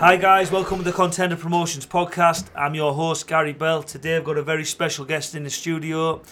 [0.00, 2.46] Hi guys, welcome to the Contender Promotions podcast.
[2.56, 3.82] I'm your host Garry Bell.
[3.82, 6.22] Today I've got a very special guest in the studio,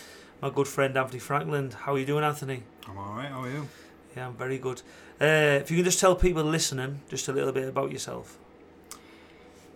[0.40, 1.74] my good friend Anthony Frankland.
[1.74, 2.62] How are you doing, Anthony?
[2.88, 3.68] I'm alright, how are you?
[4.16, 4.80] Yeah, I'm very good.
[5.20, 8.38] Uh, if you can just tell people listening just a little bit about yourself.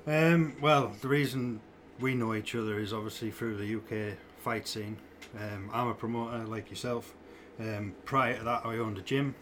[0.06, 1.60] Um, well, the reason
[2.00, 4.96] we know each other is obviously through the UK fight scene.
[5.38, 7.12] Um, I'm a promoter like yourself.
[7.60, 9.34] Um, prior to that, I owned a gym,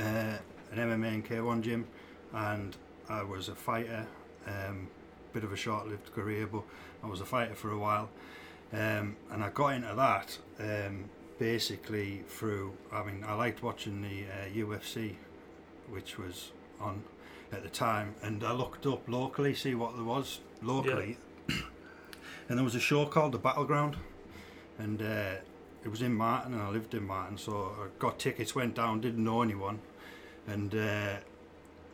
[0.00, 0.40] uh, an
[0.74, 1.86] MMA and K1 gym,
[2.32, 2.76] and
[3.08, 4.06] I was a fighter.
[4.46, 4.88] Um,
[5.34, 6.62] bit of a short-lived career, but
[7.02, 8.08] I was a fighter for a while,
[8.72, 12.72] um, and I got into that um, basically through.
[12.92, 15.16] I mean, I liked watching the uh, UFC,
[15.90, 17.02] which was on
[17.52, 21.18] at the time, and I looked up locally, see what there was locally,
[22.48, 23.96] and there was a show called The Battleground,
[24.78, 25.34] and uh,
[25.84, 29.00] it was in Marton, and I lived in Marton, so I got tickets, went down,
[29.00, 29.80] didn't know anyone,
[30.46, 31.16] and uh,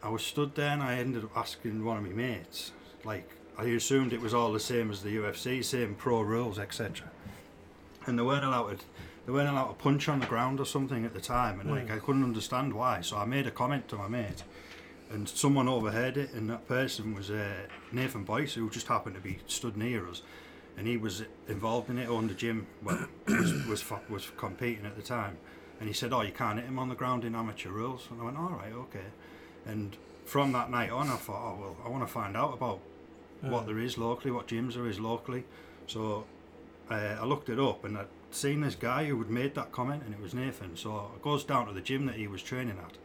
[0.03, 2.73] I was stood there, and I ended up asking one of my mates,
[3.05, 7.11] like I assumed it was all the same as the UFC, same pro rules, etc.
[8.07, 8.85] And they weren't allowed to,
[9.27, 11.89] they weren't allowed to punch on the ground or something at the time, and like
[11.89, 11.97] Mm.
[11.97, 13.03] I couldn't understand why.
[13.03, 14.43] So I made a comment to my mate,
[15.11, 19.21] and someone overheard it, and that person was uh, Nathan Boyce, who just happened to
[19.21, 20.23] be stood near us,
[20.79, 24.97] and he was involved in it, owned the gym, well, was was was competing at
[24.97, 25.37] the time,
[25.79, 28.19] and he said, "Oh, you can't hit him on the ground in amateur rules," and
[28.23, 29.09] I went, "All right, okay,"
[29.71, 32.81] and from that night on, I thought, "Oh well, I want to find out about
[33.41, 33.67] what Mm.
[33.69, 35.45] there is locally, what gyms there is locally,"
[35.87, 36.25] so
[36.91, 40.03] uh, I looked it up, and I'd seen this guy who had made that comment,
[40.05, 40.77] and it was Nathan.
[40.77, 42.97] So I goes down to the gym that he was training at,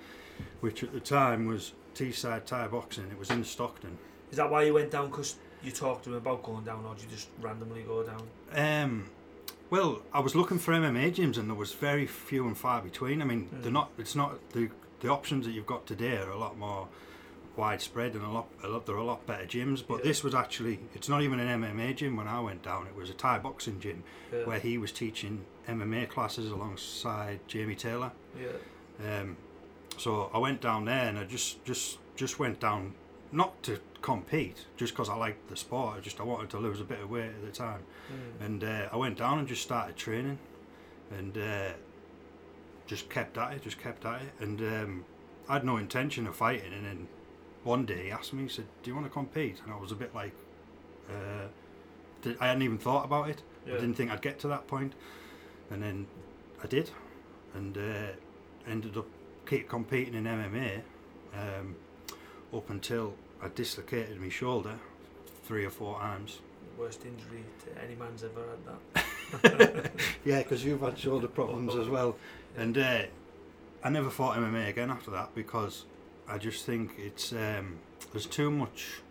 [0.61, 3.05] which at the time was Teesside Thai Boxing.
[3.11, 3.97] It was in Stockton.
[4.31, 5.09] Is that why you went down?
[5.09, 8.23] Because you talked to him about going down, or did you just randomly go down?
[8.55, 9.09] Um,
[9.69, 13.21] well, I was looking for MMA gyms, and there was very few and far between.
[13.21, 13.61] I mean, Mm.
[13.63, 13.91] they're not.
[13.97, 14.69] It's not the
[15.05, 16.87] the options that you've got today are a lot more
[17.55, 20.03] widespread and a lot, a lot they're a lot better gyms but Yeah.
[20.05, 23.09] this was actually it's not even an MMA gym when I went down it was
[23.09, 24.43] a Thai boxing gym Yeah.
[24.45, 29.19] where he was teaching MMA classes alongside Jamie Taylor yeah.
[29.19, 29.37] Um,
[29.97, 32.93] so I went down there and I just just just went down
[33.31, 35.97] not to compete, just because I liked the sport.
[35.97, 38.45] I just I wanted to lose a bit of weight at the time, Mm.
[38.45, 40.37] and uh, I went down and just started training,
[41.11, 41.71] and uh,
[42.85, 45.05] just kept at it, just kept at it, and um,
[45.49, 46.73] I had no intention of fighting.
[46.73, 47.07] And then
[47.63, 49.91] one day he asked me, he said, "Do you want to compete?" And I was
[49.91, 50.33] a bit like,
[51.09, 51.47] uh,
[52.21, 53.41] did, I hadn't even thought about it.
[53.65, 54.91] I didn't think I'd get to that point.
[54.91, 54.93] point,
[55.71, 56.07] and then
[56.63, 56.91] I did,
[57.53, 58.13] and uh,
[58.67, 59.07] ended up
[59.45, 60.81] keep competing in MMA
[61.33, 61.75] um,
[62.53, 64.73] up until I dislocated my shoulder
[65.43, 66.39] three or four times.
[66.77, 68.65] Worst injury to any man's ever had.
[68.65, 69.91] That.
[70.25, 72.17] yeah, because you've had shoulder problems as well,
[72.57, 73.03] and uh,
[73.83, 75.85] I never fought MMA again after that because
[76.27, 77.77] I just think it's um,
[78.11, 79.01] there's too much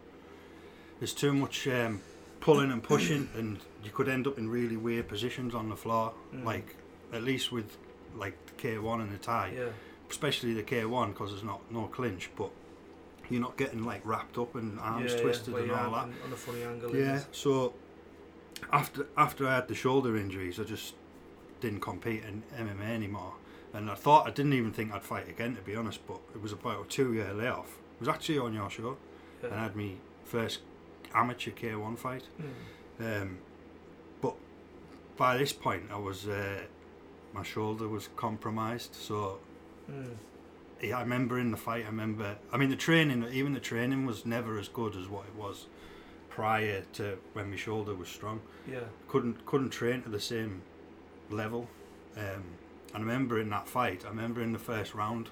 [0.99, 2.01] there's too much um,
[2.41, 6.13] pulling and pushing, and you could end up in really weird positions on the floor.
[6.35, 6.45] Mm.
[6.45, 6.77] Like
[7.13, 7.77] at least with
[8.17, 9.65] like the K1 and the Thai, Yeah.
[10.11, 12.51] especially the K1 because there's not no clinch, but
[13.29, 15.61] you're not getting like wrapped up and arms yeah, twisted yeah.
[15.61, 16.09] And all that.
[16.25, 16.95] On a funny angle.
[16.95, 17.21] Yeah.
[17.33, 17.75] So
[18.73, 20.95] after after I had the shoulder injuries, I just
[21.65, 23.35] didn't compete in MMA anymore,
[23.73, 26.01] and I thought I didn't even think I'd fight again to be honest.
[26.07, 27.71] But it was about a two year layoff.
[27.97, 28.97] It was actually on your show,
[29.43, 29.93] and I had my
[30.25, 30.61] first
[31.15, 32.25] amateur K1 fight.
[33.01, 33.23] Mm.
[33.23, 33.39] Um,
[34.21, 34.35] but
[35.17, 36.61] by this point, I was uh,
[37.33, 39.39] my shoulder was compromised, so
[39.91, 40.15] Mm.
[40.81, 41.85] yeah, I remember in the fight.
[41.85, 42.37] I remember.
[42.53, 45.67] I mean, the training, even the training, was never as good as what it was
[46.31, 48.41] prior to when my shoulder was strong.
[48.67, 48.87] Yeah.
[49.09, 50.63] Couldn't couldn't train to the same
[51.35, 51.69] level.
[52.17, 52.23] Um,
[52.95, 54.05] and I remember in that fight.
[54.05, 55.29] I remember in the first round,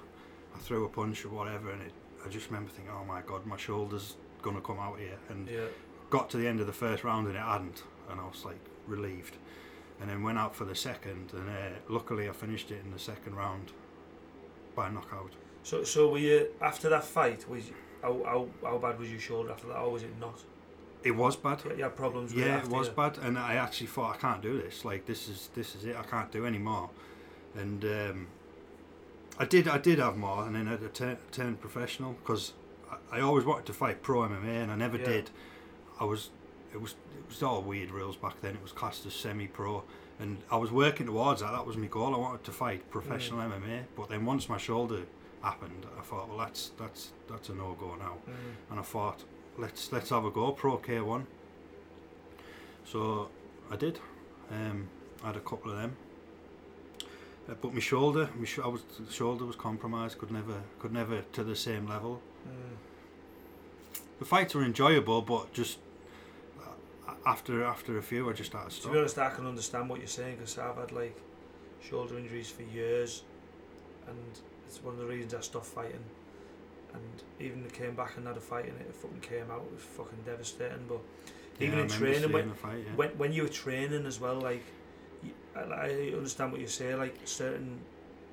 [0.55, 1.93] I threw a punch or whatever, and it.
[2.25, 5.65] I just remember thinking, "Oh my god, my shoulder's gonna come out here." And Yeah.
[6.09, 8.59] got to the end of the first round and it hadn't, and I was like
[8.87, 9.37] relieved.
[9.99, 12.99] And then went out for the second, and uh, luckily I finished it in the
[12.99, 13.71] second round
[14.75, 15.31] by knockout.
[15.63, 17.47] So, so were you after that fight?
[17.47, 17.71] Was
[18.01, 20.43] how, how, how bad was your shoulder after that, or was it not?
[21.03, 21.61] It was bad.
[21.65, 24.15] You- had problems with it Yeah, it after was you- bad, and I actually thought
[24.15, 24.85] I can't do this.
[24.85, 25.95] Like this is this is it.
[25.95, 26.89] I can't do anymore.
[27.55, 28.27] And um,
[29.39, 32.53] I did I did have more, and then I tur- turned professional because
[32.89, 35.05] I, I always wanted to fight pro MMA, and I never Yeah.
[35.05, 35.29] did.
[35.99, 36.29] I was
[36.73, 38.55] it was it was all weird rules back then.
[38.55, 39.83] It was classed as semi-pro,
[40.19, 41.51] and I was working towards that.
[41.51, 42.13] That was my goal.
[42.15, 43.51] I wanted to fight professional Mm.
[43.61, 45.01] MMA, but then once my shoulder
[45.41, 48.71] happened, I thought, well, that's that's that's a no go now Mm.
[48.71, 49.23] and I thought
[49.57, 51.25] let's let's have a go pro K1
[52.85, 53.29] so
[53.71, 53.99] I did
[54.51, 54.87] um,
[55.23, 55.95] I had a couple of them
[57.49, 61.21] uh, but my shoulder my sh- I was shoulder was compromised could never could never
[61.21, 62.75] to the same level Mm.
[64.19, 65.77] the fights were enjoyable, but just
[66.59, 69.89] uh, after after a few, I just started to To be honest, I can understand
[69.89, 71.17] what you're saying because I've had like
[71.81, 73.23] shoulder injuries for years,
[74.09, 74.17] and
[74.67, 76.03] it's one of the reasons I stopped fighting.
[76.93, 79.63] And even they came back and had a fight and it fucking came out.
[79.67, 80.85] It was fucking devastating.
[80.87, 80.99] But
[81.59, 82.95] Yeah, even I in training, when, fight, yeah.
[82.95, 84.63] when when you were training as well, like
[85.23, 87.79] you, I, I understand what you say, like certain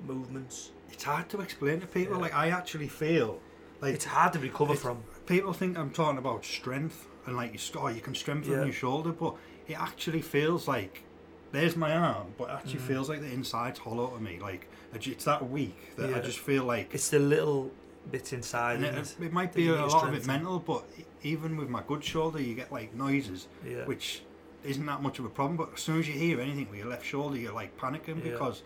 [0.05, 0.71] movements.
[0.91, 2.15] it's hard to explain to people.
[2.15, 2.21] Yeah.
[2.21, 3.39] Like I actually feel
[3.81, 5.03] like It's hard to recover from.
[5.25, 8.63] people think I'm talking about strength and like you, oh, you can strengthen Yeah.
[8.63, 9.35] your shoulder, but
[9.67, 11.03] it actually feels like
[11.51, 12.87] there's my arm, but it actually Mhm.
[12.87, 14.39] feels like the inside's hollow to me.
[14.39, 16.93] Like it's that weak that I just feel like.
[16.93, 17.71] It's the little
[18.09, 18.81] bits inside.
[18.81, 19.15] it, it?
[19.21, 20.83] it might be a lot of it mental, but
[21.23, 23.85] even with my good shoulder, you get like noises, Yeah.
[23.85, 24.21] which
[24.63, 25.57] isn't that much of a problem.
[25.57, 28.31] But as soon as you hear anything with your left shoulder, you're like panicking Yeah.
[28.31, 28.63] because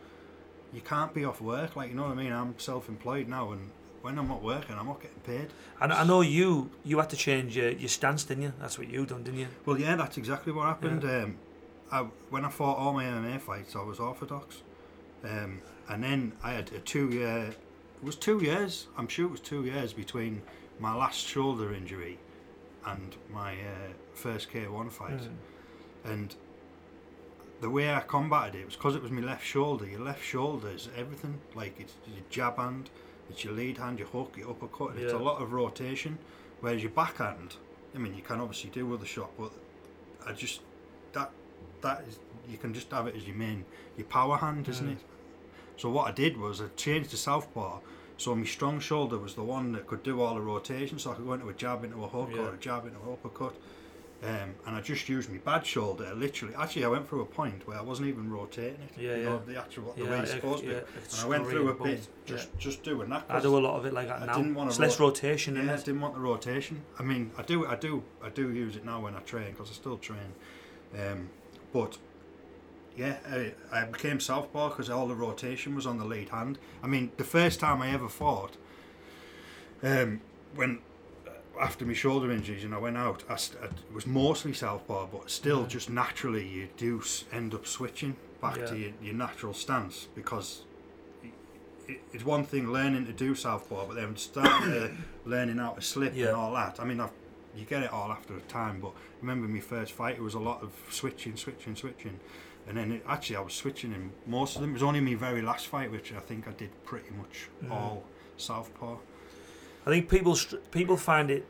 [0.74, 1.76] you can't be off work.
[1.76, 2.32] Like you know what I mean?
[2.32, 3.72] I'm self-employed now, and
[4.02, 5.48] when I'm not working, I'm not getting paid.
[5.82, 8.54] And I know you you had to change your, your stance, didn't you?
[8.60, 9.48] That's what you done, didn't you?
[9.66, 11.04] Well, yeah, that's exactly what happened.
[11.04, 11.38] Um,
[11.92, 12.00] I,
[12.30, 14.62] when I fought all my MMA fights, I was orthodox,
[15.24, 17.54] um, and then I had a two-year.
[18.06, 18.86] It was two years.
[19.00, 20.44] I'm sure it was two years between
[20.80, 22.20] my last shoulder injury
[22.86, 25.22] and my uh, first K1 fight.
[25.22, 26.12] Mm.
[26.12, 26.36] And
[27.62, 29.88] the way I combated it was because it was my left shoulder.
[29.88, 31.42] Your left shoulder is everything.
[31.56, 32.92] Like it's your jab hand,
[33.28, 34.92] it's your lead hand, your hook, your uppercut.
[34.92, 36.20] and It's a lot of rotation.
[36.60, 37.56] Whereas your backhand,
[37.96, 39.52] I mean, you can obviously do other shot, but
[40.28, 40.62] I just
[41.14, 41.32] that
[41.82, 43.66] that is you can just have it as your main
[43.98, 44.92] your power hand, isn't Mm.
[44.92, 45.00] it?
[45.78, 47.80] So what I did was I changed to southpaw.
[48.18, 51.16] So my strong shoulder was the one that could do all the rotation, so I
[51.16, 52.42] could go into a jab, into a hook, Yeah.
[52.44, 53.56] or a jab, into an uppercut.
[54.24, 56.56] Um, and I just used my bad shoulder, literally.
[56.56, 58.92] Actually, I went through a point where I wasn't even rotating it.
[58.98, 59.40] Yeah, you yeah.
[59.46, 60.78] the actual the Yeah, way it's supposed to yeah.
[60.80, 63.26] And I went through a bit just just doing that.
[63.30, 64.38] I do a lot of it like that I now.
[64.38, 66.82] didn't wanna It's less rotation yeah, I didn't want the rotation.
[66.98, 69.70] I mean, I do, I do, I do use it now when I train because
[69.70, 70.34] I still train.
[70.98, 71.30] Um,
[71.74, 71.98] but
[72.98, 76.58] yeah, I, I became southpaw because all the rotation was on the lead hand.
[76.84, 78.56] I mean, the first time I ever fought,
[79.84, 80.22] um,
[80.56, 80.80] when
[81.28, 81.32] uh,
[81.62, 85.08] after my shoulder injuries and I went out, I, st- I- it was mostly southpaw,
[85.08, 85.70] but still, Mhm.
[85.70, 90.62] just naturally, you do s- end up switching back to your, your natural stance because.
[91.88, 94.92] it- It's one thing learning to do southpaw, but then starting to
[95.26, 96.28] learning how to slip Yeah.
[96.30, 96.80] and all that.
[96.80, 97.12] I mean, I've,
[97.56, 100.40] you get it all after a time, but remember my first fight, it was a
[100.40, 102.20] lot of switching, switching, switching.
[102.68, 104.72] And then it, actually, I was switching in most of them.
[104.72, 107.72] It was only my very last fight, which I think I did pretty much Mhm.
[107.72, 108.04] all
[108.38, 108.98] southpaw.
[109.86, 110.36] I think people
[110.72, 111.46] people find it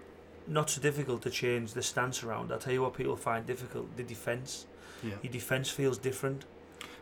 [0.48, 2.52] not so difficult to change the stance around.
[2.52, 4.66] I'll tell you what people find difficult: the defense.
[5.04, 5.14] Yeah.
[5.22, 6.46] Your defense feels different.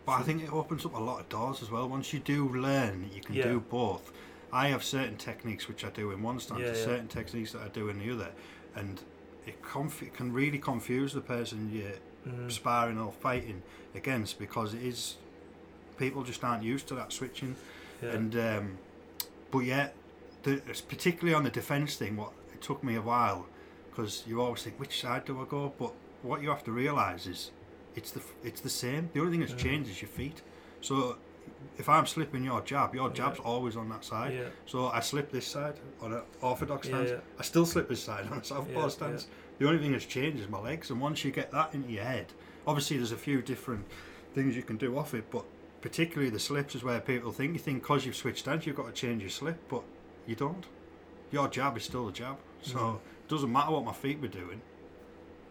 [0.05, 1.87] But I think it opens up a lot of doors as well.
[1.87, 3.45] Once you do learn, you can Yeah.
[3.45, 4.11] do both.
[4.51, 7.69] I have certain techniques which I do in one stance, Yeah, certain techniques that I
[7.69, 8.31] do in the other,
[8.75, 9.01] and
[9.47, 11.93] it, conf- it can really confuse the person you're
[12.27, 12.49] Mm.
[12.51, 13.61] sparring or fighting
[13.95, 15.17] against because it is
[15.97, 17.55] people just aren't used to that switching.
[18.01, 18.09] Yeah.
[18.11, 18.77] And um,
[19.51, 19.93] but yet,
[20.43, 23.47] the, it's particularly on the defence thing, what it took me a while
[23.89, 25.93] because you always think which side do I go, but
[26.23, 27.51] what you have to realise is
[27.95, 29.09] it's the it's the same.
[29.13, 29.57] The only thing that's Mm.
[29.67, 30.41] changed is your feet.
[30.81, 31.17] So
[31.77, 33.13] if I'm slipping your jab, your Yeah.
[33.15, 34.33] jab's always on that side.
[34.33, 34.47] yeah.
[34.65, 37.09] So I slip this side on an orthodox stance.
[37.11, 37.17] yeah.
[37.39, 39.27] I still slip this side on a southpaw Yeah, stance.
[39.59, 40.89] The only thing that's changed is my legs.
[40.89, 42.27] And once you get that into your head,
[42.67, 43.85] obviously there's a few different
[44.33, 45.45] things you can do off it, but
[45.81, 48.87] particularly the slips is where people think you think because you've switched stance you've got
[48.87, 49.83] to change your slip, but
[50.25, 50.65] you don't.
[51.31, 52.37] Your jab is still a jab.
[52.61, 52.95] So Mhm.
[52.95, 54.61] it doesn't matter what my feet were doing.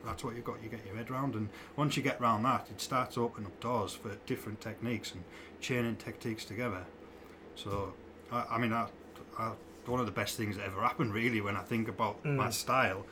[0.04, 0.60] That's what you've got.
[0.62, 3.60] You get your head round, and once you get round that, it starts opening up
[3.60, 5.22] doors for different techniques and
[5.60, 6.84] chaining techniques together.
[7.54, 7.92] So,
[8.32, 8.88] I, I mean, I,
[9.38, 9.52] I,
[9.86, 12.52] one of the best things that ever happened, really, when I think about my Mm.
[12.52, 13.06] style,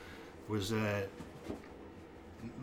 [0.51, 1.01] was uh,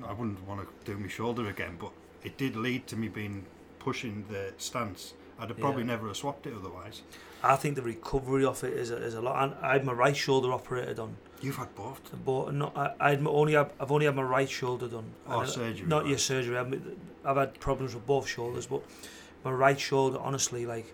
[0.07, 1.91] I wouldn't want to do my shoulder again, but
[2.23, 3.45] it did lead to me being
[3.79, 5.15] pushing the stance.
[5.41, 5.89] I'd have probably Yeah.
[5.95, 7.03] never have swapped it otherwise.
[7.43, 9.43] I think the recovery of it is a, is a lot.
[9.45, 12.01] And I had my right shoulder operated on, You've had both.
[12.25, 15.13] but not, I, I had only have, I've only had my right shoulder done.
[15.29, 16.09] Oh, And surgery, Not right.
[16.11, 16.59] your surgery.
[16.59, 16.83] I've,
[17.25, 18.83] I've had problems with both shoulders, but
[19.45, 20.93] my right shoulder, honestly, like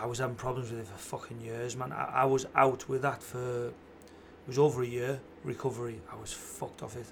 [0.00, 1.90] I was having problems with it for fucking years, man.
[1.92, 3.72] I, I was out with that for
[4.48, 6.00] was over a year recovery.
[6.10, 7.06] I was fucked off it.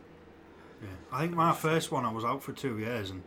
[0.82, 0.88] Yeah.
[1.12, 3.22] I think my first one I was out for two years and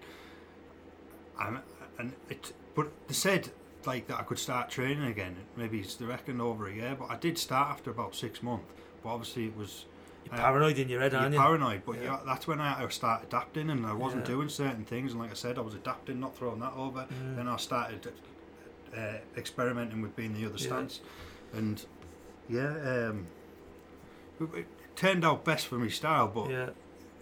[1.39, 1.59] I'm,
[1.97, 3.49] and it but they said
[3.85, 5.35] like that I could start training again.
[5.55, 8.65] Maybe it's they reckon over a year, but I did start after about six months.
[9.03, 9.85] But obviously it was
[10.25, 11.39] You're Uh, paranoid in your head, aren't you?
[11.39, 11.83] paranoid.
[11.85, 12.19] But Yeah.
[12.25, 14.33] that's when I to adapting, and I wasn't Yeah.
[14.35, 15.11] doing certain things.
[15.13, 17.07] And like I said, I was adapting, not throwing that over.
[17.09, 17.35] Mm.
[17.37, 18.11] Then I started
[18.95, 20.99] uh, experimenting with being the other stance,
[21.53, 21.85] and
[22.49, 23.27] yeah, um,
[24.41, 24.65] it,
[24.95, 26.69] turned out best for me style, but Yeah.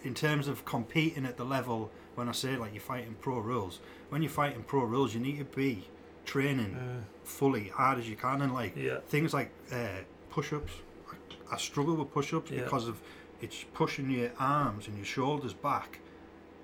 [0.04, 3.80] in terms of competing at the level, when I say like you're fighting pro rules,
[4.10, 5.88] when you're fighting pro rules, you need to be
[6.26, 9.00] training Uh, fully hard as you can, and like yeah.
[9.08, 10.74] things like uh, push-ups.
[11.12, 12.64] I, I struggle with push-ups Yeah.
[12.64, 13.00] because of
[13.42, 16.00] it's pushing your arms and your shoulders back,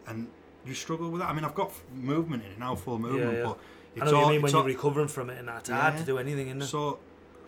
[0.07, 0.27] and
[0.65, 1.29] you struggle with that.
[1.29, 4.13] I mean, I've got movement in it now, full movement, but I it's know what
[4.13, 6.17] all, you mean when it's you're all- recovering from it, and that's hard to do
[6.17, 6.65] anything in it.
[6.65, 6.99] so,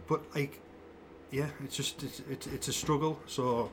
[0.07, 0.61] but like,
[1.35, 3.19] yeah, it's just it's, it's it's a struggle.
[3.27, 3.69] So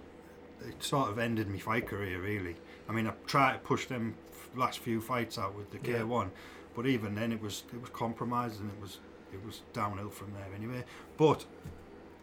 [0.69, 2.57] it sort of ended my fight career really.
[2.89, 4.15] I mean, I tried to push them
[4.57, 6.01] last few fights out with the Yeah.
[6.01, 6.31] K1,
[6.75, 8.99] but even then it was it was compromised and it was
[9.33, 10.85] it was downhill from there anyway.
[11.17, 11.45] But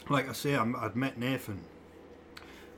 [0.09, 1.61] like I say, I'm, I'd met Nathan,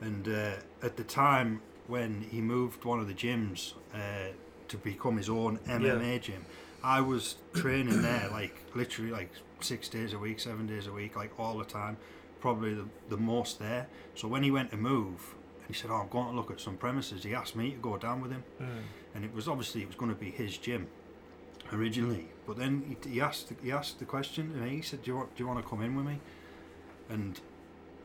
[0.00, 0.52] and uh,
[0.82, 4.32] at the time when he moved one of the gyms uh,
[4.68, 6.44] to become his own MMA gym,
[6.82, 11.16] I was training there like literally like six days a week, seven days a week,
[11.16, 11.96] like all the time,
[12.42, 13.86] probably the, the most there.
[14.14, 16.60] So when he went to move, and he said, "Oh, I'm going to look at
[16.60, 18.82] some premises," he asked me to go down with him, Mm.
[19.14, 20.88] and it was obviously it was going to be his gym
[21.72, 22.26] originally.
[22.46, 24.70] But then he, he asked he asked the question to me.
[24.76, 26.18] He said, "Do you want do you want to come in with me?"
[27.08, 27.40] And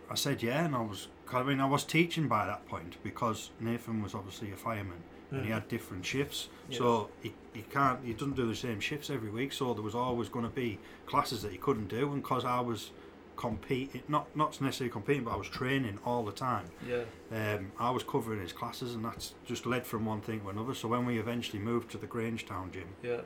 [0.10, 3.50] I said, "Yeah." And I was I mean I was teaching by that point because
[3.60, 5.02] Nathan was obviously a fireman
[5.32, 5.56] and he Mm.
[5.56, 6.48] had different shifts.
[6.70, 6.78] Yeah.
[6.78, 9.52] So he, he can't he doesn't do the same shifts every week.
[9.52, 12.62] So there was always going to be classes that he couldn't do, and because I
[12.62, 12.92] was
[13.38, 16.66] competing, not not necessarily competing, but I was training all the time.
[16.86, 17.04] Yeah.
[17.32, 20.74] Um, I was covering his classes, and that's just led from one thing to another.
[20.74, 23.22] So when we eventually moved to the Grangetown gym, Yeah.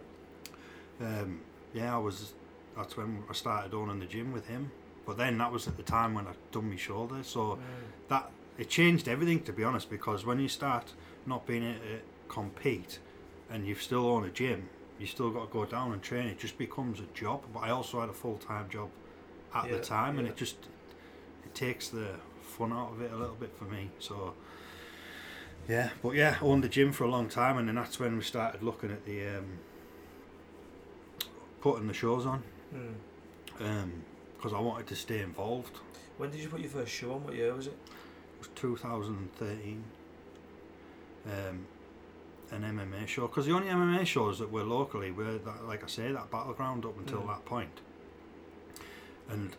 [0.99, 1.39] um,
[1.73, 2.33] yeah, I was.
[2.75, 4.71] That's when I started owning the gym with him.
[5.05, 7.59] But then that was at the time when I'd done my shoulder, so Mm.
[8.09, 9.89] that it changed everything to be honest.
[9.89, 10.93] Because when you start
[11.25, 12.99] not being able to compete,
[13.49, 16.27] and you've still own a gym, you still got to go down and train.
[16.27, 17.43] It just becomes a job.
[17.53, 18.89] But I also had a full time job
[19.53, 20.55] at Yeah, the time, and it just
[21.46, 22.08] it takes the
[22.41, 23.89] fun out of it a little bit for me.
[24.00, 24.34] So.
[25.70, 28.17] Yeah, but yeah, I owned the gym for a long time, and then that's when
[28.17, 29.60] we started looking at the um,
[31.62, 32.43] putting the shows on
[33.60, 33.89] Mm.
[34.38, 35.77] because I wanted to stay involved.
[36.17, 37.24] When did you put your first show on?
[37.24, 37.74] What year was it?
[37.74, 39.84] It was 2013.
[41.27, 41.65] Um,
[42.51, 45.88] an MMA show because the only MMA shows that were locally were that, like I
[45.88, 47.27] say, that battleground up until Mm.
[47.27, 47.81] that point.
[49.29, 49.55] And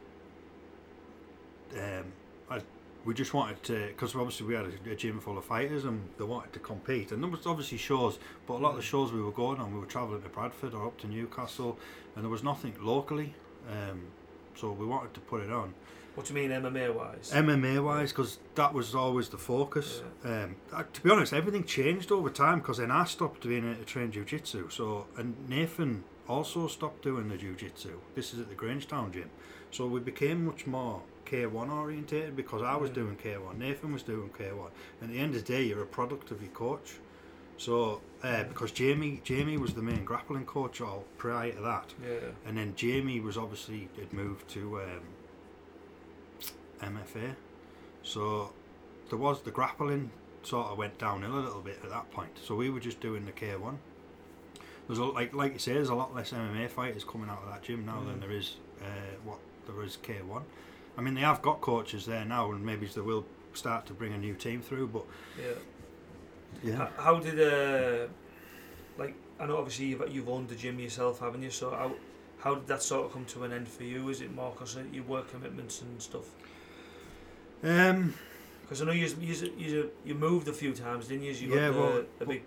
[1.76, 2.04] um,
[2.50, 2.60] I,
[3.04, 6.08] we just wanted to because obviously we had a, a gym full of fighters and
[6.18, 8.86] they wanted to compete and there was obviously shows, but a lot of the Mm.
[8.86, 11.78] shows we were going on, we were travelling to Bradford or up to Newcastle,
[12.14, 13.34] and there was nothing locally.
[13.70, 14.02] Um,
[14.54, 15.72] so we wanted to put it on.
[16.14, 17.30] What do you mean MMA wise?
[17.34, 20.02] MMA wise, because that was always the focus.
[20.24, 23.76] Um, uh, to be honest, everything changed over time because then I stopped being able
[23.78, 24.68] to train jiu-jitsu.
[24.68, 27.98] So and Nathan also stopped doing the jiu-jitsu.
[28.14, 29.30] This is at the Grangetown gym.
[29.70, 32.94] So we became much more K1 orientated because I was Mm.
[32.94, 34.70] doing K1, Nathan was doing K1.
[35.00, 36.94] And at the end of the day, you're a product of your coach.
[37.56, 41.94] So uh, because Jamie Jamie was the main grappling coach all prior to that.
[42.02, 42.30] yeah.
[42.46, 45.00] And then Jamie was obviously had moved to um,
[46.80, 47.34] MFA,
[48.02, 48.52] so
[49.10, 50.10] there was the grappling
[50.42, 52.30] sort of went downhill a little bit at that point.
[52.42, 53.78] So we were just doing the K one.
[54.86, 57.48] There's a, like like you say, there's a lot less MMA fighters coming out of
[57.50, 58.20] that gym now than Mm.
[58.20, 58.86] there is uh,
[59.24, 60.42] what there is K one.
[60.98, 63.24] I mean, they have got coaches there now, and maybe they will
[63.54, 64.88] start to bring a new team through.
[64.88, 65.04] But
[66.62, 66.82] Yeah.
[66.84, 68.08] H- How did uh,
[68.98, 71.50] like I know obviously you've you've owned the gym yourself, haven't you?
[71.50, 71.92] So how
[72.38, 74.08] how did that sort of come to an end for you?
[74.10, 76.26] Is it more because of your work commitments and stuff?
[77.62, 78.14] um,
[78.62, 79.08] Because I know you
[79.56, 81.32] you you moved a few times, didn't you?
[81.32, 82.42] You Yeah, well, the big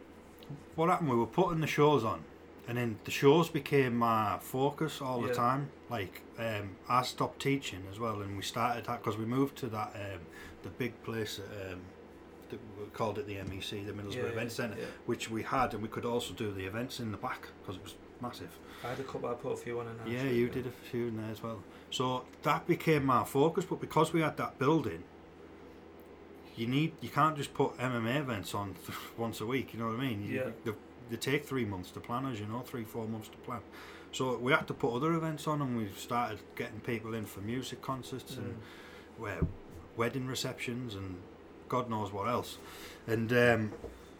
[0.75, 1.09] what happened?
[1.09, 2.23] We were putting the shows on,
[2.67, 5.27] and then the shows became my focus all Yeah.
[5.27, 5.69] the time.
[5.89, 9.67] Like um, I stopped teaching as well, and we started that because we moved to
[9.67, 10.21] that um,
[10.63, 11.39] the big place.
[11.39, 11.79] At, um,
[12.49, 14.85] that we called it the MEC, the Middlesbrough Event Centre, Yeah.
[15.07, 17.83] which we had, and we could also do the events in the back because it
[17.83, 18.51] was massive.
[18.83, 19.27] I had a couple.
[19.29, 19.87] I put a few on.
[20.05, 21.63] Yeah, you did a few in there as well.
[21.89, 25.03] So that became my focus, but because we had that building,
[26.57, 28.75] you need you can't just put MMA events on
[29.17, 29.73] once a week.
[29.73, 30.23] You know what I mean?
[30.23, 30.49] You- Yeah.
[30.63, 30.71] They,
[31.09, 33.59] they take three months to plan, as you know, three four months to plan.
[34.11, 37.41] So we had to put other events on, and we started getting people in for
[37.41, 39.19] music concerts and Mm.
[39.21, 39.39] where
[39.97, 41.17] wedding receptions and
[41.69, 42.57] God knows what else.
[43.07, 43.71] And um,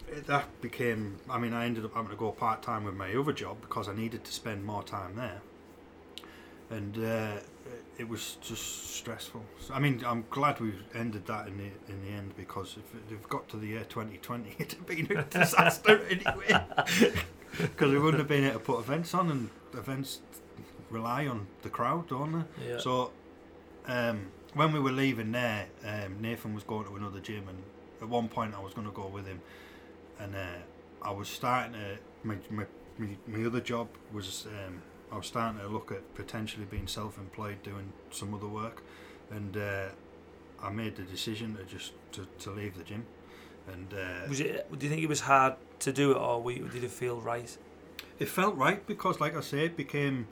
[0.07, 1.17] it, that became.
[1.29, 3.87] I mean, I ended up having to go part time with my other job because
[3.89, 5.41] I needed to spend more time there.
[6.69, 7.37] And uh,
[7.97, 9.43] it was just stressful.
[9.59, 12.95] So, I mean, I'm glad we ended that in the in the end because if
[12.95, 17.13] it had got to the year 2020, it'd have been a disaster anyway.
[17.57, 20.19] Because we wouldn't have been able to put events on, and events
[20.89, 22.71] rely on the crowd, don't they?
[22.71, 22.79] Yeah.
[22.79, 23.11] So
[23.87, 27.63] um, when we were leaving there, um, Nathan was going to another gym, and
[28.01, 29.39] at one point I was going to go with him,
[30.19, 30.59] and uh,
[31.01, 32.65] I was starting to my my,
[32.97, 34.81] my, my other job was um,
[35.15, 38.83] I was starting to look at potentially being self-employed, doing some other work,
[39.31, 39.87] and uh,
[40.61, 43.05] I made the decision to just to, to leave the gym,
[43.71, 44.69] and uh, Was it?
[44.77, 47.57] Do you think it was hard to do it, or did it feel right?
[48.19, 50.27] it felt right because, like I say, it became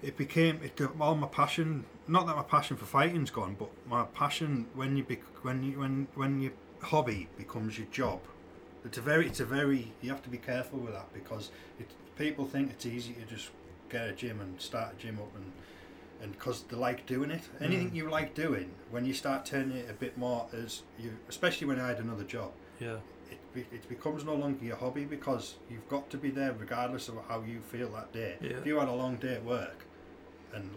[0.00, 1.84] it became it, all my passion.
[2.06, 5.80] Not that my passion for fighting's gone, but my passion when you bec- when you
[5.80, 8.20] when when your hobby becomes your job.
[8.84, 11.88] It's a very it's a very you have to be careful with that because it,
[12.16, 13.50] people think it's easy to just
[13.92, 15.52] get a gym and start a gym up and
[16.22, 17.42] and because they like doing it.
[17.60, 17.94] Anything Mm.
[17.96, 21.80] you like doing, when you start turning it a bit more as you, especially when
[21.80, 22.98] I had another job, Yeah.
[23.56, 27.16] it, it becomes no longer your hobby because you've got to be there regardless of
[27.28, 28.36] how you feel that day.
[28.40, 28.50] Yeah.
[28.58, 29.84] If you had a long day at work
[30.54, 30.70] and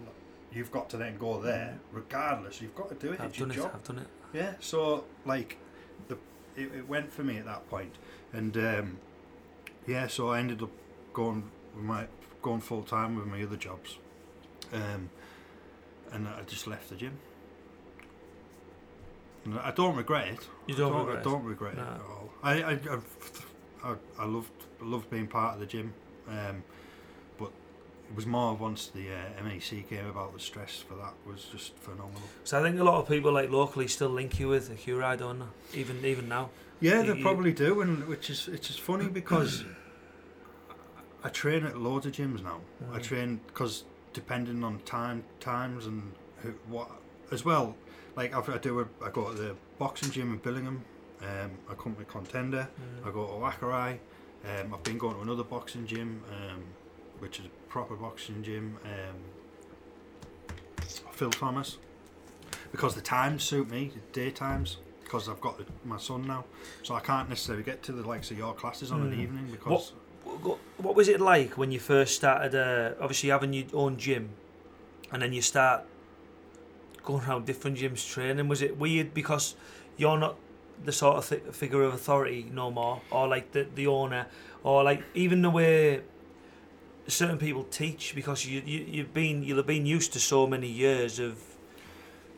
[0.51, 3.19] you've got to then go there, regardless, you've got to do it.
[3.19, 3.61] I've it's your done it.
[3.61, 3.71] job.
[3.75, 4.07] I've done it.
[4.33, 5.57] Yeah, so like
[6.07, 6.15] the
[6.55, 7.93] it, it went for me at that point,
[8.33, 8.97] and um,
[9.85, 10.71] yeah, so I ended up
[11.13, 11.43] going
[11.75, 12.07] with my
[12.45, 13.97] going full time with my other jobs,
[14.71, 15.09] um,
[16.13, 17.17] and I just left the gym.
[19.45, 20.47] And I don't regret it.
[20.67, 21.23] You don't I regret I it?
[21.23, 21.83] don't regret it No.
[21.83, 22.29] at all.
[22.43, 23.45] I I I've,
[23.83, 25.93] I, I loved loved being part of the gym,
[26.29, 26.63] um,
[27.39, 27.49] but
[28.09, 30.33] it was more once the uh, MAC came about.
[30.33, 32.21] The stress for that was just phenomenal.
[32.43, 34.67] So I think a lot of people like locally still link you with
[35.17, 35.79] don't they?
[35.79, 36.49] Even even now.
[36.81, 39.63] Yeah, they you- probably do, and which is it's just funny because
[41.25, 42.59] I train at loads of gyms now.
[42.93, 43.03] I Mm.
[43.03, 46.13] train because depending on time times and
[46.43, 46.89] who, what
[47.31, 47.75] as well.
[48.15, 50.81] Like I've, I do, a, I go to the boxing gym in Billingham.
[51.21, 52.67] Um, I come to Contender.
[53.03, 53.13] I Mm.
[53.13, 53.97] go to Wakarai.
[54.45, 56.63] Um, I've been going to another boxing gym, um,
[57.17, 58.77] which is a proper boxing gym.
[58.85, 59.17] Um,
[61.11, 61.77] Phil Thomas,
[62.71, 64.77] because the times suit me, the daytimes.
[65.03, 66.45] Because I've got the, my son now,
[66.81, 69.21] so I can't necessarily get to the likes of your classes on an Mm.
[69.21, 69.91] evening because What,
[70.25, 72.55] what was it like when you first started?
[72.55, 74.29] Uh, obviously having your own gym,
[75.11, 75.85] and then you start
[77.03, 78.47] going around different gyms training.
[78.47, 79.55] Was it weird because
[79.97, 80.35] you're not
[80.83, 84.27] the sort of th- figure of authority no more, or like the the owner,
[84.63, 86.01] or like even the way
[87.07, 90.67] certain people teach because you, you you've been you'll have been used to so many
[90.67, 91.37] years of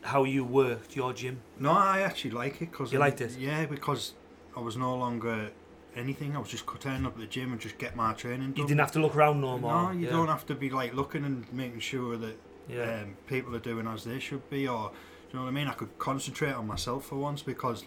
[0.02, 1.40] how you worked your gym.
[1.58, 3.36] No, I actually like it because You liked it?
[3.38, 4.14] Yeah, because
[4.56, 5.50] I was no longer
[5.98, 6.36] anything.
[6.36, 8.56] I was just turning up at the gym and just get my training done.
[8.56, 9.84] You didn't have to look around no more.
[9.84, 10.10] No, you yeah.
[10.10, 12.36] don't have to be like looking and making sure that
[12.68, 13.00] Yeah.
[13.02, 14.96] um, people are doing as they should be, or do
[15.32, 15.68] you know what I mean?
[15.68, 17.84] I could concentrate on myself for once because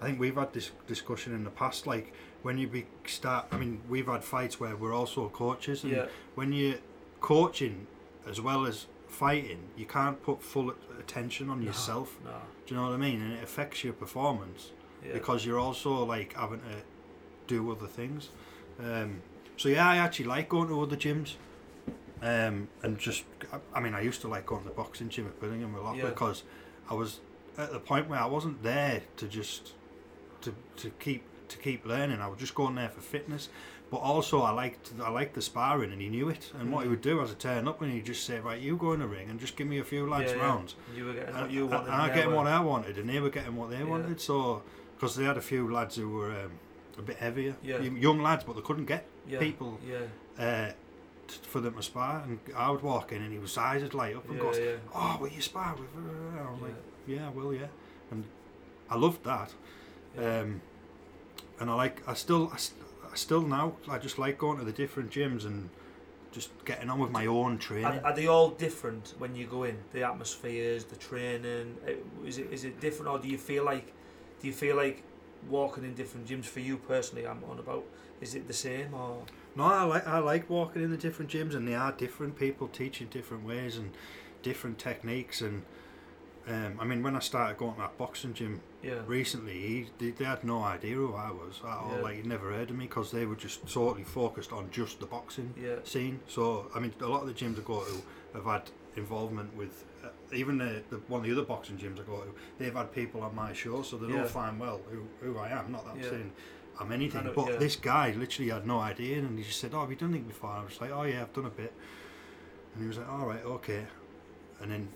[0.00, 1.86] I think we've had this discussion in the past.
[1.86, 5.92] Like when you be start, I mean, we've had fights where we're also coaches, and
[5.92, 6.06] yeah.
[6.34, 6.78] when you're
[7.20, 7.86] coaching
[8.28, 12.16] as well as fighting, you can't put full attention on No, yourself.
[12.24, 12.30] No.
[12.66, 13.20] Do you know what I mean?
[13.22, 14.72] And it affects your performance
[15.04, 15.12] Yeah.
[15.12, 16.82] because you're also like having to
[17.46, 18.28] do other things.
[18.80, 19.22] Um,
[19.56, 21.34] so yeah, I actually like going to other gyms.
[22.22, 25.26] Um, and just, I- I mean, I used to like going to the boxing gym
[25.26, 26.06] at Billingham a lot Yeah.
[26.06, 26.42] because
[26.90, 27.20] I was
[27.58, 29.74] at the point where I wasn't there to just
[30.42, 32.20] to to keep to keep learning.
[32.20, 33.48] I was just going there for fitness,
[33.90, 36.50] but also I liked I liked the sparring, and he knew it.
[36.58, 36.90] And what he Mm.
[36.92, 39.06] would do as a turn up, and he'd just say, "Right, you go in the
[39.06, 40.42] ring and just give me a few lads Yeah, yeah.
[40.44, 41.92] rounds." You were getting And, what you wanted.
[41.92, 43.84] and I getting what I wanted, and they were getting what they Yeah.
[43.84, 44.20] wanted.
[44.20, 44.62] So,
[44.96, 46.52] because they had a few lads who were um,
[46.98, 47.80] a bit heavier, Yeah.
[47.80, 49.38] young lads, but they couldn't get yeah.
[49.38, 49.78] people
[50.38, 50.68] uh,
[51.28, 52.22] t- for them to spar.
[52.24, 54.58] And I would walk in, and he was would light up and goes.
[54.94, 56.66] "Oh, will you spar with?" her?" I was Yeah.
[56.66, 56.74] like,
[57.06, 57.66] "Yeah, I will, yeah."
[58.10, 58.24] And
[58.90, 59.52] I loved that.
[60.18, 60.60] Um,
[61.60, 62.80] and I like, I still, I, st-
[63.12, 65.70] I still now, I just like going to the different gyms and
[66.32, 67.86] just getting on with my own training.
[67.86, 69.78] Are, are they all different when you go in?
[69.92, 71.76] The atmospheres, the training.
[72.26, 73.92] Is it is it different, or do you feel like
[74.40, 75.02] do you feel like
[75.48, 77.26] walking in different gyms for you personally?
[77.26, 77.84] I'm on about.
[78.20, 79.22] Is it the same or?
[79.56, 82.68] No, I like I like walking in the different gyms, and they are different people
[82.68, 83.90] teaching different ways and
[84.42, 85.40] different techniques.
[85.42, 85.62] And
[86.48, 89.00] um, I mean, when I started going to that boxing gym Yeah.
[89.06, 91.92] recently, he, they, they had no idea who I was at all.
[91.96, 92.02] Yeah.
[92.02, 95.06] Like, he'd never heard of me because they were just totally focused on just the
[95.06, 95.76] boxing Yeah.
[95.84, 96.20] scene.
[96.28, 98.02] So, I mean, a lot of the gyms I go to
[98.34, 99.84] have had involvement with.
[100.34, 103.22] Even the, the one of the other boxing gyms I go to, they've had people
[103.22, 104.24] on my show, so they know Yeah.
[104.26, 105.72] fine well who, who I am.
[105.72, 106.10] Not that I'm Yeah.
[106.10, 106.32] saying
[106.80, 107.56] I'm anything, know, but yeah.
[107.58, 110.26] this guy literally had no idea, and he just said, "Oh, have you done it
[110.26, 111.72] before?" I was like, "Oh yeah, I've done a bit,"
[112.74, 113.86] and he was like, "All right, okay,"
[114.60, 114.88] and then.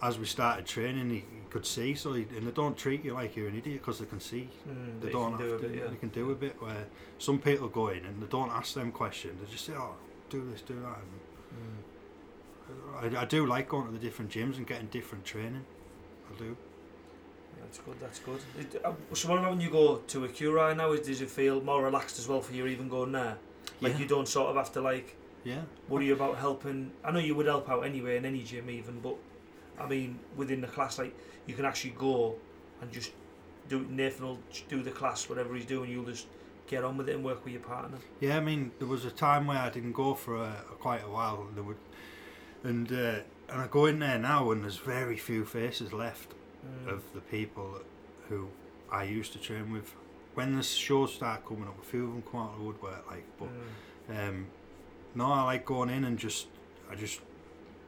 [0.00, 1.92] As we started training, he, could see.
[1.96, 4.48] So, he, and they don't treat you like you're an idiot because they can see.
[4.68, 5.68] Mm, They don't can have do a to.
[5.68, 5.86] bit, yeah.
[5.90, 6.86] They can do a bit where
[7.18, 9.40] some people go in and they don't ask them questions.
[9.44, 9.96] They just say, "Oh,
[10.30, 11.20] do this, do that." And.
[13.00, 15.64] I, I do like going to the different gyms and getting different training.
[16.34, 16.56] I do.
[17.60, 18.00] That's good.
[18.00, 18.40] That's good.
[18.58, 20.94] It, uh, so what about when you go to Wakarai now?
[20.94, 23.36] Does it feel more relaxed as well for you even going there?
[23.80, 23.98] Like Yeah.
[23.98, 25.62] you don't sort of have to like Yeah.
[25.88, 26.92] worry about helping.
[27.04, 29.16] I know you would help out anyway in any gym even, but
[29.78, 31.14] I mean within the class, like
[31.46, 32.36] you can actually go
[32.80, 33.12] and just
[33.68, 33.84] do.
[33.90, 35.90] Nathan will do the class, whatever he's doing.
[35.90, 36.26] You'll just
[36.66, 37.98] get on with it and work with your partner.
[38.20, 41.08] Yeah, I mean, there was a time where I didn't go for a, quite a
[41.08, 41.46] while.
[41.54, 41.76] There would,
[42.68, 46.34] and uh, and I go in there now, and there's very few faces left
[46.66, 46.92] Mm.
[46.94, 47.80] of the people
[48.28, 48.48] who
[48.90, 49.94] I used to train with.
[50.34, 53.04] When the shows start coming up, a few of them come out of the woodwork,
[53.10, 53.24] like.
[53.38, 53.48] But
[54.08, 54.28] Mm.
[54.28, 54.46] um,
[55.14, 56.48] no, I like going in and just
[56.90, 57.20] I just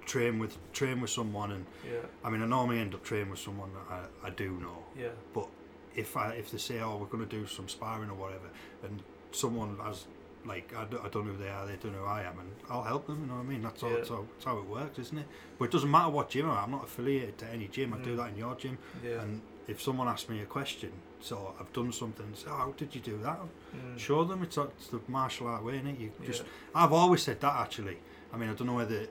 [0.07, 2.07] train with train with someone, and Yeah.
[2.25, 4.85] I mean, I normally end up training with someone that I, I do know.
[4.97, 5.09] Yeah.
[5.35, 5.49] But
[5.97, 8.49] if I if they say oh we're going to do some sparring or whatever
[8.85, 10.07] and someone has
[10.47, 12.39] like I don't, I don't know who they are they don't know who I am
[12.39, 13.97] and I'll help them you know what I mean that's all Yeah.
[13.97, 15.27] that's, how, that's how it works isn't it
[15.59, 17.99] but it doesn't matter what gym I'm at, I'm not affiliated to any gym I
[17.99, 18.17] do Mm.
[18.19, 19.21] that in your gym Yeah.
[19.23, 22.95] and if someone asks me a question so I've done something say, oh how did
[22.95, 23.39] you do that
[23.77, 23.99] Mm.
[23.99, 26.01] show them it's, it's the martial art way innit?
[26.01, 26.49] you just Yeah.
[26.85, 27.99] I've always said that actually.
[28.33, 29.09] I mean, I don't know whether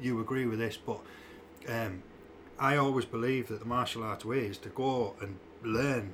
[0.00, 1.00] you agree with this, but
[1.68, 2.02] um,
[2.58, 6.12] I always believe that the martial arts way is to go and learn.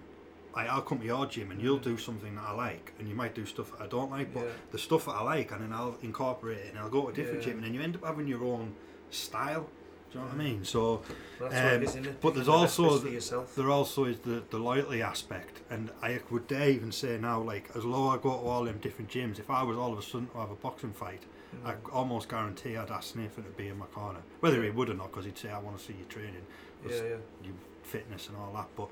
[0.58, 3.14] Like, I'll come to your gym and you'll do something that I like, and you
[3.14, 4.50] might do stuff that I don't like, but Yeah.
[4.72, 7.12] the stuff that I like, and then I'll incorporate it, and I'll go to a
[7.12, 7.50] different Yeah.
[7.50, 8.74] gym, and then you end up having your own
[9.10, 9.68] style.
[10.10, 10.64] Do you know what I mean?
[10.64, 11.02] So
[11.38, 14.58] That's um, is, but there's Picking the best also the- there also is the, the
[14.58, 18.36] loyalty aspect, and I would dare even say now, like as low I go to
[18.50, 20.92] all them different gyms, if I was all of a sudden to have a boxing
[20.92, 21.22] fight,
[21.64, 21.92] I Mm.
[21.94, 24.22] almost guarantee I'd ask Nathan to be in my corner.
[24.40, 26.46] Whether he would or not, because he'd say, I want to see you training,
[26.84, 27.02] Yeah, yeah.
[27.44, 28.68] your fitness and all that.
[28.76, 28.88] But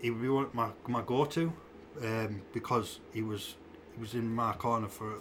[0.00, 1.52] he would be one- my, my go-to
[2.02, 3.56] um, because he was
[3.94, 5.14] he was in my corner for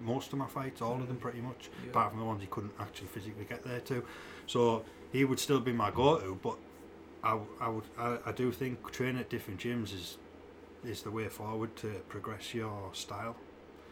[0.00, 1.20] most of my fights, all of them Mhm.
[1.20, 1.90] pretty much, Yeah.
[1.90, 4.02] apart from the ones he couldn't actually physically get there to.
[4.46, 6.56] So he would still be my go-to, but
[7.22, 10.18] I, I would I, I do think training at different gyms is
[10.84, 13.36] is the way forward to progress your style,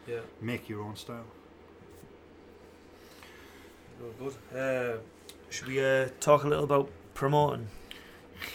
[0.07, 0.19] Yeah.
[0.41, 1.25] make your own style.
[3.99, 4.35] Good.
[4.51, 4.57] good.
[4.97, 4.99] Uh,
[5.49, 7.67] should we uh, talk a little about promoting?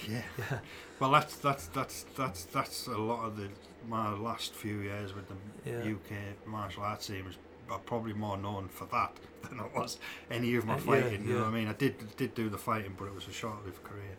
[0.09, 0.23] Yeah.
[0.39, 0.59] Yeah.
[1.01, 3.49] Well, that's that's that's that's that's a lot of the
[3.89, 5.35] my last few years with the
[5.71, 5.95] Yeah.
[5.95, 6.11] UK
[6.47, 7.37] martial arts team is
[7.71, 9.13] I'm probably more known for that
[9.49, 9.99] than I was
[10.31, 11.29] any of my Uh, yeah, fighting.
[11.29, 11.69] You know what I mean?
[11.69, 14.17] I did did do the fighting, but it was a short-lived career.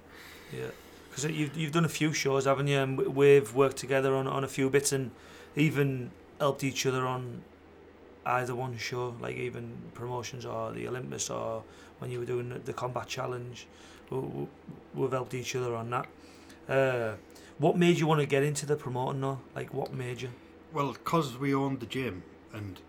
[0.53, 0.71] Yeah,
[1.09, 2.77] because you've you've done a few shows, haven't you?
[2.79, 5.11] And we- we've worked together on, on a few bits and
[5.55, 7.41] even helped each other on
[8.25, 11.63] either one show, like even promotions or the Olympus or
[11.99, 13.67] when you were doing the combat challenge.
[14.09, 14.47] We, we,
[14.95, 16.07] we've helped each other on that.
[16.67, 17.15] Uh,
[17.57, 19.39] what made you want to get into the promoting though?
[19.55, 20.29] Like what made you?
[20.73, 22.79] Well, because we owned the gym and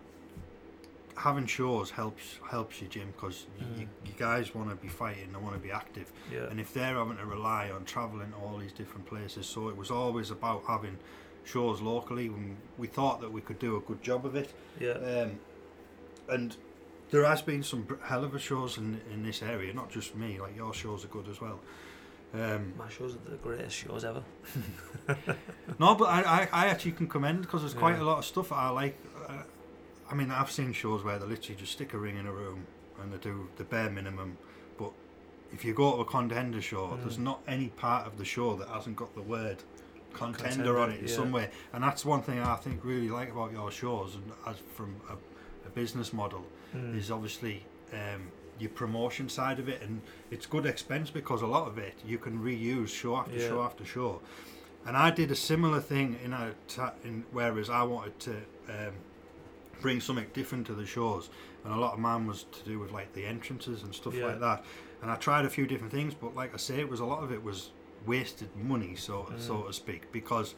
[1.17, 3.87] having shows helps helps your gym because you, Mm.
[4.05, 6.11] you guys want to be fighting, they want to be active.
[6.31, 9.67] Yeah, and if they're having to rely on travelling to all these different places, so
[9.69, 10.97] it was always about having
[11.43, 12.27] shows locally.
[12.27, 15.39] And we thought that we could do a good job of it, yeah, um,
[16.29, 16.55] and
[17.11, 19.73] there has been some hell of a shows in in this area.
[19.73, 21.59] Not just me, like your shows are good as well.
[22.33, 24.23] Um, my shows are the greatest shows ever.
[25.79, 28.03] no, but I, I, I actually can commend because there's quite Yeah.
[28.03, 28.97] a lot of stuff I like.
[29.27, 29.43] Uh,
[30.09, 32.65] I mean, I've seen shows where they literally just stick a ring in a room
[33.01, 34.37] and they do the bare minimum.
[34.77, 34.91] But
[35.53, 37.01] if you go to a contender show, Mm.
[37.01, 39.57] there's not any part of the show that hasn't got the word
[40.13, 41.13] contender, Contender, on it in yeah.
[41.15, 41.49] some way.
[41.73, 45.13] And that's one thing I think really like about your shows, and as from a,
[45.67, 46.97] a business model, Mm.
[46.97, 51.67] is obviously um, your promotion side of it, and it's good expense because a lot
[51.67, 53.47] of it you can reuse show after Yeah.
[53.49, 54.21] show after show.
[54.85, 58.31] And I did a similar thing in a ta- in whereas I wanted to
[58.69, 58.93] um,
[59.81, 61.29] bring something different to the shows,
[61.65, 64.27] and a lot of mine was to do with like the entrances and stuff Yeah.
[64.27, 64.63] like that.
[65.01, 67.23] And I tried a few different things, but like I say, it was a lot
[67.23, 67.71] of it was
[68.05, 69.67] wasted money, so so Mm.
[69.67, 70.55] to speak, because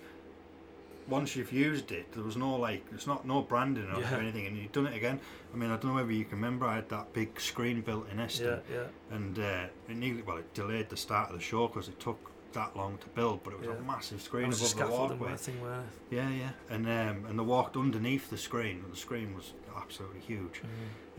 [1.08, 4.18] once you've used it, there was no like, it's not no branding or Yeah.
[4.18, 5.20] anything, and you've done it again.
[5.54, 8.10] I mean, I don't know whether you can remember, I had that big screen built
[8.12, 11.42] in Eston, yeah, yeah, and uh, it nearly, well, it delayed the start of the
[11.44, 13.76] show because it took that long to build, but it was Yeah.
[13.76, 15.36] a massive screen above the walkway.
[15.38, 15.84] thing where.
[16.12, 20.20] Yeah, yeah, and um, and they walked underneath the screen, and the screen was absolutely
[20.20, 20.62] huge.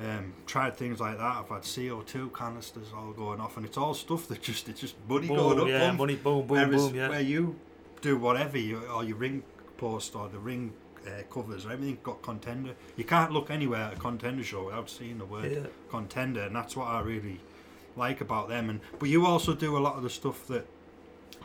[0.00, 0.18] Mm.
[0.18, 1.36] Um, tried things like that.
[1.38, 4.80] I've had CO two canisters all going off, and it's all stuff that just it's
[4.80, 5.66] just money Boom, going up.
[5.68, 5.98] yeah, bump.
[5.98, 7.08] money, boom, boom, Whereas boom, yeah.
[7.08, 7.56] where you
[8.00, 9.42] do whatever you or your ring
[9.84, 10.72] post or the ring
[11.06, 12.72] uh, covers or everything got contender.
[12.96, 15.66] You can't look anywhere at a contender show without seeing the word yeah.
[15.90, 17.38] contender, and that's what I really
[18.04, 18.70] like about them.
[18.70, 20.64] And but you also do a lot of the stuff that,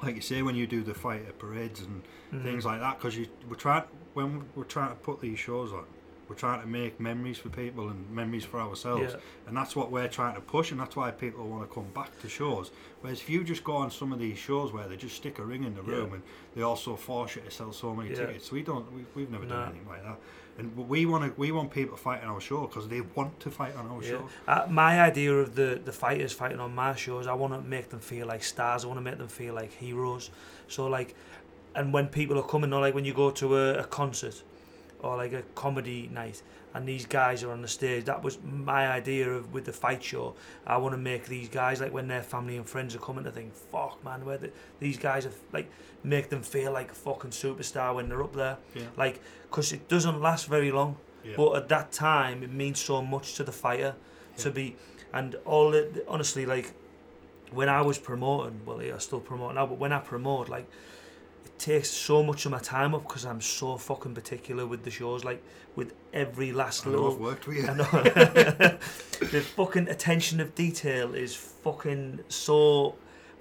[0.04, 2.44] like you say, when you do the fighter parades and Mm.
[2.44, 5.86] things like that, because you we're trying when we're trying to put these shows on,
[6.30, 9.20] We're trying to make memories for people and memories for ourselves, Yeah.
[9.48, 12.20] and that's what we're trying to push, and that's why people want to come back
[12.22, 12.70] to shows.
[13.02, 15.44] Whereas if you just go on some of these shows where they just stick a
[15.44, 15.96] ring in the Yeah.
[15.98, 16.24] room and
[16.56, 18.28] they also force you to sell so many Yeah.
[18.28, 20.20] tickets, we don't, we, we've never done anything like that.
[20.60, 23.02] And but we want to, we want people to fight on our show because they
[23.02, 24.30] want to fight on our show.
[24.48, 27.90] Uh, my idea of the, the fighters fighting on my shows, I want to make
[27.90, 28.84] them feel like stars.
[28.84, 30.30] I want to make them feel like heroes.
[30.68, 31.16] So like,
[31.76, 34.44] and when people are coming, or like when you go to a, a concert
[35.02, 36.42] or like a comedy night,
[36.74, 40.04] and these guys are on the stage, that was my idea of with the fight
[40.04, 40.36] show.
[40.68, 43.32] I want to make these guys like when their family and friends are coming to
[43.32, 45.70] think, fuck man, where the, these guys are like
[46.04, 48.58] make them feel like a fucking superstar when they're up there.
[48.76, 48.84] Yeah.
[48.98, 50.98] Like, because it doesn't last very long.
[51.24, 51.34] Yeah.
[51.36, 53.96] But at that time, it means so much to the fighter
[54.38, 54.76] to be,
[55.12, 56.72] and all it, honestly, like
[57.52, 60.70] when I was promoting, well, yeah, I still promote now, but when I promote, like
[61.60, 65.24] takes so much of my time up because I'm so fucking particular with the shows,
[65.24, 65.44] like
[65.76, 67.14] with every last I know little.
[67.14, 67.68] I've worked with you.
[67.68, 67.84] I know.
[69.20, 72.96] the fucking attention of detail is fucking so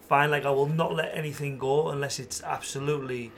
[0.09, 0.31] fine.
[0.31, 3.31] Like I will not let anything go unless it's absolutely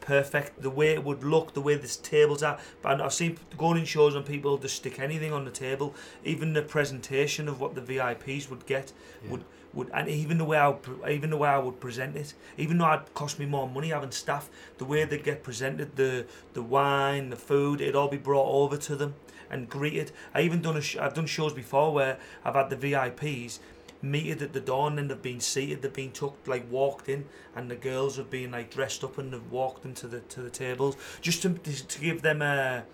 [0.00, 0.62] perfect.
[0.62, 2.58] The way it would look, the way this tables are.
[2.82, 5.94] But I've seen going in shows and people just stick anything on the table.
[6.24, 8.92] Even the presentation of what the VIPs would get
[9.24, 9.32] Yeah.
[9.32, 9.44] would
[9.76, 12.78] would and even the way I would, even the way I would present it, even
[12.78, 16.62] though it'd cost me more money having staff, the way they get presented, the the
[16.62, 19.14] wine, the food, it'd all be brought over to them
[19.50, 20.10] and greeted.
[20.34, 23.60] I even done a sh- I've done shows before where I've had the VIPs
[24.02, 27.70] meted at the door and they've been seated, they've been tucked like walked in, and
[27.70, 30.50] the girls have been like dressed up and they've walked them to the to the
[30.50, 32.84] tables just to to give them a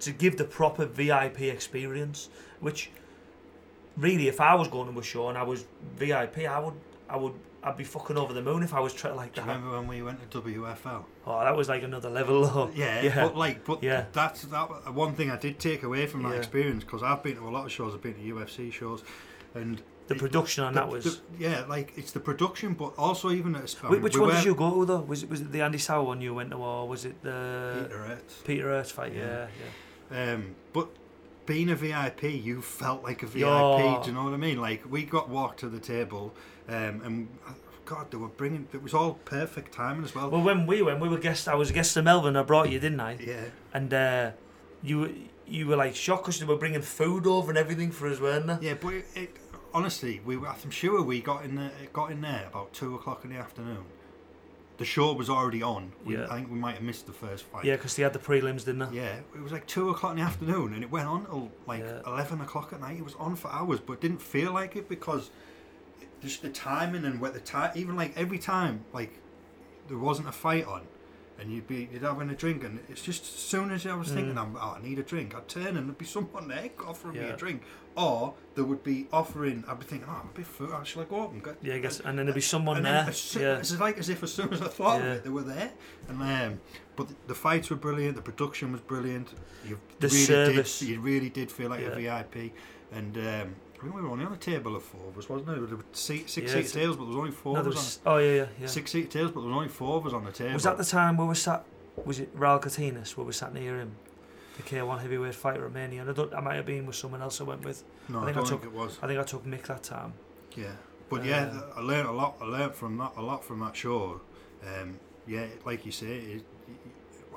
[0.00, 2.28] to give the proper VIP experience,
[2.60, 2.90] which
[3.98, 5.64] really, if I was going to a show and I was
[5.96, 6.74] VIP, I would,
[7.08, 7.32] I would,
[7.62, 9.54] I'd be fucking over the moon if I was treated like Do you that.
[9.56, 11.04] remember when we went to WFL?
[11.26, 12.46] Oh, that was like another level.
[12.46, 12.70] Though.
[12.74, 14.04] Yeah, yeah, but like, but Yeah.
[14.12, 14.94] that's that.
[14.94, 16.38] One thing I did take away from that Yeah.
[16.38, 17.94] experience because I've been to a lot of shows.
[17.94, 19.02] I've been to UFC shows,
[19.54, 21.04] and the production on the- that was.
[21.04, 24.30] the- yeah, like it's the production, but also even at a, Wh- which we one
[24.30, 25.00] were- did you go to though?
[25.00, 27.82] Was it was it the Andy Souwer one you went to, or was it the
[27.88, 28.44] Peter Aerts.
[28.46, 29.12] Peter Aerts fight?
[29.14, 29.48] Yeah.
[30.12, 30.88] Yeah, Um, but
[31.48, 33.40] being a VIP, you felt like a VIP.
[33.40, 34.00] Yeah.
[34.04, 34.60] Do you know what I mean?
[34.60, 36.34] Like we got walked to the table,
[36.68, 37.52] um, and uh,
[37.86, 38.68] God, they were bringing.
[38.74, 40.28] It was all perfect timing as well.
[40.30, 41.48] Well, when we went, we were guests.
[41.48, 42.36] I was a guest of Melbourne.
[42.36, 43.16] I brought you, didn't I?
[43.18, 44.30] yeah, And uh,
[44.82, 45.14] you
[45.46, 48.46] you were like shocked because they were bringing food over and everything for us, weren't
[48.46, 48.58] they?
[48.68, 49.36] yeah, but it, it,
[49.72, 53.24] honestly, we were- I'm sure we got in there, got in there about two o'clock
[53.24, 53.84] in the afternoon.
[54.78, 55.92] The show was already on.
[56.04, 56.26] We, Yeah.
[56.30, 57.64] I think we might have missed the first fight.
[57.64, 58.96] Yeah, because they had the prelims, didn't they?
[58.96, 61.80] Yeah, it was like two o'clock in the afternoon, and it went on till like
[61.80, 62.00] Yeah.
[62.06, 62.96] eleven o'clock at night.
[62.98, 65.30] It was on for hours, but didn't feel like it because
[66.22, 67.72] just the timing and what the time.
[67.74, 69.18] Even like every time, like
[69.88, 70.82] there wasn't a fight on,
[71.38, 74.08] and you'd be you'd having a drink, and it's just as soon as I was
[74.08, 74.38] thinking, Mm.
[74.42, 77.28] I'm, oh, I need a drink, I'd turn and there'd be someone there offering me
[77.28, 77.62] a drink,
[77.96, 79.64] or there would be offering.
[79.68, 80.84] I'd be thinking, oh, I'm a bit full.
[80.84, 81.56] Shall I go up and get?
[81.62, 82.00] Yeah, I guess.
[82.00, 83.06] And then there'd be someone there.
[83.08, 83.58] as yeah.
[83.58, 85.06] it's like as if as soon as I thought Yeah.
[85.06, 85.70] of it, they were there.
[86.08, 86.60] And um,
[86.96, 88.16] but the, the fights were brilliant.
[88.16, 89.28] The production was brilliant.
[89.66, 90.78] You The really service.
[90.80, 90.88] did.
[90.88, 92.52] You really did feel like a VIP.
[92.92, 95.50] And um, I think we were only on a table of four of us, wasn't
[95.50, 95.68] it?
[95.68, 97.64] There were six, six Yeah, seat it's- tables, but there was only four No, of
[97.66, 98.66] there us was, oh yeah, yeah, yeah.
[98.66, 100.54] six seat tables, but there was only four of us on the table.
[100.54, 101.64] Was that the time where we sat?
[102.04, 103.92] Was it Raul Catinas where we sat near him?
[104.56, 106.00] The K1 heavyweight fighter Romania.
[106.00, 107.84] And I, don't, I might have been with someone else I went with.
[108.08, 108.98] No, I I, think I don't took- think it was.
[109.00, 110.14] I think I took Mick that time.
[110.56, 110.72] Yeah,
[111.08, 111.44] but yeah,
[111.76, 112.36] Uh, I learned a lot.
[112.40, 114.20] I learned from that a lot from that show.
[114.66, 116.44] Um, yeah, like you say, it,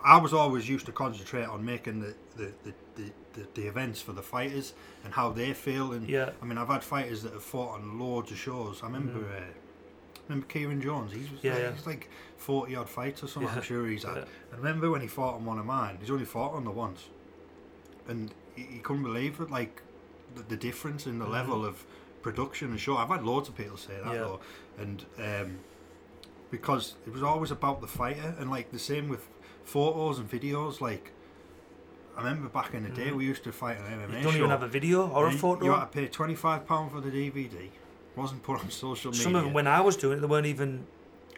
[0.03, 4.01] I was always used to concentrate on making the the, the, the, the, the events
[4.01, 5.91] for the fighters and how they feel.
[5.93, 6.31] And Yeah.
[6.41, 8.81] I mean, I've had fighters that have fought on loads of shows.
[8.83, 9.19] I remember.
[9.19, 9.37] Mhm.
[9.41, 9.45] Uh,
[10.29, 11.11] Remember Kieran Jones?
[11.11, 11.71] He's, Yeah, like, yeah.
[11.73, 14.15] he's like 40 odd fights or something, Yeah, I'm sure he's had.
[14.17, 14.23] yeah.
[14.53, 17.09] I remember when he fought on one of mine, he's only fought on the once.
[18.07, 19.81] And he, he couldn't believe it, like
[20.35, 21.31] the, the difference in the Mhm.
[21.31, 21.83] level of
[22.21, 22.95] production and show.
[22.95, 24.39] I've had loads of people say that though.
[24.77, 25.59] And um,
[26.49, 29.27] because it was always about the fighter, and like the same with
[29.75, 30.81] photos and videos.
[30.81, 31.11] Like,
[32.17, 33.15] I remember back in the day, Mhm.
[33.17, 34.37] we used to fight an MMA You don't show.
[34.39, 35.65] even have a video or a and photo.
[35.65, 37.71] You had to pay £25 for the DVD.
[38.15, 39.23] Wasn't put on social media.
[39.23, 40.85] Some of them, when I was doing it, there weren't even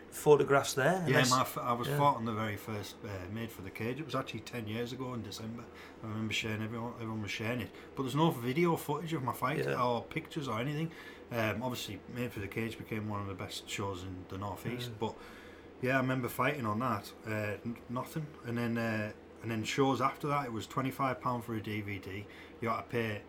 [0.10, 0.98] photographs there.
[1.08, 1.98] Yeah, unless- my, f- I was yeah.
[1.98, 4.00] fought on the very first uh, Made for the Cage.
[4.00, 5.63] It was actually 10 years ago in December.
[6.04, 7.72] I remember sharing, everyone, everyone was sharing it.
[7.96, 9.82] But there's no video footage of my fight Yeah.
[9.84, 10.91] or pictures or anything.
[11.32, 14.91] Um, obviously, Made for the Cage became one of the best shows in the Northeast.
[14.91, 15.00] Mm.
[15.00, 15.15] But
[15.84, 17.12] yeah, I remember fighting on that.
[17.28, 18.26] Uh, n- nothing.
[18.48, 19.12] And then uh,
[19.43, 22.24] and then shows after that, it was £25 for a DVD.
[22.62, 23.22] You had to pay,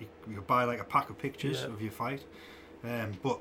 [0.00, 1.74] you, you buy like a pack of pictures Yeah.
[1.74, 2.22] of your fight.
[2.84, 3.40] Um, but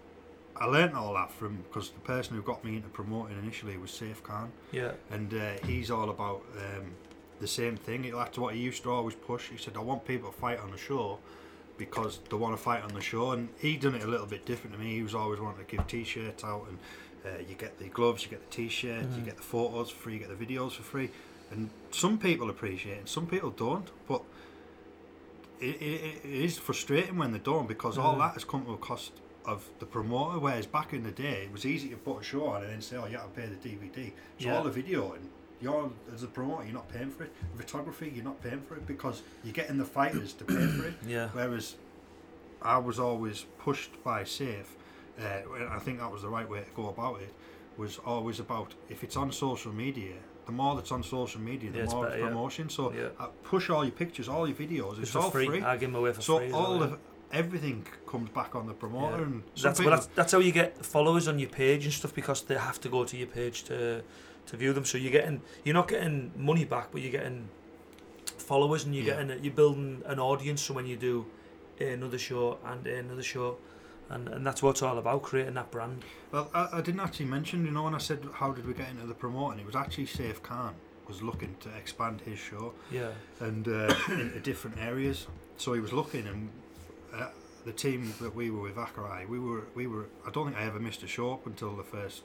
[0.58, 3.92] I learnt all that from because the person who got me into promoting initially was
[3.92, 6.86] Safe Khan, yeah, and uh, he's all about um,
[7.40, 8.10] the same thing.
[8.12, 9.50] That's what he used to always push.
[9.50, 11.20] He said, "I want people to fight on the show."
[11.78, 14.46] Because they want to fight on the show, and he done it a little bit
[14.46, 14.94] different to me.
[14.96, 16.78] He was always wanting to give T-shirts out, and
[17.26, 19.26] uh, you get the gloves, you get the T-shirt, you Mhm.
[19.26, 21.10] get the photos for free, you get the videos for free,
[21.52, 23.90] and some people appreciate it, some people don't.
[24.08, 24.22] But
[25.60, 28.20] it, it, it is frustrating when they don't because all Mhm.
[28.20, 29.14] that has come to a cost
[29.46, 30.40] of the promoter.
[30.40, 32.82] Whereas back in the day, it was easy to put a show on and then
[32.82, 34.58] say, "Oh, you have to pay the DVD." So Yeah.
[34.58, 35.30] all the video and
[35.62, 37.32] you're as a promoter, you're not paying for it.
[37.56, 40.96] Photography, you're not paying for it because you're getting the fighters to pay for it.
[41.08, 41.30] Yeah.
[41.32, 41.76] Whereas
[42.62, 44.76] I was always pushed by Safe,
[45.20, 47.34] uh, and I think that was the right way to go about it.
[47.78, 50.14] Was always about if it's on social media,
[50.46, 52.28] the more that's on social media, the Yeah, more better, yeah.
[52.28, 52.70] promotion.
[52.70, 53.10] So Yeah.
[53.20, 54.94] uh, push all your pictures, all your videos.
[54.94, 55.46] It's, It's all free.
[55.48, 55.62] free.
[55.62, 56.52] I give them away for So free.
[56.52, 57.00] all well, of
[57.34, 59.24] everything comes back on the promoter, Yeah.
[59.24, 62.14] and that's, people, well, that's that's how you get followers on your page and stuff
[62.14, 64.04] because they have to go to your page to
[64.46, 64.86] to view them.
[64.86, 67.50] So you're getting you're not getting money back, but you're getting
[68.38, 69.24] followers and you're Yeah.
[69.24, 70.62] getting you're building an audience.
[70.62, 71.26] So when you do
[71.80, 73.58] another show and another show,
[74.10, 76.04] and and that's what it's all about creating that brand.
[76.32, 78.90] Well, I, I didn't actually mention, you know, when I said how did we get
[78.90, 80.76] into the promoting, it was actually Safe Khan
[81.08, 85.28] was looking to expand his show Yeah, and uh, into different areas.
[85.58, 86.50] So he was looking, and
[87.14, 87.30] uh,
[87.64, 90.08] the team that we were with, Akai, we were, we were.
[90.28, 92.24] I don't think I ever missed a show up until the first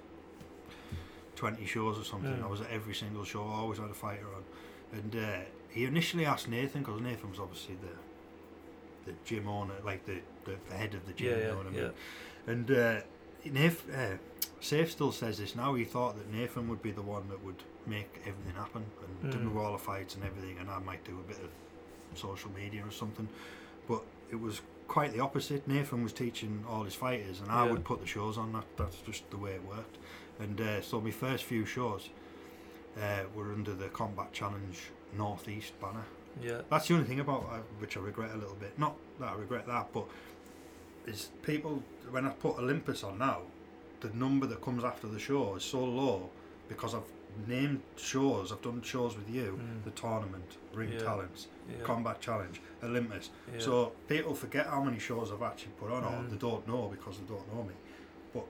[1.36, 2.32] twenty shows or something.
[2.32, 2.44] Mm.
[2.44, 5.38] I was at every single show, I always had a fighter on, and uh,
[5.70, 10.18] he initially asked Nathan because Nathan was obviously the the gym owner, like the,
[10.50, 11.30] the, the head of the gym.
[11.30, 11.82] yeah, you know what I mean?
[11.82, 12.52] yeah.
[12.52, 13.00] And uh,
[13.44, 14.16] Nathan, uh,
[14.60, 15.74] Safe still says this now.
[15.74, 18.84] He thought that Nathan would be the one that would make everything happen
[19.22, 19.52] and Mm.
[19.52, 22.82] do all the fights and everything, and I might do a bit of social media
[22.86, 23.28] or something.
[23.88, 25.66] But it was quite the opposite.
[25.66, 27.72] Nathan was teaching all his fighters, and I Yeah.
[27.72, 28.52] would put the shows on.
[28.52, 29.96] That that's just the way it worked.
[30.38, 32.10] And uh, so my first few shows
[33.00, 34.78] uh, were under the Combat Challenge
[35.16, 36.04] Northeast banner.
[36.42, 38.78] Yeah, That's the only thing about uh, which I regret a little bit.
[38.78, 40.04] Not that I regret that, but
[41.06, 43.42] is people when I put Olympus on now,
[44.00, 46.30] the number that comes after the show is so low
[46.68, 47.02] because I've
[47.46, 48.50] named shows.
[48.52, 49.84] I've done shows with you, Mm.
[49.84, 50.98] the tournament, Ring Yeah.
[51.00, 51.82] Talents, yeah.
[51.84, 53.30] Combat Challenge, Olympus.
[53.52, 53.60] yeah.
[53.60, 56.30] So people forget how many shows I've actually put on, or Mm.
[56.30, 57.74] they don't know because they don't know me.
[58.34, 58.46] But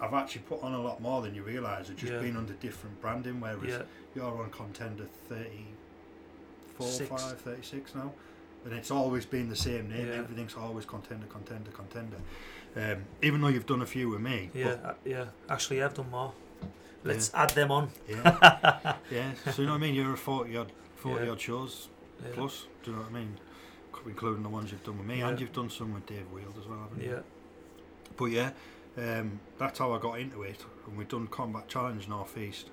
[0.00, 1.90] I've actually put on a lot more than you realise.
[1.90, 3.82] It's just been under different branding, whereas
[4.14, 7.08] you're on contender 34, Six.
[7.10, 8.12] 5, 36 now.
[8.64, 10.08] And it's always been the same name.
[10.08, 10.14] Yeah.
[10.14, 12.16] Everything's always contender, contender, contender.
[12.76, 14.50] Um, even though you've done a few with me.
[14.54, 15.24] yeah, uh, yeah.
[15.48, 16.32] Actually, I've done more.
[17.02, 17.90] Let's add them on.
[18.08, 18.96] Yeah.
[19.10, 19.32] yeah.
[19.52, 19.94] So you know what I mean?
[19.94, 21.30] You're a 40 odd, 40 Yeah.
[21.32, 21.88] odd shows
[22.22, 22.28] Yeah.
[22.34, 22.66] plus.
[22.82, 23.36] Do you know what I mean?
[24.06, 25.18] Including the ones you've done with me.
[25.20, 25.28] Yeah.
[25.28, 27.10] And you've done some with Dave Wield as well, haven't you?
[27.12, 27.20] Yeah,
[28.16, 28.50] But yeah,
[28.98, 30.62] um, that's how I got into it.
[30.86, 32.68] And we've done Combat Challenge North East,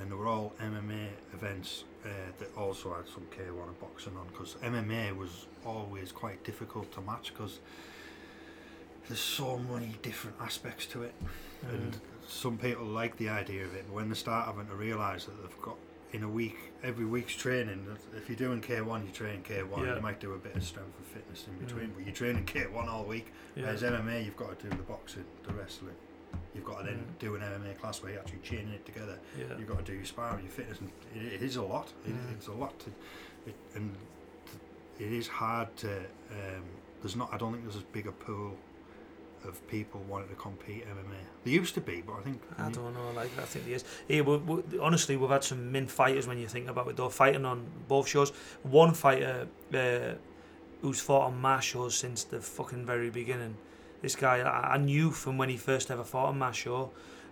[0.00, 2.08] and they were all MMA events uh,
[2.38, 4.26] that also had some K1 and boxing on.
[4.28, 7.58] Because MMA was always quite difficult to match because
[9.08, 11.14] there's so many different aspects to it,
[11.70, 11.98] and Mm.
[12.28, 13.84] some people like the idea of it.
[13.86, 15.76] But when they start having to realise that they've got
[16.12, 17.86] in a week, every week's training.
[18.16, 19.84] If you're doing K1, you train K1.
[19.86, 19.96] Yeah.
[19.96, 21.94] You might do a bit of strength and fitness in between, Mm.
[21.96, 23.32] but you're training K1 all week.
[23.56, 23.64] yeah.
[23.64, 25.96] Whereas MMA, you've got to do the boxing, the wrestling.
[26.54, 27.18] You've got to then Mm.
[27.18, 29.18] do an MMA class where you're actually chaining it together.
[29.38, 29.44] yeah.
[29.58, 31.92] You've got to do your sparring, your fitness, and it, it is a lot.
[32.06, 32.32] It, Mm.
[32.34, 32.90] It's a lot to,
[33.46, 33.94] it, and
[34.98, 35.98] it is hard to.
[36.30, 36.64] Um,
[37.02, 37.32] there's not.
[37.32, 38.56] I don't think there's as big a pool
[39.44, 41.16] of people wanting to compete MMA.
[41.44, 42.42] There used to be, but I think.
[42.58, 43.10] I don't know.
[43.14, 43.84] Like I think he is.
[44.08, 46.96] Yeah, we, we, honestly, we've had some min fighters when you think about it.
[46.96, 48.30] Though fighting on both shows.
[48.64, 50.14] One fighter uh,
[50.82, 53.56] who's fought on my shows since the fucking very beginning.
[54.02, 56.90] This guy I, I knew from when he first ever fought on my show,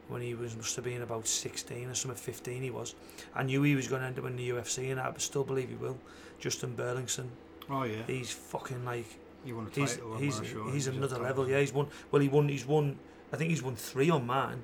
[0.09, 2.95] when he was must have been about sixteen or something, fifteen he was.
[3.35, 5.69] I knew he was going to end up in the UFC, and I still believe
[5.69, 5.99] he will.
[6.39, 7.31] Justin Burlington.
[7.71, 8.03] Oh yeah.
[8.07, 9.07] He's fucking like
[9.45, 11.49] You want a he's title he's show, he's another level.
[11.49, 11.89] Yeah, he's won.
[12.11, 12.49] Well, he won.
[12.49, 12.99] He's won.
[13.33, 14.63] I think he's won three on mine.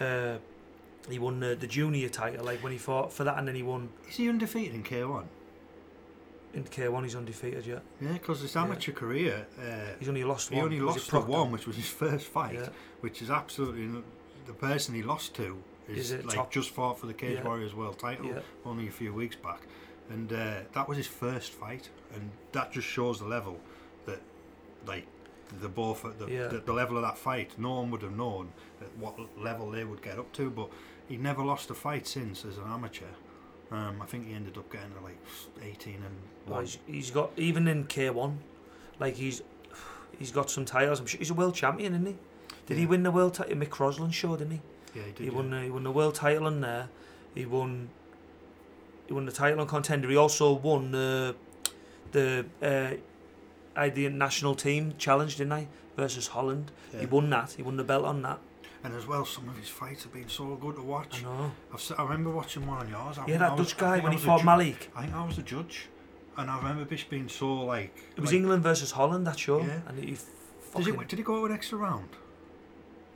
[0.00, 0.38] Uh,
[1.08, 3.62] he won the, the junior title, like when he fought for that, and then he
[3.62, 5.24] won Is he undefeated in K1?
[6.54, 7.02] In K1.
[7.04, 7.82] He's undefeated yet.
[8.00, 8.62] Yeah, because his Yeah.
[8.62, 9.46] amateur career.
[9.58, 10.72] Uh, He's only lost one he one.
[10.72, 12.54] only lost the one, which was his first fight.
[12.54, 12.68] Yeah,
[13.00, 14.02] which is absolutely
[14.46, 16.50] the person he lost to is, Is it like top?
[16.52, 17.44] just fought for the Cage Yeah.
[17.44, 19.60] Warriors World Title yeah, only a few weeks back,
[20.10, 23.58] and uh, that was his first fight, and that just shows the level
[24.06, 24.20] that
[24.86, 25.06] like
[25.60, 26.48] the both at the, Yeah.
[26.48, 27.52] the, the level of that fight.
[27.58, 30.70] No one would have known at what level they would get up to, but
[31.08, 33.04] he never lost a fight since as an amateur.
[33.70, 35.18] Um, I think he ended up getting like
[35.62, 36.04] 18 and
[36.46, 38.36] Well, he's, he's got even in K1,
[39.00, 39.42] like he's
[40.18, 41.00] he's got some titles.
[41.00, 42.16] I'm sure he's a world champion, isn't he?
[42.66, 43.56] Did he win the world title?
[43.56, 44.60] Mick Crosland show, didn't he?
[44.94, 45.18] Yeah, he did.
[45.18, 45.32] He yeah.
[45.32, 45.62] won.
[45.62, 46.88] He won the world title in there.
[47.34, 47.88] He won.
[49.06, 50.08] he won the title on contender.
[50.08, 51.34] He also won the
[52.12, 52.96] the uh,
[53.78, 55.68] I the national team challenge, didn't I?
[55.96, 56.70] Versus Holland.
[56.98, 57.52] He won that.
[57.52, 58.38] He won the belt on that.
[58.84, 61.22] And as well, some of his fights have been so good to I watch.
[61.22, 61.50] know.
[61.72, 63.16] I've, I remember watching one of yours.
[63.18, 64.90] I Yeah, that I was- Dutch guy when he fought ju- Malik.
[64.94, 65.88] I think I was a judge,
[66.36, 67.96] and I remember Bish being so like.
[68.16, 69.80] It was like, England versus Holland that show, Yeah.
[69.88, 70.98] and he Did fucking.
[71.00, 72.10] he, did he go an extra round?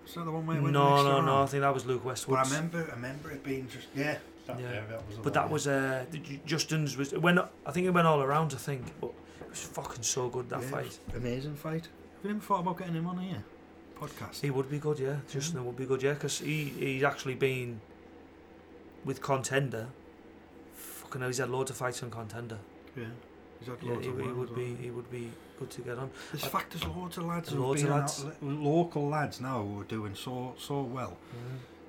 [0.06, 1.42] Is that the one where he went an no, extra no, no.
[1.42, 2.38] I think that was Luke But I Westwood.
[2.46, 4.16] remember, I remember it being just yeah.
[4.46, 4.72] That, Yeah.
[4.72, 4.80] yeah.
[4.88, 6.06] that was But that was uh,
[6.46, 8.54] Justin's was when I think it went all around.
[8.54, 9.10] I think, but
[9.42, 10.98] it was fucking so good that Yeah, fight.
[11.14, 11.84] Amazing fight.
[11.84, 13.44] Have you ever thought about getting him on here?
[14.01, 14.40] Podcast.
[14.40, 15.16] He would be good, yeah.
[15.30, 17.80] Justin would be good, yeah, because he he's actually been
[19.05, 19.88] with contender.
[20.74, 22.59] Fucking hell, he's had loads of fights on contender.
[22.96, 23.05] yeah.
[23.59, 24.76] He's had Yeah, he, he would be well.
[24.82, 26.11] he would be good to get on.
[26.32, 28.24] There's I- fact there's loads of lads loads of lads.
[28.24, 31.16] out, local lads now who are doing so so well.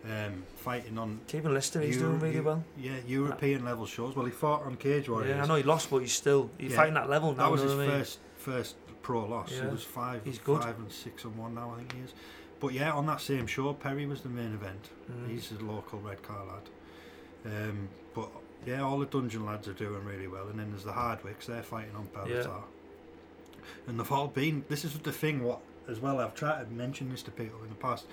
[0.06, 2.64] Um, fighting on Kevin Lister, he's Eu- doing really well.
[2.78, 4.16] Yeah, European level shows.
[4.16, 5.36] Well, he fought on Cage Warriors.
[5.36, 6.78] Yeah, I know he lost, but he's still he's Yeah.
[6.78, 7.44] fighting that level now.
[7.44, 7.90] That was his I mean?
[7.90, 8.76] first first
[9.10, 9.52] pro loss.
[9.52, 9.66] Yeah.
[9.66, 10.62] It was five, He's good.
[10.62, 11.74] five and six and one now.
[11.74, 12.14] I think he is.
[12.60, 14.90] But yeah, on that same show, Perry was the main event.
[15.12, 15.32] Mm.
[15.32, 17.52] He's a local Redcar lad.
[17.52, 18.30] Um, but
[18.68, 21.48] yeah, all the dungeon lads are doing really well, and then there's the Hardwicks.
[21.48, 22.46] They're fighting on Bellator.
[22.46, 23.68] Yeah.
[23.88, 24.64] And they've all been.
[24.70, 25.44] This is the thing.
[25.44, 26.20] What as well?
[26.20, 28.06] I've tried to mention this to people in the past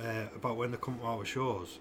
[0.00, 1.78] uh, about when they come to our shows.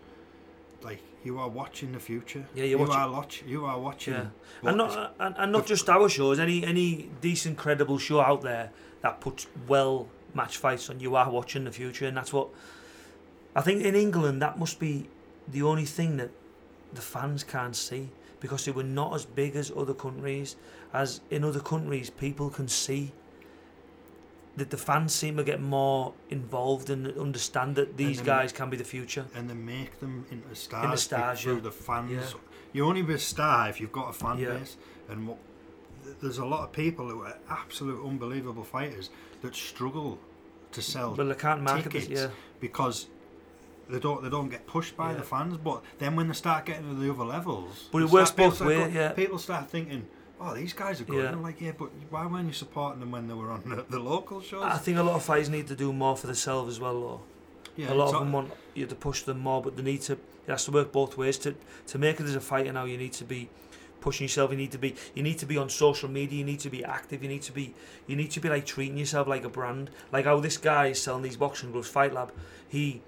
[0.83, 2.45] Like you are watching the future.
[2.55, 3.43] Yeah, you're you watching- are watch.
[3.45, 4.13] You are watching.
[4.13, 4.27] Yeah.
[4.69, 6.39] and not uh, and, and not just our shows.
[6.39, 8.71] Any any decent, credible show out there
[9.01, 10.99] that puts well match fights on.
[10.99, 12.49] You are watching the future, and that's what
[13.55, 13.83] I think.
[13.83, 15.09] In England, that must be
[15.47, 16.31] the only thing that
[16.93, 18.09] the fans can't see
[18.39, 20.55] because they were not as big as other countries.
[20.93, 23.11] As in other countries, people can see
[24.57, 28.77] that the fans seem to get more involved and understand that these guys can be
[28.77, 29.25] the future.
[29.35, 31.61] and then make them into stars, stars, through yeah.
[31.61, 32.11] the fans.
[32.11, 32.39] Yeah.
[32.73, 34.57] You only be a star if you've got a fan Yeah.
[34.57, 34.77] base.
[35.07, 35.37] And what,
[36.21, 39.09] there's a lot of people who are absolute unbelievable fighters
[39.41, 40.19] that struggle
[40.71, 42.07] to sell Well, they can't market this.
[42.07, 42.27] Yeah,
[42.59, 43.07] because
[43.89, 45.57] they don't they don't get pushed by the fans.
[45.57, 48.93] But then when they start getting to the other levels, But it works both ways,
[48.93, 49.13] yeah.
[49.13, 50.07] People start thinking.
[50.41, 51.17] Oh, these guys are good.
[51.17, 51.25] Yeah.
[51.27, 53.85] And I'm like, yeah, but why weren't you supporting them when they were on the,
[53.89, 54.63] the local shows?
[54.63, 57.21] I think a lot of fighters need to do more for themselves as well, though.
[57.75, 60.13] yeah, a lot of them want you to push them more, but they need to.
[60.13, 61.37] It has to work both ways.
[61.39, 61.55] To
[61.87, 63.49] to make it as a fighter now, you need to be
[63.99, 64.51] pushing yourself.
[64.51, 64.95] You need to be.
[65.13, 66.39] You need to be on social media.
[66.39, 67.21] You need to be active.
[67.21, 67.73] You need to be.
[68.07, 69.89] You need to be like treating yourself like a brand.
[70.13, 72.31] Like how this guy is selling these boxing gloves, Fight Lab.
[72.69, 73.01] He,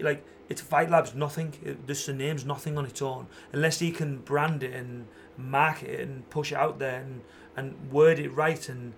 [0.00, 1.52] like, it's Fight Lab's nothing.
[1.62, 5.06] It, just the name's nothing on its own, unless he can brand it and
[5.36, 7.20] market it and push it out there and
[7.54, 8.94] and word it right and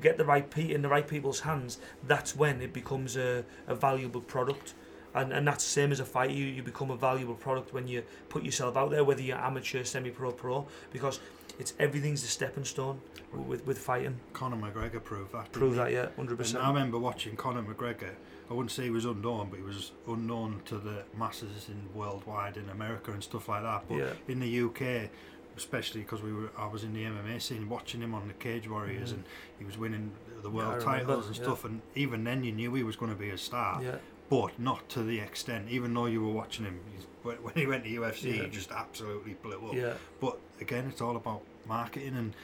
[0.00, 1.78] get the right pe- in the right people's hands.
[2.06, 4.74] That's when it becomes a, a valuable product.
[5.14, 6.30] And, and that's the same as a fight.
[6.30, 9.82] You, you become a valuable product when you put yourself out there, whether you're amateur,
[9.84, 11.20] semi-pro, pro, because
[11.58, 13.00] it's everything's a stepping stone
[13.34, 14.18] with with fighting.
[14.32, 15.44] Conor McGregor proved that.
[15.44, 15.78] didn't Prove he?
[15.78, 16.64] that, yeah, hundred And percent.
[16.64, 18.10] I remember watching Conor McGregor.
[18.50, 22.56] I wouldn't say he was unknown, but he was unknown to the masses in worldwide
[22.56, 23.84] in America and stuff like that.
[23.88, 24.12] But Yeah.
[24.28, 25.10] in the UK,
[25.58, 28.68] especially because we were, I was in the MMA scene, watching him on the Cage
[28.68, 29.14] Warriors, Mhm.
[29.16, 29.24] and
[29.58, 31.42] he was winning the Yeah, world titles and yeah.
[31.42, 31.64] stuff.
[31.64, 33.96] And even then, you knew he was going to be a star, Yeah,
[34.30, 35.68] but not to the extent.
[35.68, 36.80] Even though you were watching him,
[37.22, 38.44] when he went to UFC, Yeah.
[38.44, 39.74] he just absolutely blew up.
[39.74, 42.34] yeah, But again, it's all about marketing and.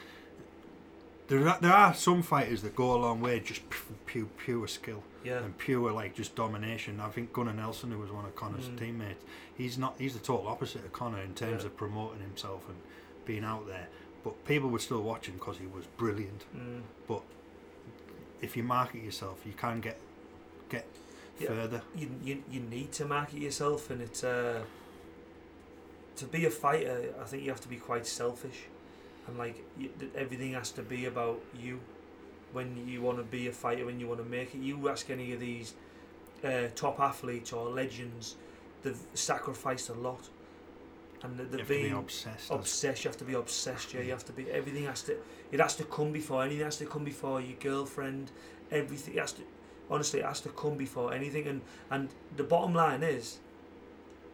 [1.27, 3.63] There are, there are some fighters that go a long way just
[4.05, 5.39] pure, pure skill yeah.
[5.43, 6.99] and pure like just domination.
[6.99, 8.77] I think Gunnar Nelson, who was one of Conor's Mm.
[8.77, 9.23] teammates,
[9.57, 9.95] he's not.
[9.97, 11.69] He's the total opposite of Connor in terms Yeah.
[11.69, 12.77] of promoting himself and
[13.25, 13.87] being out there.
[14.23, 16.45] But people would still watch him because he was brilliant.
[16.55, 16.81] Mm.
[17.07, 17.21] But
[18.41, 19.99] if you market yourself, you can get
[20.69, 20.85] get
[21.39, 21.47] Yeah.
[21.49, 21.81] further.
[21.95, 24.63] you, you you need to market yourself, and it's uh,
[26.15, 27.13] to be a fighter.
[27.21, 28.63] I think you have to be quite selfish,
[29.27, 31.79] and like you, everything has to be about you.
[32.53, 35.09] When you want to be a fighter, when you want to make it, you ask
[35.09, 35.73] any of these
[36.43, 38.35] uh, top athletes or legends,
[38.81, 40.29] they've sacrificed a lot,
[41.25, 42.51] and You they've have to be obsessed.
[42.51, 43.03] obsessed.
[43.03, 43.93] You have to be obsessed.
[43.93, 44.49] Yeah, you have to be.
[44.51, 45.17] Everything has to.
[45.51, 46.63] It has to come before anything.
[46.65, 48.31] Has to come before your girlfriend.
[48.71, 49.41] Everything has to.
[49.89, 51.47] Honestly, it has to come before anything.
[51.47, 51.61] And
[51.91, 53.39] and the bottom line is,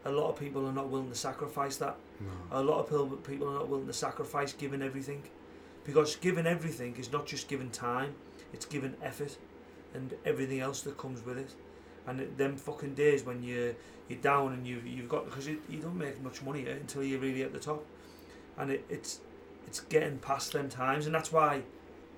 [0.04, 1.96] a lot of people are not willing to sacrifice that.
[2.20, 2.28] No.
[2.60, 5.22] A lot of people people are not willing to sacrifice giving everything,
[5.84, 8.14] because giving everything is not just giving time.
[8.52, 9.36] It's giving effort,
[9.94, 11.54] and everything else that comes with it.
[12.06, 13.74] And them fucking days when you
[14.08, 17.20] you're down and you you've got because you, you don't make much money until you're
[17.20, 17.84] really at the top,
[18.58, 19.20] and it, it's
[19.66, 21.62] it's getting past them times, and that's why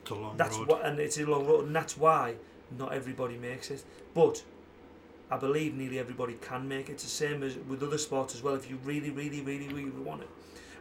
[0.01, 0.69] It's a long that's road.
[0.69, 2.37] what and it's a long road, and that's why
[2.79, 3.85] not everybody makes it.
[4.15, 4.43] But
[5.31, 6.93] I believe nearly everybody can make it.
[6.93, 8.55] It's the same as with other sports as well.
[8.55, 10.29] If you really, really, really, really want it,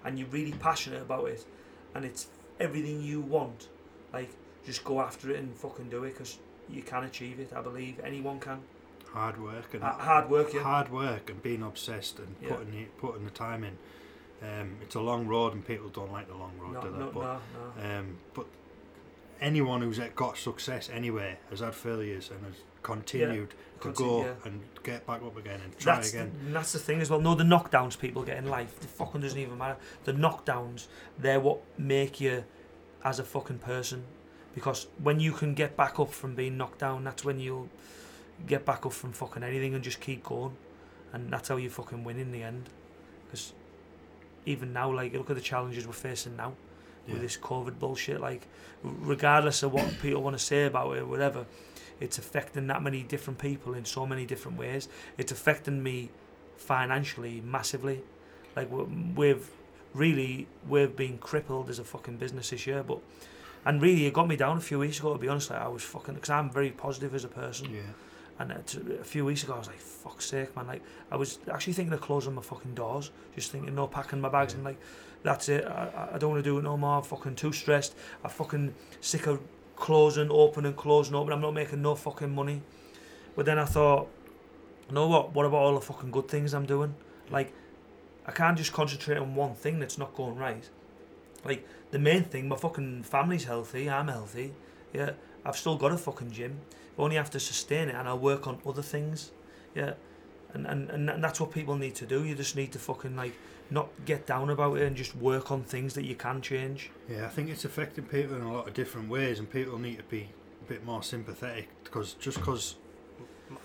[0.06, 1.46] and you're really passionate about it,
[1.94, 2.28] and it's
[2.60, 3.68] everything you want,
[4.14, 4.30] like
[4.66, 6.38] just go after it and fucking do it because
[6.70, 7.52] you can achieve it.
[7.54, 8.60] I believe anyone can.
[9.14, 10.64] Hard work and Ha- hard work, yeah.
[10.64, 12.50] hard work and being obsessed and Yeah.
[12.56, 13.78] putting the, putting the time in.
[14.42, 16.98] Um, it's a long road and people don't like the long road, No, do they?
[16.98, 17.40] no, but,
[17.84, 17.98] no.
[18.00, 18.46] Um, but
[19.40, 24.34] anyone who's got success anywhere has had failures and has continued to Conti- go yeah.
[24.46, 26.32] and get back up again and try That's again.
[26.46, 27.22] The, that's the thing as well.
[27.22, 29.78] No, the knockdowns people get in life, the fucking doesn't even matter.
[30.06, 30.88] The knockdowns,
[31.18, 32.44] they're what make you
[33.04, 34.04] as a fucking person.
[34.56, 37.70] Because when you can get back up from being knocked down, that's when you'll
[38.48, 40.56] get back up from fucking anything and just keep going.
[41.14, 42.70] And that's how you fucking win in the end.
[43.26, 43.54] Because
[44.46, 46.54] even now, like, look at the challenges we're facing now
[47.08, 47.14] Yeah.
[47.14, 48.20] with this COVID bullshit.
[48.20, 48.48] Like,
[48.84, 51.46] regardless of what people want to say about it, or whatever,
[52.00, 54.90] it's affecting that many different people in so many different ways.
[55.18, 56.10] It's affecting me
[56.58, 58.04] financially massively.
[58.56, 58.84] Like, we-
[59.16, 59.50] we've
[59.94, 63.00] really we've been crippled as a fucking business this year, but.
[63.66, 65.14] And really, it got me down a few weeks ago.
[65.14, 67.74] To be honest, like I was fucking because I'm very positive as a person.
[67.74, 67.82] Yeah.
[68.44, 71.16] And uh, it's, a few weeks ago, I was like, "Fuck's sake, man!" Like, I
[71.16, 74.58] was actually thinking of closing my fucking doors, just thinking, no, packing my bags, Yeah.
[74.58, 74.80] and like,
[75.24, 75.64] that's it.
[75.66, 76.98] I, I- don't want to do it no more.
[76.98, 77.96] I'm fucking too stressed.
[78.22, 79.40] I'm fucking sick of
[79.78, 81.32] closing, opening, closing, open.
[81.32, 82.62] I'm not making no fucking money.
[83.36, 84.10] But then I thought,
[84.90, 85.34] you know what?
[85.34, 86.94] What about all the fucking good things I'm doing?
[87.32, 87.54] Like,
[88.28, 90.70] I can't just concentrate on one thing that's not going right.
[91.46, 93.90] Like, the main thing, my fucking family's healthy.
[93.90, 94.54] I'm healthy.
[94.92, 95.12] Yeah,
[95.46, 96.60] I've still got a fucking gym.
[96.98, 99.32] Only have to sustain it, and I'll work on other things.
[99.76, 99.94] Yeah,
[100.54, 102.24] and, and and and that's what people need to do.
[102.24, 103.34] You just need to fucking like
[103.72, 106.92] not get down about it and just work on things that you can change.
[107.10, 109.98] Yeah, I think it's affecting people in a lot of different ways, and people need
[109.98, 110.30] to be
[110.62, 112.76] a bit more sympathetic because just because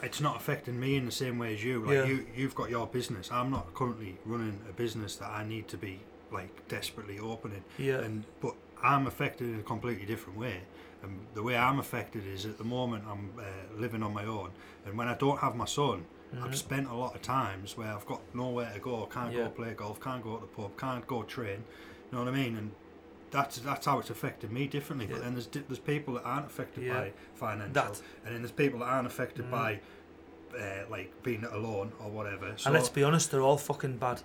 [0.02, 1.80] it's not affecting me in the same way as you.
[1.84, 2.04] Like Yeah.
[2.06, 3.30] you, you've got your business.
[3.30, 6.00] I'm not currently running a business that I need to be
[6.32, 10.60] like desperately opening, Yeah, and but I'm affected in a completely different way.
[11.02, 13.42] And the way I'm affected is at the moment I'm uh,
[13.80, 14.50] living on my own,
[14.84, 16.04] and when I don't have my son,
[16.34, 16.42] Mhm.
[16.44, 19.44] I've spent a lot of times where I've got nowhere to go, can't Yeah.
[19.44, 21.64] go play golf, can't go to the pub, can't go train.
[22.10, 22.56] You know what I mean?
[22.56, 22.72] And
[23.30, 25.06] that's that's how it's affected me differently.
[25.06, 25.14] Yeah.
[25.14, 26.94] But then there's there's people that aren't affected Yeah.
[26.94, 29.50] by financial, That- and then there's people that aren't affected Mhm.
[29.50, 29.80] by
[30.58, 32.52] uh, like being alone or whatever.
[32.56, 34.22] So and let's be honest, they're all fucking bad.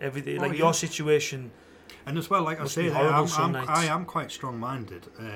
[0.00, 1.52] Everything Oh, like your situation.
[2.06, 3.26] And as well, like Must I say, I'm,
[3.56, 3.68] I'm.
[3.68, 5.32] I am quite strong-minded, uh,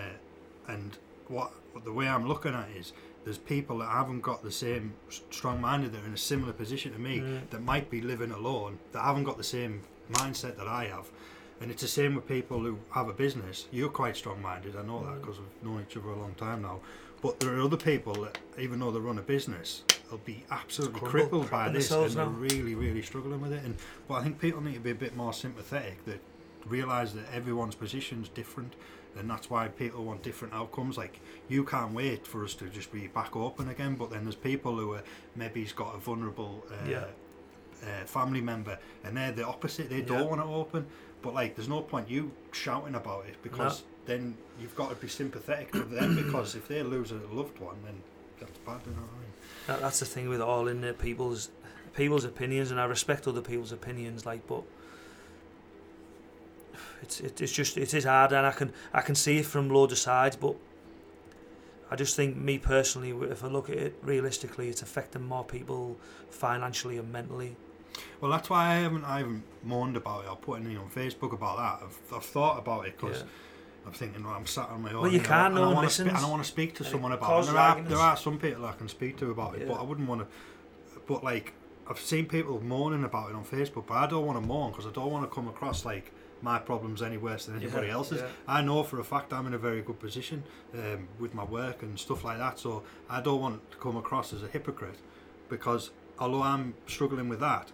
[0.72, 0.96] and
[1.28, 1.53] what
[1.84, 2.92] the way I'm looking at is
[3.24, 4.94] there's people that haven't got the same
[5.30, 7.51] strong-minded that are in a similar position to me Mm.
[7.51, 9.82] that might be living alone that haven't got the same
[10.12, 11.09] mindset that I have.
[11.61, 13.66] And it's the same with people who have a business.
[13.70, 15.20] You're quite strong-minded, I know that Mm.
[15.20, 16.80] because we've known each other a long time now.
[17.22, 21.01] But there are other people that, even though they run a business, they'll be absolutely
[21.01, 23.62] Crumble- crippled by this, and they're really, really struggling with it.
[23.62, 23.76] And
[24.09, 26.03] but I think people need to be a bit more sympathetic.
[26.07, 26.20] That
[26.66, 28.74] realize that everyone's position's different
[29.18, 30.96] and that's why people want different outcomes.
[30.96, 34.36] Like you can't wait for us to just be back open again but then there's
[34.36, 35.02] people who are
[35.36, 37.04] maybe he's got a vulnerable uh, Yeah.
[37.82, 39.90] uh, family member and they're the opposite.
[39.90, 40.86] They don't want to open.
[41.22, 45.08] But like there's no point you shouting about it because then you've got to be
[45.08, 47.94] sympathetic to them because if they lose a loved one then
[48.38, 49.32] that's bad you know what I mean?
[49.66, 51.50] That, that's the thing with all in it, people's
[51.94, 54.24] people's opinions, and I respect other people's opinions.
[54.24, 54.62] Like, but
[57.03, 59.68] it's it, it's just it is hard, and I can I can see it from
[59.70, 60.36] loads of sides.
[60.36, 60.57] But
[61.90, 65.96] I just think me personally, if I look at it realistically, it's affecting more people
[66.30, 67.57] financially and mentally.
[68.20, 71.32] well that's why I haven't I haven't moaned about it or put anything on Facebook
[71.32, 73.26] about that I've, I've thought about it because Yeah.
[73.86, 75.03] I'm thinking, well, I'm sat on my own.
[75.03, 76.09] Well, you know, can, and no I one listens.
[76.11, 77.46] and I want to speak to someone about it.
[77.46, 80.07] There are, there are some people I can speak to about it, but I wouldn't
[80.07, 80.26] want to.
[81.09, 81.55] But like,
[81.88, 84.86] I've seen people moaning about it on Facebook, but I don't want to moan because
[84.86, 86.12] I don't want to come across like
[86.43, 88.20] my problems any worse than anybody Yeah, else's.
[88.20, 88.28] yeah.
[88.49, 90.43] I know for a fact I'm in a very good position
[90.74, 94.32] um, with my work and stuff like that, so I don't want to come across
[94.32, 94.99] as a hypocrite
[95.49, 97.70] because although I'm struggling with that,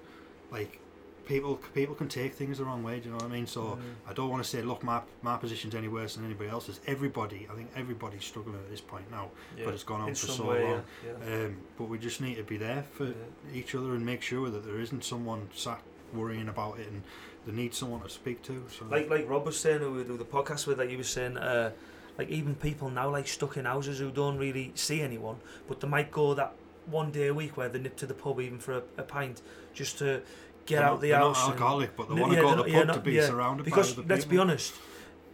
[0.51, 0.81] like
[1.27, 3.01] people people can take things the wrong way.
[3.01, 3.47] Do you know what I mean?
[3.47, 3.61] So.
[3.63, 3.81] Mm.
[4.09, 6.79] I don't want to say, look, my, my position's any worse than anybody else's.
[6.87, 9.65] Everybody, I think everybody's struggling at this point now, Yeah.
[9.65, 10.85] but it's gone on In for so way, long.
[11.05, 11.45] Yeah, yeah.
[11.47, 13.13] Um, but we just need to be there for
[13.53, 15.83] each other and make sure that there isn't someone sat
[16.15, 17.03] worrying about it and
[17.47, 18.65] they need someone to speak to.
[18.77, 21.09] So like like Rob was saying who we do the podcast with like he was
[21.09, 21.71] saying uh
[22.19, 25.37] like even people now like stuck in houses who don't really see anyone
[25.69, 26.55] but they might go that
[26.87, 29.43] one day a week where they nip to the pub even for a, a pint
[29.75, 30.23] just to
[30.65, 32.57] get they're out not, the house not alcoholic, but they want to yeah, go to
[32.57, 33.27] the pub yeah, to be yeah.
[33.27, 34.75] surrounded because by other let's be honest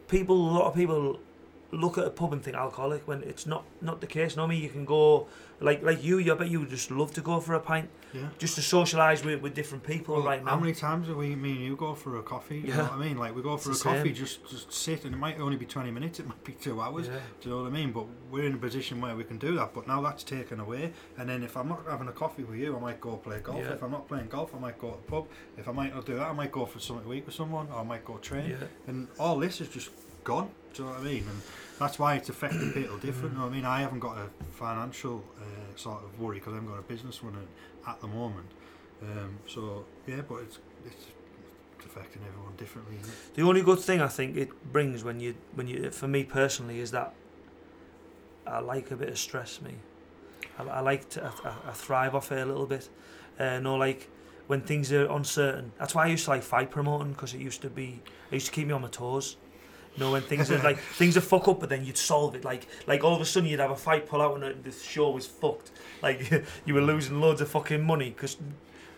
[0.09, 1.21] people a lot of people
[1.73, 4.37] look at a pub and think alcoholic when it's not not the case.
[4.37, 5.27] No, me, you can go
[5.63, 6.19] like like you.
[6.33, 8.29] I bet you would just love to go for a pint Yeah.
[8.39, 10.51] just to socialise with, with different people Well, right now.
[10.53, 12.59] How many times do we, me and you, go for a coffee?
[12.59, 13.17] You know what I mean?
[13.17, 14.15] Like, we go for It's a coffee, same.
[14.15, 17.07] just, just sit, and it might only be 20 minutes, it might be two hours.
[17.09, 17.15] Yeah.
[17.41, 17.91] Do you know what I mean?
[17.93, 19.73] But we're in a position where we can do that.
[19.73, 20.93] But now that's taken away.
[21.19, 23.61] And then if I'm not having a coffee with you, I might go play golf.
[23.65, 23.73] Yeah.
[23.73, 25.27] If I'm not playing golf, I might go to the pub.
[25.57, 27.69] If I might not do that, I might go for something to eat with someone,
[27.73, 28.51] or I might go train.
[28.51, 28.67] Yeah.
[28.89, 29.91] And all this is just
[30.25, 30.51] gone.
[30.75, 31.25] Do you know what I mean?
[31.29, 31.41] And
[31.79, 33.33] that's why it's affecting people different.
[33.33, 33.65] You know what I mean?
[33.65, 37.23] I haven't got a financial uh, sort of worry because I haven't got a business
[37.23, 37.47] running
[37.87, 38.47] at the moment.
[39.03, 41.07] Um, so yeah, but it's it's
[41.85, 42.97] affecting everyone differently.
[43.35, 46.79] The only good thing I think it brings when you when you for me personally
[46.81, 47.15] is that
[48.47, 49.61] I like a bit of stress.
[49.61, 49.75] Me,
[50.59, 52.89] I, I like to I- I thrive off it a little bit.
[53.39, 54.09] Uh, no, like
[54.47, 55.73] when things are uncertain.
[55.79, 58.01] That's why I used to like fight promoting because it used to be
[58.31, 59.37] it used to keep me on my toes.
[59.95, 62.45] You know when things are like things are fuck up, but then you'd solve it.
[62.45, 65.11] Like like all of a sudden you'd have a fight pull out and the show
[65.11, 65.71] was fucked.
[66.03, 66.31] Like
[66.65, 68.37] you were losing loads of fucking money because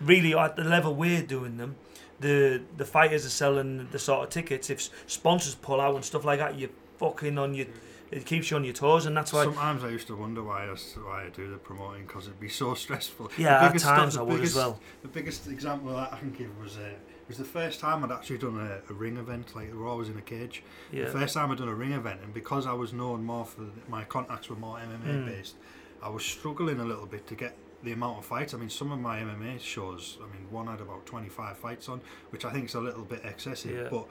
[0.00, 1.76] really at the level we're doing them,
[2.20, 4.70] the the fighters are selling the sort of tickets.
[4.70, 7.66] If sponsors pull out and stuff like that, you're fucking on your.
[8.10, 9.42] It keeps you on your toes, and that's why.
[9.44, 12.48] Sometimes I used to wonder why I, why I do the promoting because it'd be
[12.50, 13.32] so stressful.
[13.36, 14.78] yeah, The at times I would biggest- as well.
[15.02, 16.82] The biggest example of that I can give was uh,
[17.24, 19.54] it was the first time I'd actually done a, a ring event.
[19.56, 20.62] Like we were always in a cage.
[20.92, 23.44] Yeah, The first time I'd done a ring event, and because I was known more
[23.46, 25.26] for my contacts were more MMA Mm.
[25.26, 25.56] based,
[26.02, 28.52] I was struggling a little bit to get the amount of fights.
[28.54, 32.00] I mean, some of my MMA shows, I mean, one had about 25 fights on,
[32.30, 33.74] which I think is a little bit excessive.
[33.76, 33.88] Yeah.
[33.90, 34.06] But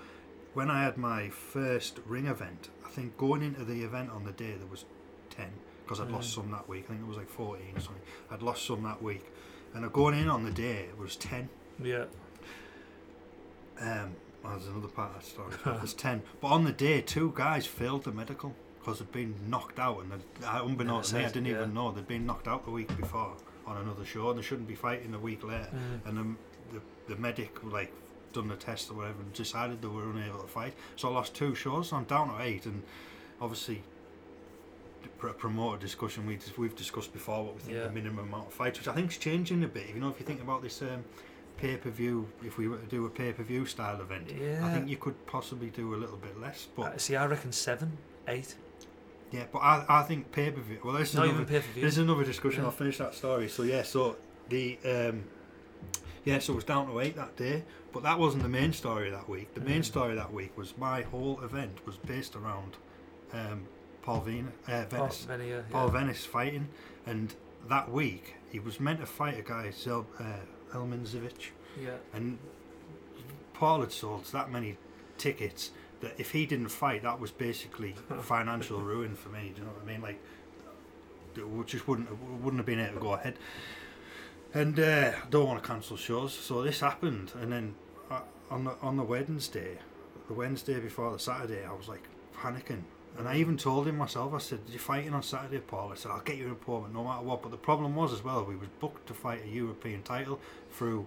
[0.53, 4.31] when I had my first ring event, I think going into the event on the
[4.31, 4.85] day there was
[5.31, 5.47] 10
[5.83, 6.35] because I'd lost Mm.
[6.35, 6.85] some that week.
[6.85, 8.01] I think it was like 14 or something.
[8.31, 9.25] I'd lost some that week,
[9.73, 11.49] and going in on the day it was 10.
[11.83, 12.05] yeah,
[13.83, 15.53] Um, well, there's another part of that story.
[15.77, 19.79] There's ten, but on the day, two guys failed the medical because they'd been knocked
[19.79, 21.55] out, and unbeknownst to me, I didn't yeah.
[21.55, 24.67] even know they'd been knocked out the week before on another show, and they shouldn't
[24.67, 25.69] be fighting a week later.
[25.73, 26.09] Mm.
[26.09, 26.17] And
[26.71, 27.91] the, the the medic like
[28.33, 30.73] done the test or whatever and decided they were unable to fight.
[30.95, 31.89] So I lost two shows.
[31.89, 32.81] So I'm down to eight, and
[33.41, 33.83] obviously.
[35.37, 37.83] Promoter discussion we we've discussed before what we think Yeah.
[37.85, 39.87] the minimum amount of fights, which I think is changing a bit.
[39.93, 41.03] You know, if you think about this um,
[41.63, 44.65] pay per view, if we were to do a pay per view style event, yeah.
[44.67, 47.51] I think you could possibly do a little bit less, but Uh, see, I reckon
[47.53, 47.89] seven,
[48.27, 48.55] eight.
[49.31, 50.79] yeah, but I, I think pay per view.
[50.83, 51.83] Well, this is Not another, pay per view.
[51.85, 52.61] this is another discussion.
[52.61, 52.65] Yeah.
[52.69, 53.47] I'll finish that story.
[53.47, 54.17] So yeah, so
[54.49, 55.23] the um,
[56.25, 59.09] yeah, so it was down to eight that day, but that wasn't the main story
[59.17, 59.53] that week.
[59.53, 59.85] The main Mm.
[59.93, 62.71] story that week was my whole event was based around
[63.33, 63.59] um,
[64.03, 65.25] Paul Ven- uh, Venice.
[65.29, 65.97] Oh, Venia, Paul yeah.
[65.99, 66.67] Venice fighting,
[67.05, 67.33] and
[67.69, 70.23] that week he was meant to fight a guy, Zel- uh,
[70.73, 71.51] Elman Zivic.
[71.81, 71.97] yeah.
[72.13, 72.37] And
[73.53, 74.77] Paul had sold that many
[75.17, 75.71] tickets
[76.01, 79.51] that if he didn't fight, that was basically financial ruin for me.
[79.55, 80.01] Do you know what I mean?
[80.01, 80.19] Like,
[81.35, 82.09] it just wouldn't
[82.41, 83.35] wouldn't have been able to go ahead.
[84.53, 87.31] And uh, I don't want to cancel shows, so this happened.
[87.39, 87.75] And then
[88.11, 88.21] uh,
[88.51, 89.79] on the on the Wednesday,
[90.27, 92.03] the Wednesday before the Saturday, I was like
[92.35, 92.83] panicking.
[93.17, 95.91] And I even told him myself, I said, You're fighting on Saturday, Paul.
[95.91, 97.41] I said, I'll get you an appointment no matter what.
[97.43, 100.39] But the problem was as well, we was booked to fight a European title
[100.71, 101.05] through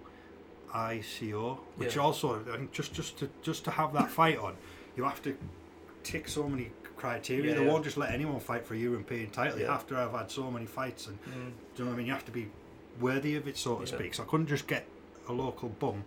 [0.73, 2.01] ICO, which Yeah.
[2.01, 4.55] also I think just just to just to have that fight on,
[4.95, 5.37] you have to
[6.03, 7.51] tick so many criteria.
[7.51, 7.71] Yeah, they yeah.
[7.71, 9.57] won't just let anyone fight for a European title.
[9.59, 9.71] You Yeah.
[9.71, 11.25] have to have had so many fights, and Mm.
[11.25, 12.07] do you know what I mean?
[12.07, 12.49] You have to be
[12.99, 14.13] worthy of it, so to speak.
[14.13, 14.85] So I couldn't just get
[15.27, 16.03] a local bum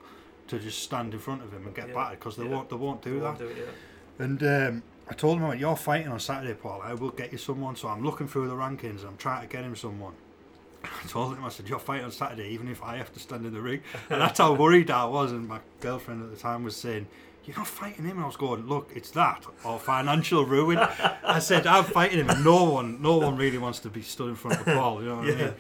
[0.49, 3.03] to just stand in front of him and get battered because they won't they won't
[3.03, 3.25] do They that.
[3.25, 4.25] won't do it, yeah.
[4.25, 6.81] And um, I told him, I went, you're fighting on Saturday, Paul.
[6.85, 7.75] I will get you someone.
[7.75, 9.05] So I'm looking through the rankings.
[9.05, 10.13] I'm trying to get him someone.
[10.85, 13.45] I told him, I said, you're fighting on Saturday, even if I have to stand
[13.45, 13.81] in the ring.
[14.09, 15.33] And that's how worried I was.
[15.33, 17.09] And my girlfriend at the time was saying,
[17.45, 18.19] you're not fighting him.
[18.19, 20.79] And I was going, look, it's that or financial ruin.
[20.79, 22.31] I said, I'm fighting him.
[22.31, 25.03] And no one, no one really wants to be stood in front of Paul.
[25.03, 25.55] You know what I mean?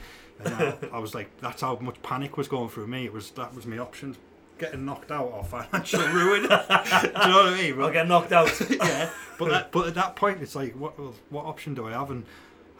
[0.45, 3.05] And I, I was like, that's how much panic was going through me.
[3.05, 4.17] It was that was my options.
[4.61, 6.43] Getting knocked out or financial ruin.
[6.43, 7.81] Do you know what I mean?
[7.83, 8.61] I'll get knocked out.
[8.71, 9.09] yeah,
[9.39, 10.93] but that, but at that point, it's like, what
[11.31, 12.11] what option do I have?
[12.11, 12.25] And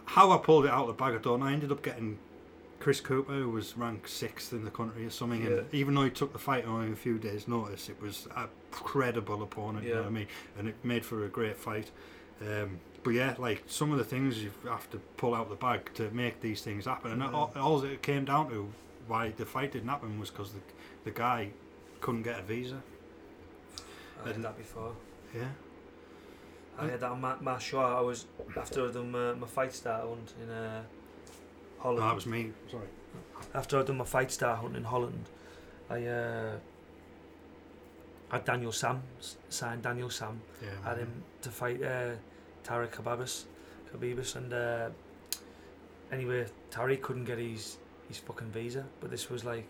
[0.05, 1.43] how I pulled it out of the bag, I don't.
[1.43, 2.19] I ended up getting
[2.81, 5.43] Chris Cooper, who was ranked sixth in the country or something.
[5.43, 5.49] Yeah.
[5.59, 8.29] And even though he took the fight on only a few days' notice, it was
[8.37, 9.85] a credible opponent.
[9.85, 9.89] Yeah.
[9.89, 10.27] You know what I mean?
[10.59, 11.91] And it made for a great fight.
[12.43, 15.57] Um, but yeah, like some of the things you have to pull out of the
[15.57, 17.31] bag to make these things happen, and Yeah.
[17.33, 18.69] all, all it came down to
[19.07, 20.61] why the fight didn't happen was because the
[21.05, 21.49] the guy
[22.01, 22.83] couldn't get a visa.
[24.25, 24.93] I had that before.
[25.35, 25.49] Yeah.
[26.79, 27.81] I had that on my, my show.
[27.81, 28.27] I was
[28.57, 30.83] after I'd done my, my fight star hunt in uh,
[31.79, 32.01] Holland.
[32.01, 32.53] No, that was me.
[32.71, 32.87] Sorry.
[33.55, 35.29] after I'd done my fight star hunt in Holland,
[35.89, 36.53] I uh,
[38.31, 39.03] had Daniel Sam
[39.49, 40.41] signed Daniel Sam.
[40.63, 40.89] Yeah.
[40.89, 42.13] Had him to fight uh,
[42.65, 44.89] Tarek Khbabez, and uh,
[46.13, 47.79] anyway, Tarek couldn't get his
[48.09, 49.69] his fucking visa, but this was like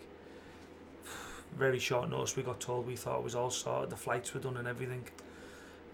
[1.57, 2.35] very short notice.
[2.35, 5.03] We got told we thought it was all sorted, the flights were done and everything.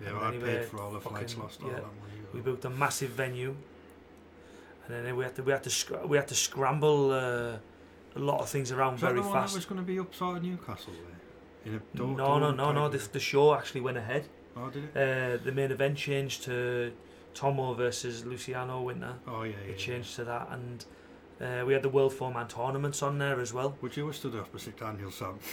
[0.02, 2.14] Yeah, And well, I paid for all the flights, fucking- all yeah, that money.
[2.34, 3.56] We booked a massive venue,
[4.88, 7.58] and then we had to we had to we had to scramble uh,
[8.16, 9.54] a lot of things around Is that very one fast.
[9.54, 11.74] that was going to be up sort of Newcastle there?
[11.74, 12.90] In a no, door, no, no, no.
[12.90, 14.28] type The, the show actually went ahead.
[14.56, 14.90] Oh, did it?
[14.96, 16.92] Uh, the main event changed to
[17.34, 19.14] Tomo versus Luciano Winter.
[19.28, 19.72] Oh, yeah, yeah.
[19.72, 19.86] It yeah.
[19.86, 20.86] changed to that, and
[21.42, 23.76] uh, we had the World Four Man tournaments on there as well.
[23.82, 25.40] Would you have stood opposite Daniel Sam?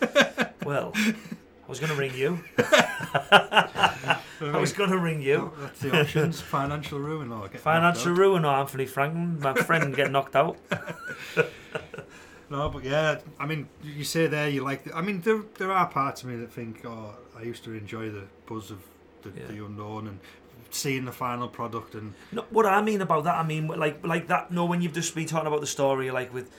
[0.64, 2.38] Well, I was going to ring you.
[2.60, 4.18] I
[4.58, 5.52] was going to ring you.
[5.58, 6.40] That's the options.
[6.40, 10.58] Financial ruin or get Financial ruin or Anthony Frankland, my friend, get knocked out.
[10.72, 11.46] out.
[12.50, 14.84] No, but yeah, I mean, you say there you like.
[14.84, 17.72] The, I mean, there there are parts of me that think, oh, I used to
[17.72, 18.80] enjoy the buzz of
[19.22, 19.46] the, Yeah.
[19.46, 20.18] the unknown and
[20.74, 24.28] seeing the final product and No, what I mean about that, I mean like like
[24.28, 24.50] that.
[24.50, 26.50] No, when you've just been talking about the story, like with,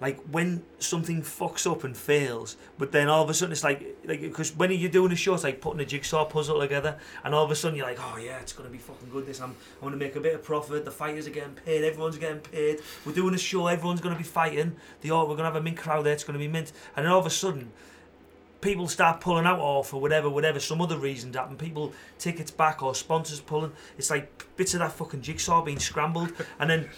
[0.00, 3.96] like when something fucks up and fails, but then all of a sudden it's like
[4.04, 7.34] like because when you're doing a show, it's like putting a jigsaw puzzle together, and
[7.34, 9.26] all of a sudden you're like, oh yeah, it's gonna be fucking good.
[9.26, 10.84] This I'm I'm gonna make a bit of profit.
[10.84, 11.84] The fighters are getting paid.
[11.84, 12.80] Everyone's getting paid.
[13.04, 13.66] We're doing a show.
[13.66, 14.76] Everyone's gonna be fighting.
[15.02, 16.14] The all we're gonna have a mint crowd there.
[16.14, 17.70] It's gonna be mint, and then all of a sudden.
[18.60, 21.56] People start pulling out or for whatever, whatever, some other reason happen.
[21.56, 23.72] People tickets back or sponsors pulling.
[23.96, 26.32] It's like bits of that fucking jigsaw being scrambled.
[26.58, 26.90] And then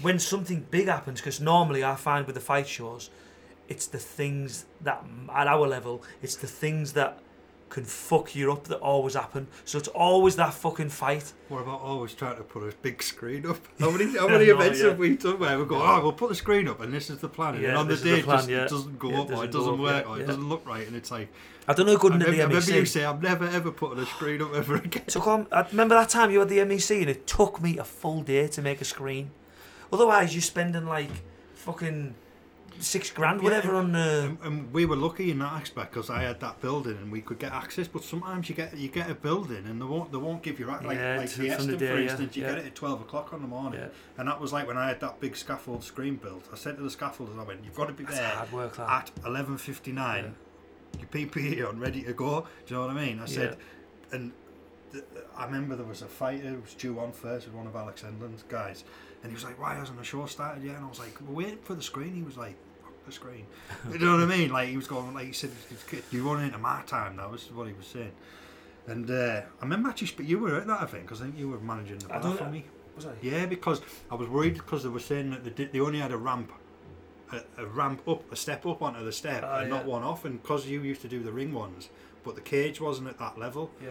[0.00, 3.10] when something big happens, because normally I find with the fight shows,
[3.68, 5.04] it's the things that
[5.34, 7.20] at our level, it's the things that
[7.70, 9.46] can fuck you up that always happen.
[9.64, 11.32] So it's always that fucking fight.
[11.48, 13.58] what about always trying to put a big screen up?
[13.78, 14.88] How many how many No, events yeah.
[14.88, 17.18] have we done where we go, oh, we'll put the screen up and this is
[17.18, 18.64] the plan, and Yeah, on the the day it plan, just yeah.
[18.64, 20.86] it doesn't go up or it doesn't doesn't up, work or it doesn't look right,
[20.86, 21.28] and it's like
[21.68, 24.02] I don't know good in the remember, I remember you say I've never ever putting
[24.02, 25.08] a screen up ever again.
[25.08, 27.84] So come, I remember that time you had the MEC and it took me a
[27.84, 29.30] full day to make a screen.
[29.92, 31.10] Otherwise, you're spending like
[31.54, 32.14] fucking
[32.80, 36.10] six grand, Yeah, whatever, on uh, And, and we were lucky in that aspect because
[36.10, 37.88] I had that building and we could get access.
[37.88, 40.66] But sometimes you get you get a building and they won't they won't give you
[40.66, 42.36] like Yeah, like the Eston, for yeah, instance.
[42.36, 42.50] You yeah.
[42.50, 45.00] get it at twelve o'clock on the morning, and that was like when I had
[45.00, 46.48] that big scaffold screen built.
[46.52, 48.78] I said to the scaffolders, I went, "You've got to be That's there work.
[48.78, 50.34] At eleven fifty nine.
[50.98, 53.20] Your PPE on, ready to go." Do you know what I mean?
[53.20, 53.56] I said,
[54.12, 54.32] and
[54.92, 55.04] th-
[55.36, 58.02] I remember there was a fighter who was due on first with one of Alex
[58.02, 58.82] Endland's guys,
[59.22, 61.44] and he was like, "Why hasn't the show started yet?" And I was like, "We're
[61.44, 62.69] waiting for the screen." He was like, "Fuck
[63.06, 63.46] the screen."
[63.90, 64.50] you know what I mean?
[64.50, 65.50] Like he was going, like he said,
[66.10, 68.12] "You're running into my time now." This is what he was saying.
[68.86, 71.48] And uh, I remember actually, but you were at that event because I think you
[71.48, 72.64] were managing the bar for me.
[72.96, 73.10] Was I?
[73.22, 73.80] Yeah, because
[74.10, 76.50] I was worried because they were saying that they, did, they only had a ramp,
[77.32, 80.24] a, a ramp up, a step up onto the step, Ah, and not one off.
[80.24, 81.90] And because you used to do the ring ones,
[82.24, 83.70] but the cage wasn't at that level.
[83.82, 83.90] Yeah.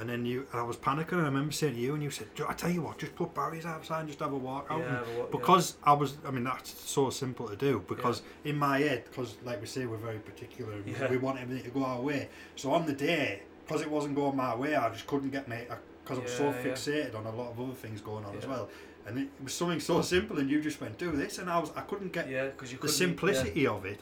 [0.00, 1.12] And then you, and I was panicking.
[1.12, 3.32] And I remember saying to you, and you said, "I tell you what, just put
[3.32, 6.16] barriers outside and just have a walk out." Yeah, And but what- because I was,
[6.26, 7.84] I mean, that's so simple to do.
[7.86, 10.72] Because in my head, because like we say, we're very particular.
[10.72, 11.08] and Yeah.
[11.10, 12.28] We want everything to go our way.
[12.56, 15.58] So on the day, because it wasn't going my way, I just couldn't get me.
[16.02, 16.72] Because I was so Yeah, yeah.
[16.72, 18.68] fixated on a lot of other things going on as well.
[19.06, 21.70] And it was something so simple, and you just went do this, and I was,
[21.76, 24.00] I couldn't get yeah, because you the simplicity of it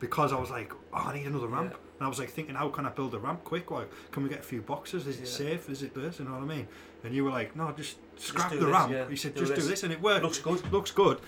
[0.00, 1.76] because I was like, oh, I need another ramp.
[2.00, 3.70] And I was like thinking, how can I build a ramp quick?
[3.70, 5.06] Like, can we get a few boxes?
[5.06, 5.48] Is it Yeah.
[5.50, 5.68] safe?
[5.68, 6.18] Is it this?
[6.18, 6.66] You know what I mean?
[7.04, 8.90] And you were like, no, just scrap do the this, ramp.
[8.90, 9.06] yeah.
[9.06, 9.64] You said, Do just this.
[9.64, 10.22] do this, and it worked.
[10.24, 10.72] Looks good.
[10.72, 11.18] Looks good.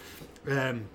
[0.50, 0.86] Um,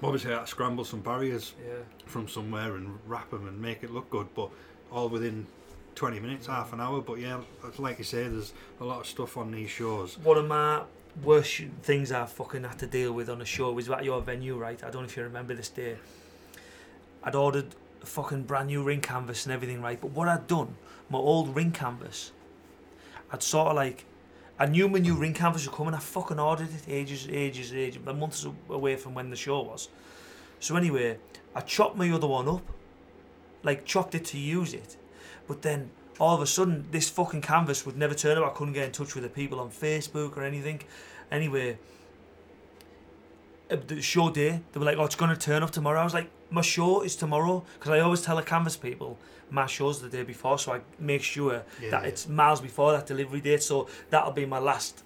[0.00, 1.74] obviously, I had to scramble some barriers Yeah.
[2.06, 4.50] from somewhere and wrap them and make it look good, but
[4.92, 5.48] all within
[5.96, 7.00] 20 minutes, half an hour.
[7.00, 7.40] But yeah,
[7.78, 10.18] like you say, there's a lot of stuff on these shows.
[10.18, 10.82] One of my
[11.24, 14.56] worst things I fucking had to deal with on a show was at your venue,
[14.56, 14.78] right?
[14.84, 15.96] I don't know if you remember this day.
[17.24, 17.74] I'd ordered
[18.06, 20.00] fucking brand new ring canvas and everything, right?
[20.00, 20.76] But what I'd done,
[21.10, 22.32] my old ring canvas,
[23.30, 24.04] I'd sort of like,
[24.58, 25.94] I knew my new ring canvas was coming.
[25.94, 29.88] I fucking ordered it ages, ages, ages, months away from when the show was.
[30.60, 31.18] So anyway,
[31.54, 32.62] I chopped my other one up,
[33.62, 34.96] like chopped it to use it,
[35.46, 38.44] but then all of a sudden this fucking canvas would never turn up.
[38.44, 40.80] I couldn't get in touch with the people on Facebook or anything.
[41.30, 41.78] Anyway,
[43.70, 46.14] uh, the show day, they were like, "Oh, it's gonna turn up tomorrow." I was
[46.14, 49.18] like, "My show is tomorrow," because I always tell the canvas people
[49.50, 52.08] my show's the day before, so I make sure Yeah, that yeah.
[52.08, 53.62] it's miles before that delivery date.
[53.62, 55.02] So that'll be my last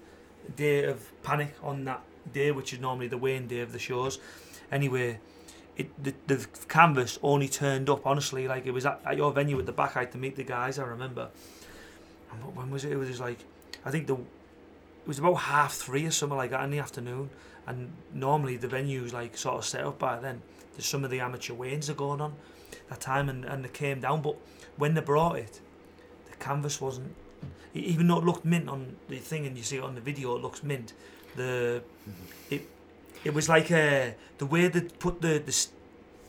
[0.55, 2.01] day of panic on that
[2.33, 4.19] day, which is normally the weighing day of the shows.
[4.71, 5.19] Anyway,
[5.77, 9.59] it the, the canvas only turned up honestly like it was at, at your venue
[9.59, 9.95] at the back.
[9.95, 10.79] I had to meet the guys.
[10.79, 11.29] I remember.
[12.31, 12.91] And when was it?
[12.93, 13.39] It was like
[13.85, 17.29] I think the it was about half three or something like that in the afternoon.
[17.67, 20.41] And normally the venue's like sort of set up by then.
[20.73, 22.33] There's some of the amateur weigh-ins are going on
[22.89, 24.21] that time, and and they came down.
[24.21, 24.35] But
[24.77, 25.59] when they brought it,
[26.29, 27.15] the canvas wasn't
[27.73, 30.35] even though it looked mint on the thing and you see it on the video,
[30.35, 30.93] it looks mint.
[31.35, 31.81] The
[32.49, 32.67] it
[33.23, 35.67] it was like uh, the way they put the, the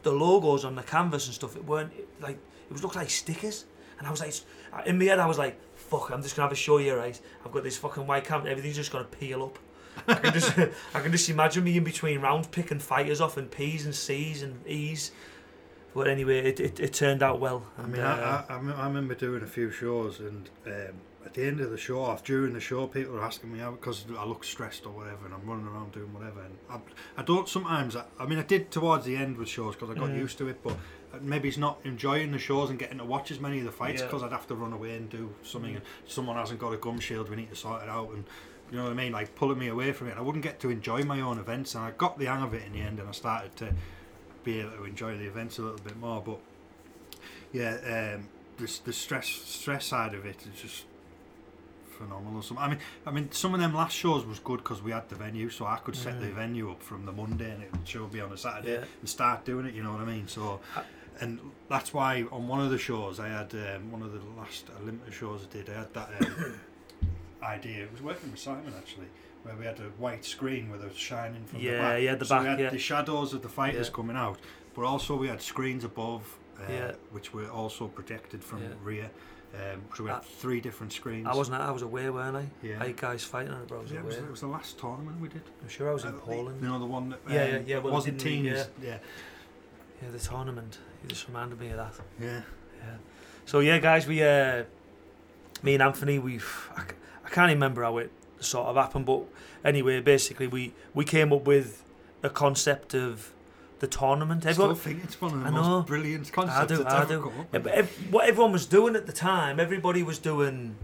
[0.02, 1.56] the logos on the canvas and stuff.
[1.56, 3.64] It weren't it, like it was looked like stickers,
[3.98, 4.34] and I was like,
[4.86, 7.20] in my head, I was like, fuck, I'm just gonna have a show here, right?
[7.44, 9.58] I've got this fucking white canvas, everything's just gonna peel up.
[10.08, 10.58] I can just
[10.94, 14.42] I can just imagine me in between rounds picking fighters off and P's and C's
[14.42, 15.12] and E's.
[15.94, 17.66] But anyway, it, it, it turned out well.
[17.78, 20.94] I mean, uh, I, I, I remember doing a few shows, and um,
[21.26, 23.78] at the end of the show, off during the show, people were asking me out
[23.78, 26.40] because I look stressed or whatever, and I'm running around doing whatever.
[26.40, 26.78] And I,
[27.20, 27.94] I don't sometimes.
[27.94, 30.16] I, I mean, I did towards the end with shows because I got Mm.
[30.18, 30.78] used to it, but
[31.20, 34.00] maybe it's not enjoying the shows and getting to watch as many of the fights
[34.00, 34.06] Yeah.
[34.06, 35.72] because I'd have to run away and do something.
[35.74, 35.76] Mm.
[35.76, 38.24] And someone hasn't got a gum shield, we need to sort it out, and
[38.72, 40.16] you know what I mean, like pulling me away from it.
[40.16, 42.62] I wouldn't get to enjoy my own events, and I got the hang of it
[42.66, 43.72] in the end, and I started to
[44.42, 46.20] be able to enjoy the events a little bit more.
[46.20, 46.38] But
[47.52, 50.84] yeah, um, the the stress stress side of it is just
[51.98, 52.42] phenomenal.
[52.42, 55.08] Some, I mean, I mean, some of them last shows was good because we had
[55.08, 56.34] the venue, so I could set the Mm.
[56.34, 58.84] venue up from the Monday and it would show be on a Saturday Yeah.
[59.00, 59.74] and start doing it.
[59.74, 60.26] You know what I mean?
[60.28, 60.60] So,
[61.20, 64.64] and that's why on one of the shows I had um, one of the last
[64.80, 65.68] Olympia shows I did.
[65.70, 66.54] I had that um,
[67.42, 67.84] idea.
[67.84, 69.06] It was working with Simon actually.
[69.42, 72.00] Where we had a white screen with a shining from the back.
[72.00, 72.70] yeah, the so we had yeah.
[72.70, 73.92] the shadows of the fighters Yeah.
[73.94, 74.38] coming out,
[74.72, 76.92] but also we had screens above, uh, Yeah.
[77.10, 78.68] which were also projected from Yeah.
[78.84, 79.10] rear.
[79.54, 81.26] Um, so we had I- three different screens.
[81.26, 81.60] I wasn't.
[81.60, 82.46] I was away, weren't I?
[82.62, 82.84] Yeah.
[82.84, 85.28] Eight guys fighting but I was Yeah, it was, it was the last tournament we
[85.28, 85.42] did.
[85.60, 86.62] I'm sure I was in Uh, Poland.
[86.62, 88.46] You know the one that um, Yeah, yeah, yeah, well, wasn't teams.
[88.46, 88.98] really- Yeah,
[90.02, 90.78] Yeah, the tournament.
[91.02, 91.94] You just reminded me of that.
[92.20, 92.42] yeah.
[92.78, 92.96] Yeah.
[93.44, 94.64] So yeah, guys, we uh,
[95.64, 96.44] me and Anthony, we I, c-
[96.76, 96.82] I
[97.32, 98.10] can't remember how it
[98.40, 99.22] sort of happened, but
[99.64, 101.84] anyway, basically we we came up with
[102.22, 103.32] a concept of
[103.80, 104.46] the tournament.
[104.46, 105.82] I Everyone, still think it's one of the I most know.
[105.82, 107.32] brilliant concepts do, I do.
[107.52, 110.76] Yeah, but ev- what everyone was doing at the time, everybody was doing.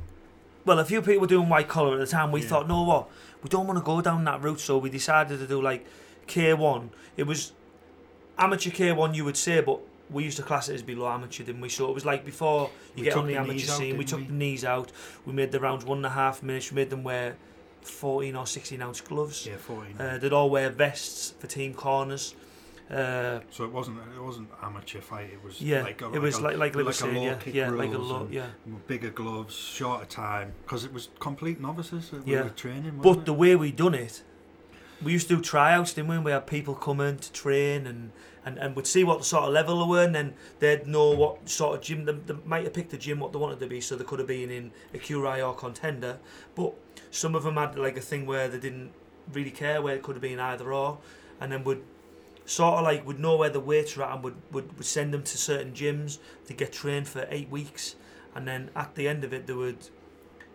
[0.65, 2.33] Well, a few people were doing white collar at the time.
[2.33, 2.49] We Yeah.
[2.49, 3.09] thought, no, what?
[3.43, 5.87] We don't want to go down that route, so we decided to do like
[6.27, 6.91] K1.
[7.17, 7.53] It was
[8.37, 9.81] amateur K1, you would say, but
[10.11, 11.69] we used to class it as below amateur, didn't we?
[11.69, 13.97] So it was like before you We get on the the amateur knees out, scene,
[13.99, 14.27] we took we?
[14.27, 14.93] the knees out.
[15.27, 16.71] We made the rounds one and a half minutes.
[16.71, 17.37] We made them wear
[17.83, 19.47] 14 or 16 ounce gloves.
[19.47, 19.97] yeah, 14.
[20.01, 22.35] Uh, they'd all wear vests for team corners.
[22.91, 25.29] Uh, so it wasn't it wasn't amateur fight.
[25.31, 27.23] It was yeah, like a, it was a, like like, like like a saying, low
[27.25, 28.47] yeah, kick yeah, like a rules low, yeah.
[28.87, 32.39] bigger gloves, shorter time because it was complete novices that Yeah.
[32.39, 32.93] we were training.
[32.97, 33.39] But wasn't the it?
[33.39, 34.23] way we done it,
[35.03, 36.19] we used to do tryouts, didn't we?
[36.19, 38.11] We had people come in to train and,
[38.45, 41.11] and, and would see what the sort of level they were, and then they'd know
[41.11, 43.67] what sort of gym they, they might have picked a gym what they wanted to
[43.67, 46.19] be, so they could have been in a QRI or contender.
[46.55, 46.75] But
[47.11, 48.93] some of them had like a thing where they didn't
[49.33, 50.99] really care where it could have been either or,
[51.41, 51.83] and then would
[52.47, 55.13] sort of like would know where the weights were at and would, would, would send
[55.13, 57.97] them to certain gyms to get trained for eight weeks,
[58.35, 59.89] and then at the end of it they would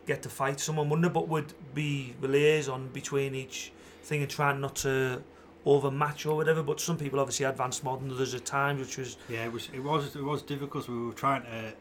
[0.05, 1.13] get to fight someone, wouldn't?
[1.13, 3.71] But would be liaison between each
[4.03, 5.23] thing and trying not to
[5.65, 6.63] overmatch or whatever.
[6.63, 9.69] But some people obviously advanced more than others at times, which was Yeah, it was
[9.73, 10.87] it was it was difficult.
[10.87, 11.73] We were trying to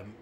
[0.00, 0.14] um,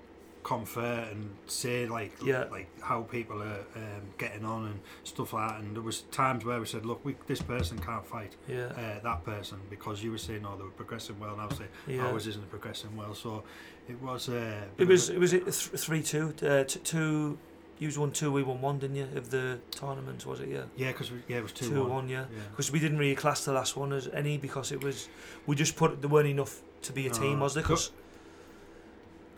[0.43, 2.45] confer and say like Yeah.
[2.51, 5.61] like how people are um, getting on and stuff like that.
[5.61, 9.01] And there was times where we said, look, we, this person can't fight yeah, uh,
[9.03, 11.71] that person because you were saying, oh, they were progressing well, and I was saying
[11.89, 12.07] yeah.
[12.07, 13.15] ours isn't progressing well.
[13.15, 13.43] So
[13.89, 14.29] it was.
[14.29, 17.39] Uh, It was it was it th- three two uh, t- two.
[17.79, 19.07] You won two, we won one, didn't you?
[19.16, 20.49] Of the tournament, was it?
[20.49, 21.91] Yeah, yeah, because yeah, it was two, two one.
[21.91, 22.24] one, yeah.
[22.33, 22.39] Yeah.
[22.51, 25.09] Because we didn't really class the last one as any because it was
[25.47, 27.45] we just put there weren't enough to be a team, No.
[27.45, 27.62] was there?
[27.62, 27.91] 'Cause-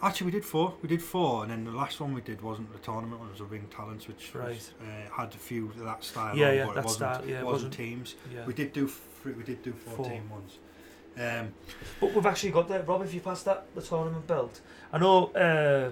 [0.01, 0.75] Actually, we did four.
[0.81, 3.41] We did four, and then the last one we did wasn't a tournament it was
[3.41, 6.37] a ring talents, which was, uh, had a few of that style.
[6.37, 8.15] Yeah, on, yeah, but that it wasn't, style, yeah, it wasn't wasn't- teams.
[8.33, 8.47] yeah.
[8.47, 10.05] We did do three, we did do four, Four.
[10.11, 10.59] team ones.
[11.19, 11.53] Um,
[12.01, 12.87] But we've actually got that.
[12.87, 14.61] Rob, if you pass that the tournament belt,
[14.93, 15.27] I know.
[15.33, 15.91] Uh,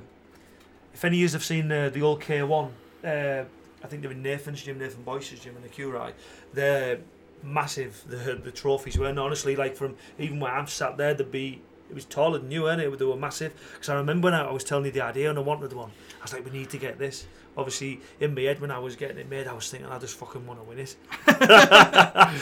[0.97, 2.71] if any of you have seen uh, the old K1,
[3.05, 3.45] uh,
[3.85, 6.15] I think they're in Nathan's gym, Nathan Boyce's gym in the QRI.
[6.55, 7.01] They're
[7.43, 8.03] massive.
[8.09, 11.61] The the trophies were, and honestly, like from even where I'm sat there, they'd be.
[11.89, 12.99] It was taller than you, weren't it?
[12.99, 13.53] They were massive.
[13.75, 15.91] Because I remember when I, I was telling you the idea and I wanted one.
[16.21, 17.27] I was like, we need to get this.
[17.57, 20.17] Obviously, in my head when I was getting it made, I was thinking, I just
[20.17, 20.95] fucking want to win it.
[21.27, 22.39] I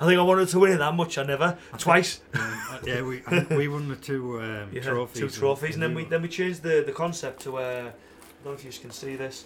[0.00, 1.16] think I wanted to win it that much.
[1.18, 2.20] I never twice.
[2.34, 5.18] uh, yeah, we I we won the two um, Yeah, trophies.
[5.18, 7.64] two and- trophies, and then we then we changed the, the concept to uh, I
[7.64, 7.92] don't
[8.44, 9.44] know if you can see this.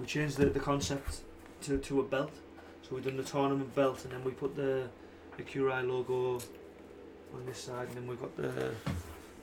[0.00, 1.20] We changed the, the concept
[1.62, 2.32] to, to a belt.
[2.82, 4.88] So we done the tournament belt, and then we put the
[5.36, 6.38] the Curai logo
[7.34, 8.72] on this side, and then we've got the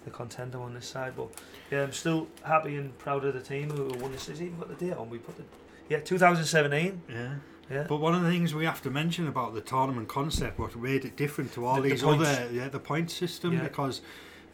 [0.05, 1.13] the contender on this side.
[1.15, 1.27] But
[1.71, 4.27] yeah, I'm still happy and proud of the team who won this.
[4.27, 5.09] Has even got the date on?
[5.09, 5.43] We put the
[5.89, 7.01] yeah 2017.
[7.09, 7.35] Yeah.
[7.69, 7.85] Yeah.
[7.87, 11.05] But one of the things we have to mention about the tournament concept, what made
[11.05, 12.27] it different to all The- the these points.
[12.27, 13.63] other, yeah, the point system, Yeah.
[13.63, 14.01] because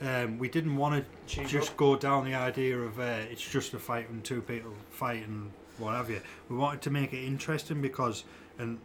[0.02, 1.78] um, we didn't want to just up.
[1.78, 5.50] go down the idea of uh, it's just a fight and two people fight and
[5.80, 6.22] what have you.
[6.48, 8.24] We wanted to make it interesting because,
[8.60, 8.78] and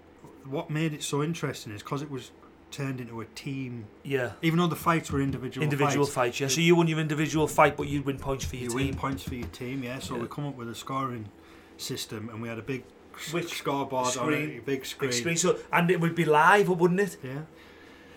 [0.46, 2.30] what made it so interesting is because it was
[2.72, 3.86] turned into a team.
[4.02, 4.32] Yeah.
[4.42, 6.48] Even though the fights were individual, Individual fights, fights, yeah.
[6.48, 8.86] So you won your individual fight, but you'd win points for your you team.
[8.88, 9.84] win points for your team.
[9.84, 10.22] Yeah, so Yeah.
[10.22, 11.28] we come up with a scoring
[11.76, 12.82] system, and we had a big
[13.30, 14.50] Which scoreboard on screen?
[14.50, 15.10] it, a big screen.
[15.10, 15.36] Big screen.
[15.36, 17.18] So, and it would be live, wouldn't it?
[17.22, 17.42] Yeah.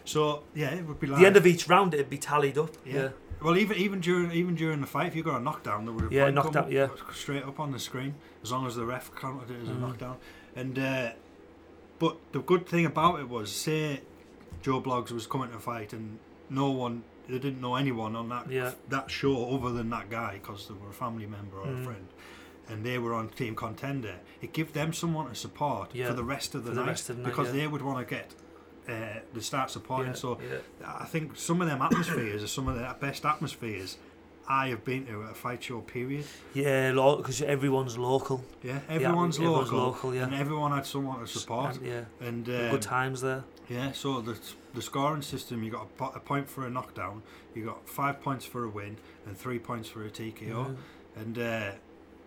[0.05, 2.71] So yeah, it would be like the end of each round, it'd be tallied up.
[2.85, 2.93] Yeah.
[2.95, 3.09] Yeah.
[3.41, 6.11] Well, even even during even during the fight, if you got a knockdown, there would
[6.11, 6.87] Yeah, point knocked come out, yeah.
[7.13, 9.75] straight up on the screen, as long as the ref counted it as Mhm.
[9.77, 10.17] a knockdown.
[10.55, 11.09] And uh,
[11.99, 14.01] but the good thing about it was, say
[14.65, 16.17] Joe Bloggs was coming to fight, and
[16.49, 18.71] no one they didn't know anyone on that Yeah.
[18.89, 21.81] that show other than that guy because they were a family member or Mhm.
[21.81, 22.07] a friend.
[22.67, 24.15] And they were on Team Contender.
[24.41, 27.09] It gave them someone to support Yeah, for the rest of the the night rest
[27.11, 27.59] of the night, because yeah.
[27.61, 28.33] they would want to get
[28.87, 30.13] uh, the start supporting.
[30.13, 30.39] So.
[30.85, 33.97] I think some of them atmospheres are some of the best atmospheres
[34.47, 35.81] I have been to at a fight show.
[35.81, 36.25] Period.
[36.53, 38.43] Yeah, because everyone's local.
[38.61, 40.23] Yeah, everyone's yeah, local, everyone's local, yeah.
[40.25, 41.77] and everyone had someone to support.
[41.77, 43.43] And, yeah, And good um, times there.
[43.69, 44.37] Yeah, so the
[44.73, 47.21] the scoring system, you got a, a point for a knockdown,
[47.53, 50.51] you got five points for a win, and three points for a TKO.
[50.65, 50.75] Mhm.
[51.17, 51.71] And uh,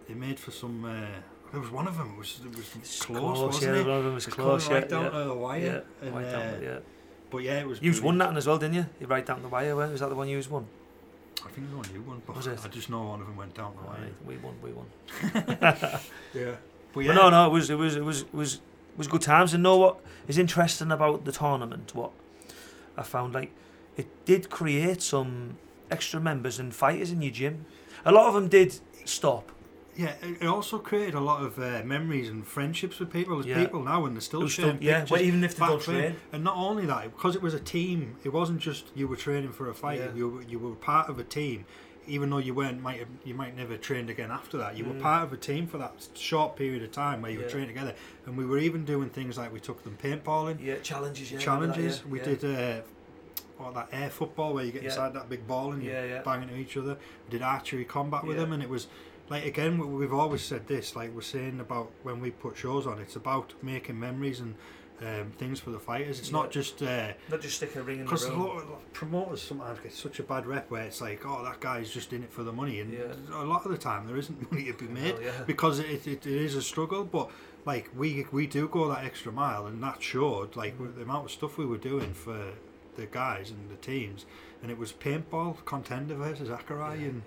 [0.08, 0.84] it made for some.
[0.84, 1.06] Uh,
[1.52, 2.12] there was one of them.
[2.14, 3.86] It was it was It's close, yeah, wasn't it?
[3.86, 5.10] one of them was It close, yeah, right down yeah.
[5.10, 5.60] to the wire.
[6.00, 6.78] yeah, and, right uh, down, yeah.
[7.30, 7.82] But yeah, it was.
[7.82, 8.86] You won that one as well, didn't you?
[9.00, 9.76] You right down the wire.
[9.76, 10.66] Was that the one you won?
[11.44, 12.58] I think it was the one you won, but Was it?
[12.64, 14.00] I just know one of them went down the wire.
[14.00, 14.86] Right, we won, we won.
[16.34, 16.56] Yeah.
[16.94, 18.60] But But no, no, it was, it was, it was, it was,
[18.98, 19.54] was good times.
[19.54, 21.94] And know what is interesting about the tournament?
[21.94, 22.10] What
[22.96, 23.52] I found, like,
[23.96, 25.56] it did create some
[25.90, 27.64] extra members and fighters in your gym.
[28.04, 29.52] A lot of them did stop.
[29.96, 33.34] Yeah, it also created a lot of uh, memories and friendships with people.
[33.36, 33.64] There's Yeah.
[33.64, 36.16] people now and they're still sharing still- yeah, pictures well, even if they don't train.
[36.32, 39.50] And not only that, because it was a team, it wasn't just you were training
[39.52, 39.98] for a fight.
[39.98, 40.14] Yeah.
[40.14, 41.64] You were, you were part of a team,
[42.08, 44.76] even though you weren't might have, you might never trained again after that.
[44.76, 44.94] You Mm.
[44.94, 47.50] were part of a team for that short period of time where you were Yeah.
[47.50, 47.94] training together.
[48.26, 51.30] And we were even doing things like we took them paintballing Yeah, challenges.
[51.30, 52.02] Yeah, remember that, challenges.
[52.04, 52.80] yeah, we did uh,
[53.58, 56.22] what that air football where you get inside that big ball and you Yeah, yeah.
[56.22, 56.96] bang into each other.
[57.26, 58.86] We did archery combat with them, and it was
[59.28, 60.96] like again we've always said this.
[60.96, 64.54] Like we're saying about when we put shows on, it's about making memories and
[65.00, 66.18] um, things for the fighters.
[66.18, 66.36] It's Yeah.
[66.38, 66.82] not just.
[66.82, 68.40] Uh, Not just stick a ring in the because a room.
[68.40, 71.90] lot of promoters sometimes get such a bad rep where it's like, oh, that guy's
[71.90, 73.12] just in it for the money, and Yeah.
[73.32, 75.42] a lot of the time there isn't money to be made Well, yeah.
[75.46, 77.04] because it, it, it is a struggle.
[77.04, 77.30] But
[77.64, 80.96] like we we do go that extra mile, and that showed like Mm.
[80.96, 82.52] the amount of stuff we were doing for
[82.96, 84.26] the guys and the teams,
[84.62, 87.22] and it was paintball contender versus Akai, and.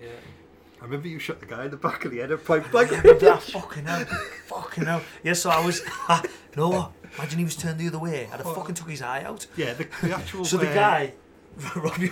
[0.80, 2.90] I remember you shot the guy in the back of the head and point blank.
[2.90, 4.04] fucking hell,
[4.48, 5.00] fucking hell.
[5.22, 5.80] Yeah, so I was,
[6.56, 6.90] what?
[7.18, 8.28] Imagine he was turned the other way.
[8.32, 9.46] I'd have fucking took his eye out.
[9.56, 10.44] yeah, the, the actual.
[10.44, 11.12] So the uh, guy,
[11.76, 12.10] Robbie,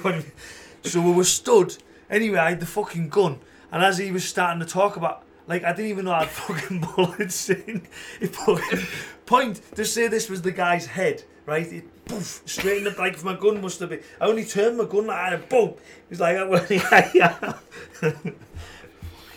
[0.83, 1.77] so we were stood.
[2.11, 3.39] Anyway, I had the fucking gun,
[3.73, 6.29] and as he was starting to talk about, like, I didn't even know I had
[6.31, 7.87] fucking bullets in.
[8.19, 8.87] He fucking
[9.27, 11.67] point to say this was the guy's head, right?
[11.73, 14.03] It poof straight in the like my gun must have been.
[14.21, 15.71] I only turned my gun like and boom.
[16.09, 17.53] He was like, "Oh, yeah, yeah."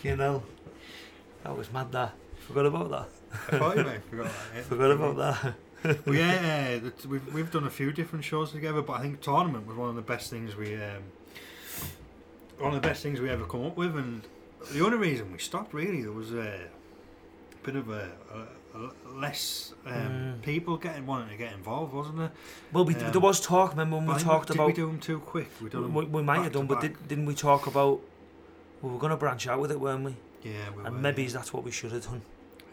[0.02, 0.42] you know,
[1.42, 1.90] that was mad.
[1.92, 3.08] That forgot about that.
[3.50, 4.56] I thought you might have forgot that.
[4.56, 4.62] yeah.
[4.62, 5.54] Forgot about that.
[6.06, 9.76] Well, yeah, we've we've done a few different shows together, but I think tournament was
[9.76, 11.02] one of the best things we um,
[12.58, 14.22] one of the best things we ever come up with, and
[14.72, 16.58] the only reason we stopped really there was a
[17.64, 20.42] bit of a, a, a less um, Mm.
[20.42, 22.32] people getting wanting to get involved, wasn't there?
[22.72, 23.72] Well, we, Um, there was talk.
[23.72, 25.50] Remember when we talked did about we do them too quick?
[25.62, 28.00] We done We, we might have done, but did, didn't we talk about
[28.80, 30.16] we were going to branch out with it, weren't we?
[30.42, 31.28] yeah, we and were, maybe yeah.
[31.30, 32.22] that's what we should have done.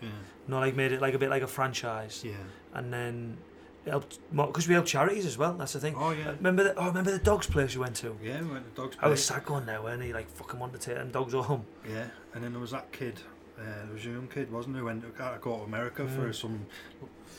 [0.02, 0.10] Yeah,
[0.48, 2.34] No, like made it like a bit like a franchise, yeah.
[2.74, 3.38] and then
[3.86, 5.54] helped because we helped charities as well.
[5.54, 5.96] That's the thing.
[5.98, 8.16] Oh yeah, Remember the oh, remember the dogs place you went to?
[8.24, 8.42] yeah.
[8.42, 8.98] We went to dogs.
[9.00, 9.26] I was Place.
[9.38, 10.14] sad going there, weren't he?
[10.14, 11.66] Like fucking wanted to take them dogs home.
[11.88, 13.20] Yeah, and then there was that kid.
[13.60, 16.16] Uh, there was a young kid, wasn't there, who went to go to America Yeah.
[16.16, 16.66] for some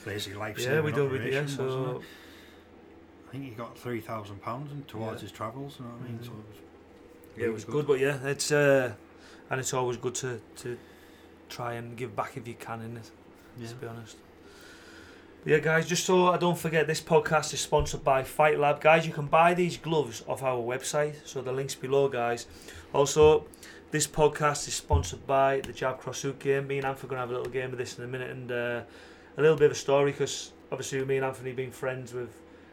[0.05, 1.07] basically life yeah, we do.
[1.09, 2.03] We, yeah, so it?
[3.29, 5.29] I think he got three thousand pounds and towards Yeah.
[5.29, 5.77] his travels.
[5.79, 6.19] You know what I mean?
[6.19, 6.25] Mhm.
[6.27, 6.63] So it was yeah,
[7.37, 7.87] it really was good.
[7.87, 8.93] But yeah, it's uh,
[9.51, 10.79] and it's always good to to
[11.53, 13.11] try and give back if you can in it.
[13.59, 13.69] Yeah.
[13.69, 14.17] to be honest.
[15.45, 18.81] Yeah, guys, just so I don't forget, this podcast is sponsored by Fight Lab.
[18.81, 22.47] Guys, you can buy these gloves off our website, so the link's below, guys.
[22.95, 23.47] Also,
[23.91, 26.69] this podcast is sponsored by the Jab Cross Suit game.
[26.69, 28.31] Me and Anthony are going to have a little game of this in a minute
[28.31, 28.83] and uh,
[29.37, 32.31] a little bit of a story because obviously, me and Anthony being friends with,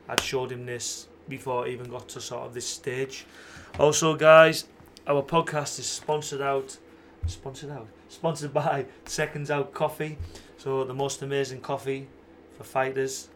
[0.08, 3.26] I'd showed him this before it even got to sort of this stage.
[3.80, 4.66] Also, guys,
[5.08, 6.78] our podcast is sponsored out,
[7.30, 10.18] sponsored out, sponsored by Seconds Out Coffee.
[10.58, 12.08] So the most amazing coffee
[12.58, 13.30] for fighters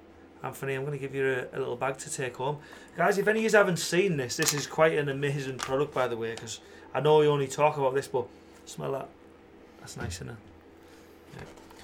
[0.43, 2.57] Anthony, I'm going to give you a, a little bag to take home.
[2.97, 6.07] Guys, if any of you haven't seen this, this is quite an amazing product, by
[6.07, 6.59] the way, because
[6.93, 8.27] I know we only talk about this, but
[8.65, 9.07] smell that.
[9.79, 10.35] That's nice, isn't it?
[11.37, 11.43] Yeah.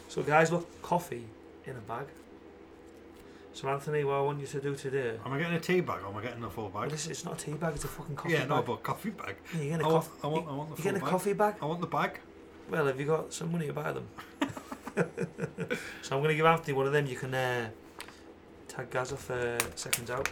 [0.09, 1.23] So, guys, look, coffee
[1.65, 2.05] in a bag.
[3.59, 5.17] So, Anthony, what I want you to do today.
[5.25, 6.91] Am I getting a tea bag or am I getting a full Well, bag?
[6.91, 8.49] this, it's not a tea bag, it's a fucking coffee yeah, bag.
[8.49, 9.35] no, but coffee bag.
[9.53, 11.09] Yeah, you're I getting a, want, I want, I want the you're getting a bag.
[11.09, 11.55] coffee bag?
[11.61, 12.19] I want the bag.
[12.69, 14.07] Well, have you got some money to buy them?
[16.01, 17.05] so I'm going to give Anthony one of them.
[17.05, 17.69] You can uh,
[18.69, 20.29] tag Gaza for seconds out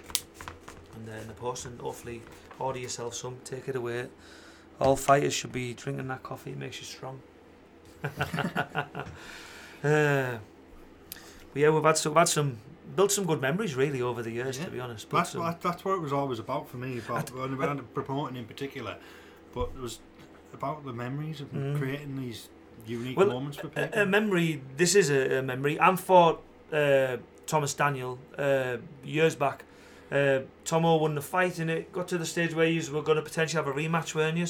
[0.96, 2.22] and then the post and hopefully
[2.60, 4.08] order yourself some, take it away.
[4.80, 7.20] All fighters should be drinking that coffee, it makes you strong.
[8.06, 8.08] uh,
[9.84, 10.40] but
[11.54, 12.58] yeah, we've had, some, we've had some,
[12.96, 14.66] built some good memories really over the years, Yeah.
[14.66, 15.10] to be honest.
[15.10, 17.30] Built That's some- what, that's what it was always about for me, about
[17.60, 18.98] had promoting in particular.
[19.54, 20.00] But it was
[20.54, 21.78] about the memories of Mm.
[21.78, 22.50] creating these
[22.86, 23.90] unique Well, moments for people.
[24.00, 24.62] a, a memory.
[24.78, 25.78] This is a, a memory.
[25.80, 26.40] And for
[26.72, 29.64] uh, Thomas Daniel uh, years back,
[30.12, 33.18] uh, Tomo won the fight, and it got to the stage where you were going
[33.18, 34.48] to potentially have a rematch, weren't you?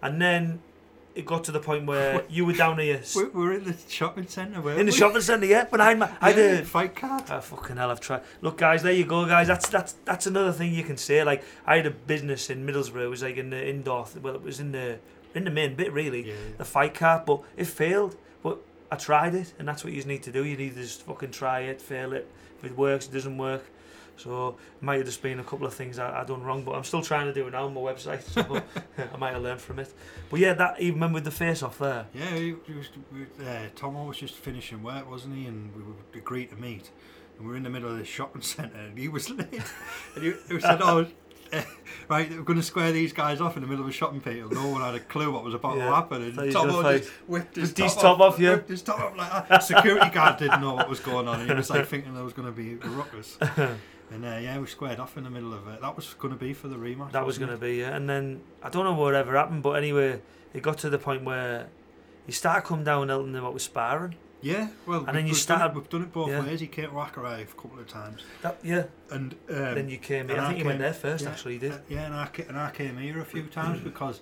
[0.00, 0.60] And then
[1.14, 3.64] it got to the point where you were down here s- we, we were in
[3.64, 4.96] the shopping centre, weren't in the we?
[4.98, 6.10] shopping centre, yeah, my.
[6.20, 6.66] I Yeah, did.
[6.66, 7.24] fight card.
[7.30, 8.22] Oh, fucking hell, I've tried.
[8.40, 9.46] Look, guys, there you go, guys.
[9.48, 11.22] That's that's that's another thing you can say.
[11.24, 13.04] Like, I had a business in Middlesbrough.
[13.04, 14.06] It was like in the indoor.
[14.22, 14.98] Well, it was in the
[15.34, 18.16] in the main bit, really Yeah, the fight card, but it failed.
[18.42, 18.58] But
[18.90, 20.44] I tried it, and that's what you need to do.
[20.44, 22.28] You need to just fucking try it, fail it.
[22.58, 23.64] If it works, it doesn't work.
[24.22, 26.72] So it might have just been a couple of things I, I done wrong, but
[26.74, 28.22] I'm still trying to do it now on my website.
[28.22, 28.62] So
[29.12, 29.92] I might have learned from it.
[30.30, 32.06] But yeah, that even with the face off there.
[32.14, 32.88] Yeah, he, he was,
[33.44, 35.46] uh, Tomo was just finishing work, wasn't he?
[35.46, 36.90] And we were agreed to meet.
[37.38, 39.48] And we were in the middle of the shopping centre, and he was late.
[40.14, 41.06] and he, he said, "Oh,
[41.52, 41.62] uh,
[42.08, 44.52] right, we're going to square these guys off in the middle of a shopping field."
[44.52, 45.86] No one had a clue what was about Yeah.
[45.86, 48.50] to happen, and Tomo just whipped his top, top off, yeah.
[48.50, 49.62] whipped his top off like that.
[49.62, 52.32] Security guard didn't know what was going on, and he was like thinking there was
[52.34, 53.38] going to be a ruckus.
[54.12, 55.80] And uh, yeah, we squared off in the middle of it.
[55.80, 57.12] That was going to be for the rematch.
[57.12, 57.96] That was going to be yeah.
[57.96, 60.20] And then I don't know whatever happened, but anyway,
[60.52, 61.68] it got to the point where
[62.26, 64.16] he started coming down Elton about was sparring.
[64.44, 66.40] Yeah, well, And then you we've done it- started- we've done it both yeah.
[66.42, 66.58] ways.
[66.58, 68.86] He came to Wakarai a couple of times, That yeah.
[69.10, 70.28] and um, then you came.
[70.30, 71.22] and I I think you went came- there first.
[71.24, 71.72] yeah, Actually, you did.
[71.72, 74.20] Uh, yeah, and I, and I came here a few times because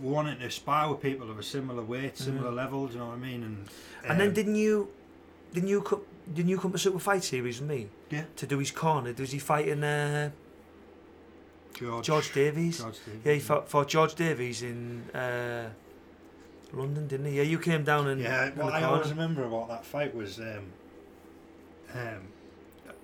[0.00, 2.56] wanting to spar with people of a similar weight, similar Mhm.
[2.56, 2.86] level.
[2.88, 3.44] Do you know what I mean?
[3.44, 3.68] And
[4.08, 4.88] And then um, didn't you,
[5.54, 5.84] didn't you
[6.34, 7.88] didn't you come to Super Fight Series with me?
[8.10, 8.24] Yeah.
[8.36, 9.14] To do his corner.
[9.18, 10.30] Was he fighting uh,
[11.74, 12.78] George, George Davies?
[12.78, 15.70] George Davies, Yeah, he fought, fought George Davies in uh,
[16.72, 17.36] London, didn't he?
[17.36, 20.72] Yeah, you came down and Yeah, what I always remember about that fight was um,
[21.94, 22.28] um,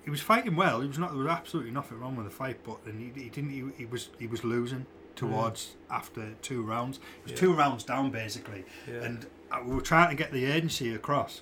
[0.03, 0.81] he was fighting well.
[0.81, 1.09] He was not.
[1.11, 3.49] There was absolutely nothing wrong with the fight, but and he, he didn't.
[3.49, 4.85] He, he was he was losing
[5.15, 6.97] towards after two rounds.
[6.97, 7.37] It was Yeah.
[7.37, 9.03] two rounds down basically, Yeah.
[9.03, 11.41] and uh, we were trying to get the agency across.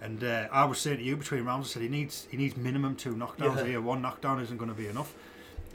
[0.00, 2.56] And uh, I was saying to you between rounds, I said he needs he needs
[2.56, 3.64] minimum two knockdowns Yeah.
[3.64, 3.80] here.
[3.80, 5.14] One knockdown isn't going to be enough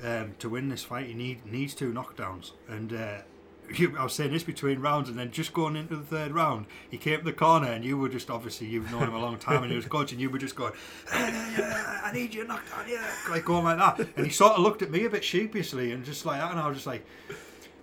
[0.04, 1.08] um, to win this fight.
[1.08, 2.52] He need needs two knockdowns.
[2.68, 3.18] And uh,
[3.76, 6.66] you, I was saying this between rounds, and then just going into the third round,
[6.90, 9.38] he came to the corner, and you were just obviously you've known him a long
[9.38, 10.20] time, and he was coaching.
[10.20, 10.74] You were just going,
[11.12, 14.08] I need you knocked down, yeah, like going like that.
[14.18, 16.60] And he sort of looked at me a bit sheepishly, and just like that, and
[16.60, 17.06] I was just like.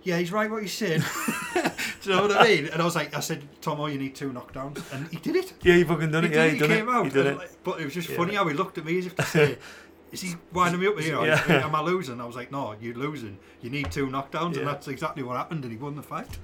[0.01, 1.01] Yeah, he's right what he's saying.
[2.01, 2.65] Do you know what I mean?
[2.67, 5.35] And I was like, I said, Tomo, oh, you need two knockdowns, and he did
[5.35, 5.53] it.
[5.61, 6.35] yeah, he fucking done He it.
[6.35, 6.91] Yeah, he he done came it.
[6.91, 7.03] out.
[7.05, 7.37] He done it.
[7.37, 8.15] like, But it was just Yeah.
[8.17, 9.57] funny how he looked at me as if to say,
[10.11, 11.23] "Is he winding me up here?
[11.25, 11.65] Yeah.
[11.65, 13.37] Am I losing?" I was like, "No, you're losing.
[13.61, 14.59] You need two knockdowns," Yeah.
[14.59, 15.63] and that's exactly what happened.
[15.65, 16.37] And he won the fight.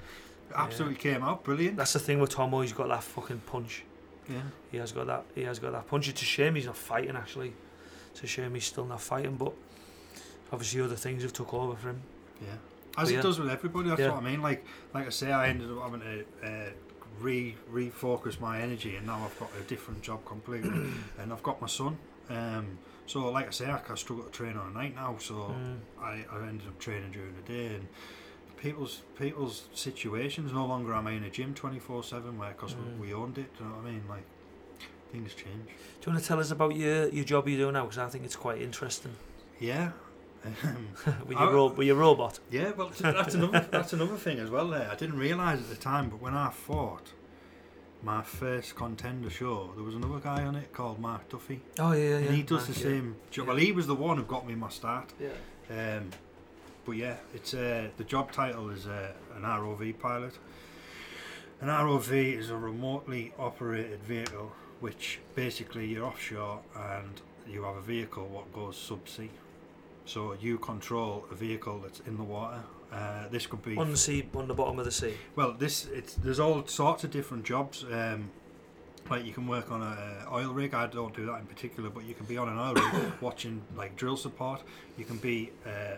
[0.53, 1.76] Absolutely came out brilliant.
[1.78, 2.58] That's the thing with Tomo.
[2.58, 3.84] Oh, he's got that fucking punch.
[4.30, 4.41] Yeah.
[4.72, 5.26] He has got that.
[5.36, 6.08] He has got that punch.
[6.10, 7.16] It's a shame he's not fighting.
[7.16, 7.53] Actually,
[8.12, 9.36] it's a shame he's still not fighting.
[9.36, 9.53] But
[10.51, 12.01] obviously, other things have took over for him.
[12.42, 12.55] Yeah.
[12.97, 13.89] As But it does with everybody.
[13.89, 14.12] That's Yeah.
[14.12, 14.42] what I mean.
[14.42, 16.70] Like, like I say, I ended up having to uh,
[17.20, 20.70] re refocus my energy, and now I've got a different job completely,
[21.20, 21.97] and I've got my son.
[22.30, 25.16] Um, so, like I say, I, I struggle to train on a night now.
[25.20, 25.34] So.
[25.36, 25.78] Mm.
[26.01, 27.88] I, I ended up training during the day and
[28.58, 33.00] people's people's situations no longer am I in a gym 24 7 where because Mm.
[33.00, 34.24] we, owned it do you know what I mean like
[35.12, 35.72] things change Do
[36.05, 37.84] you want to tell us about your your job you do now?
[37.84, 39.16] Because I think it's quite interesting.
[39.59, 39.92] yeah
[40.63, 40.88] Um,
[41.28, 42.39] with I- your ro- with your robot.
[42.51, 45.76] yeah well that's another that's another thing as well there I didn't realise at the
[45.76, 47.13] time but when I fought
[48.04, 52.09] my first contender show there was another guy on it called Mark Duffy Oh yeah,
[52.09, 52.16] yeah.
[52.17, 52.86] and he does Mark, the yeah.
[52.96, 55.97] same job well he was the one who got me my start Yeah.
[55.97, 56.12] Um,
[56.86, 60.34] but yeah, it's uh, the job title is uh, an ROV pilot.
[61.59, 64.51] An ROV is a remotely operated vehicle,
[64.82, 67.20] which basically you're offshore and
[67.50, 69.30] you have a vehicle what goes subsea.
[70.05, 72.61] So you control a vehicle that's in the water.
[72.93, 75.15] Uh, this could be On the sea, on the bottom of the sea.
[75.36, 77.83] well, this it's there's all sorts of different jobs.
[77.91, 78.29] Um,
[79.09, 80.73] like you can work on a oil rig.
[80.73, 83.61] I don't do that in particular, but you can be on an oil rig watching
[83.75, 84.61] like drill support.
[84.97, 85.97] You can be uh,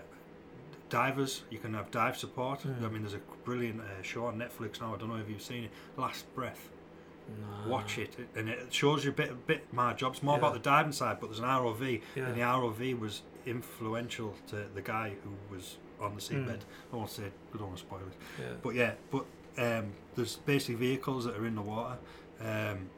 [0.90, 1.44] divers.
[1.50, 2.62] You can have dive support.
[2.62, 2.84] Mm.
[2.84, 4.94] I mean, there's a brilliant uh, show on Netflix now.
[4.96, 5.72] I don't know if you've seen it.
[5.98, 6.70] Last Breath.
[7.66, 7.70] No.
[7.72, 10.40] Watch it, and it shows you a bit, a bit my job's more Yeah.
[10.40, 11.18] about the diving side.
[11.20, 12.26] But there's an ROV, Yeah.
[12.28, 16.48] and the ROV was influential to the guy who was on the seabed.
[16.48, 16.60] Mm.
[16.94, 18.42] I won't say, I don't want to spoil it.
[18.42, 18.54] Yeah.
[18.62, 19.26] But yeah, but
[19.58, 21.98] um, there's basically vehicles that are in the water.
[22.42, 22.90] Um,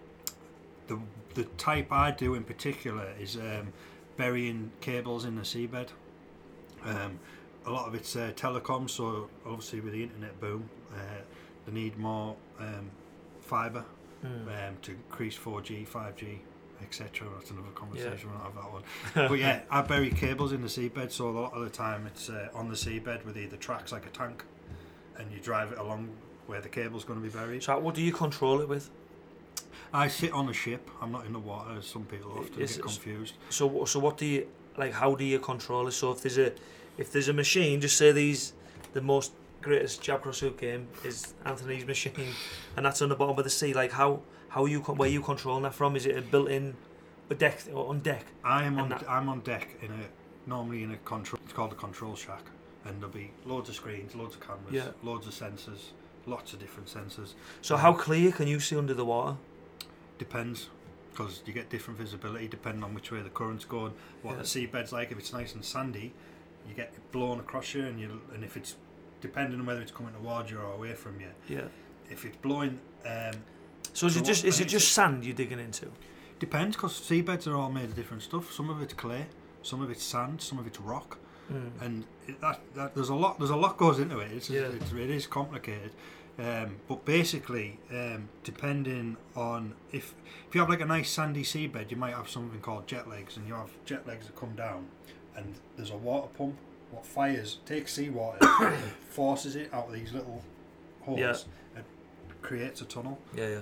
[0.87, 0.99] the
[1.35, 3.71] the type I do in particular is um,
[4.17, 5.89] burying cables in the seabed.
[6.83, 7.19] Um,
[7.65, 10.97] a lot of it's uh, telecom, so obviously with the internet boom, uh,
[11.65, 12.89] they need more um,
[13.41, 13.85] fibre
[14.21, 14.47] Mm.
[14.69, 16.39] um, to increase 4G, 5G,
[16.83, 17.27] etc.
[17.37, 18.29] That's another conversation.
[18.29, 18.83] We'll not have that one.
[19.29, 22.29] but yeah, I bury cables in the seabed, so a lot of the time it's
[22.29, 24.43] uh, on the seabed with either tracks like a tank,
[25.17, 26.09] and you drive it along
[26.47, 27.63] where the cable's going to be buried.
[27.63, 28.89] So what do you control it with?
[29.93, 30.89] I sit on a ship.
[31.01, 33.35] I'm not in the water, as some people often Is get confused.
[33.49, 34.47] So so what do you
[34.77, 34.93] like?
[34.93, 35.93] How do you control it?
[35.93, 36.53] So if there's a
[36.97, 38.53] if there's a machine, just say these
[38.93, 39.31] the most
[39.61, 42.33] greatest Jab Cross Hook game is Anthony's machine,
[42.77, 43.73] and that's on the bottom of the sea.
[43.73, 45.95] Like how how you where you controlling that from?
[45.95, 46.75] Is it a built-in
[47.29, 48.25] a deck or on deck?
[48.43, 48.89] I am on.
[48.89, 51.39] that- I'm on deck in a normally in a control.
[51.43, 52.43] It's called a control shack,
[52.85, 54.91] and there'll be loads of screens, loads of cameras, Yeah.
[55.03, 55.91] loads of sensors,
[56.25, 57.33] lots of different sensors.
[57.61, 59.37] So how clear can you see under the water?
[60.17, 60.69] Depends,
[61.11, 63.93] because you get different visibility depending on which way the current's going,
[64.23, 64.37] what Yeah.
[64.39, 65.11] the seabed's like.
[65.11, 66.13] If it's nice and sandy,
[66.67, 68.75] you get it blown across you, and you and if it's
[69.21, 71.29] depending on whether it's coming towards you or away from you.
[71.47, 71.67] Yeah.
[72.09, 73.33] If it's blowing, um,
[73.93, 75.87] So is it just is it just sand you're digging into?
[76.39, 78.53] depends because seabeds are all made of different stuff.
[78.53, 79.25] Some of it's clay,
[79.61, 81.17] some of it's sand, some of it's rock,
[81.51, 81.71] Mm.
[81.81, 84.31] and it, that, that there's a lot there's a lot goes into it.
[84.31, 84.67] It's, Yeah.
[84.69, 85.91] it's it is complicated.
[86.37, 90.13] Um, but basically, um, depending on if
[90.47, 93.35] if you have like a nice sandy seabed, you might have something called jet legs,
[93.35, 94.85] and you have jet legs that come down,
[95.35, 96.55] and there's a water pump
[96.91, 98.39] what fires takes seawater
[99.09, 100.41] forces it out of these little
[101.01, 101.35] holes Yeah.
[102.41, 103.59] Creates a tunnel, Yeah, yeah.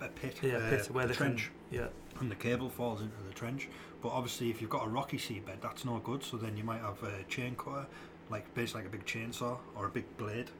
[0.00, 1.78] a, a pit, Yeah, uh, pit where a they trench can.
[1.80, 1.86] Yeah.
[2.20, 3.68] and the cable falls into the trench.
[4.02, 6.22] But obviously, if you've got a rocky seabed, that's no good.
[6.22, 7.86] So then you might have a chain cutter,
[8.30, 10.50] like basically like a big chainsaw or a big blade.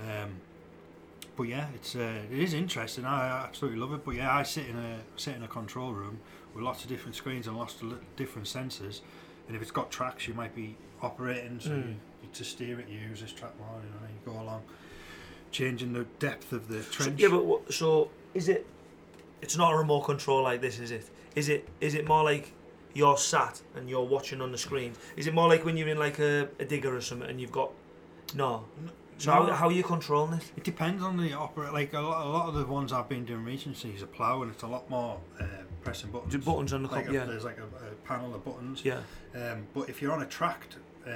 [0.00, 0.40] Um,
[1.36, 3.04] but yeah, it's uh, it is interesting.
[3.04, 4.04] I absolutely love it.
[4.04, 6.18] But yeah, I sit in a sit in a control room
[6.54, 9.00] with lots of different screens and lots of li- different sensors.
[9.46, 11.58] And if it's got tracks, you might be operating.
[11.60, 11.86] So Mm.
[11.88, 13.80] you, you, to steer it, you use this track more.
[13.82, 14.62] You know, you go along,
[15.52, 17.20] changing the depth of the So, trench.
[17.20, 18.66] yeah, but what, so is it?
[19.40, 21.08] It's not a remote control like this, is it?
[21.36, 21.68] Is it?
[21.80, 22.52] Is it more like
[22.94, 24.92] you're sat and you're watching on the screen?
[25.16, 27.52] Is it more like when you're in like a, a digger or something and you've
[27.52, 27.70] got
[28.34, 28.64] no?
[29.18, 29.46] So No.
[29.46, 30.50] how, how are you controlling it?
[30.56, 31.72] It depends on the operator.
[31.72, 34.42] Like a lot, a lot of the ones I've been doing recently is a plough,
[34.42, 35.44] and it's a lot more uh,
[35.82, 36.32] pressing buttons.
[36.32, 38.82] The buttons on the like cup, a, yeah, There's like a, a panel of buttons.
[38.84, 39.00] yeah,
[39.34, 40.76] Um, but if you're on a tracked
[41.06, 41.10] uh,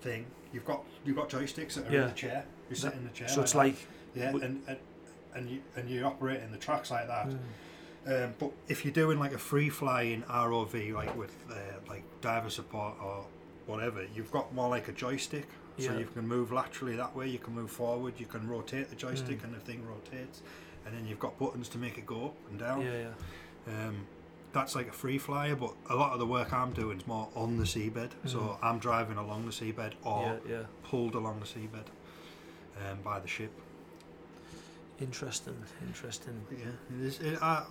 [0.00, 2.02] thing, you've got you've got joysticks that are Yeah.
[2.02, 2.44] in the chair.
[2.70, 3.28] You sit in the chair.
[3.28, 3.58] So it's that.
[3.58, 3.76] like
[4.14, 4.78] yeah, w- and and
[5.34, 7.28] and you and you operate in the tracks like that.
[7.28, 7.38] mm,
[8.24, 11.54] Um, but if you're doing like a free flying ROV, like with uh,
[11.88, 13.24] like diver support or
[13.66, 15.46] whatever, you've got more like a joystick.
[15.78, 15.98] So Yeah.
[15.98, 17.28] you can move laterally that way.
[17.28, 18.14] You can move forward.
[18.18, 19.44] You can rotate the joystick, Mm.
[19.44, 20.42] and the thing rotates.
[20.86, 22.80] And then you've got buttons to make it go up and down.
[22.82, 23.08] yeah,
[23.66, 23.86] yeah.
[23.88, 24.06] Um,
[24.52, 27.28] that's like a free flyer, but a lot of the work I'm doing is more
[27.36, 28.12] on the seabed.
[28.24, 28.58] So Mm.
[28.62, 30.62] I'm driving along the seabed or yeah, yeah.
[30.82, 31.84] pulled along the seabed
[32.90, 33.50] um, by the ship.
[35.00, 35.54] Interesting,
[35.86, 36.40] interesting.
[36.50, 36.66] Yeah,
[36.98, 37.20] it is.
[37.20, 37.64] It, I,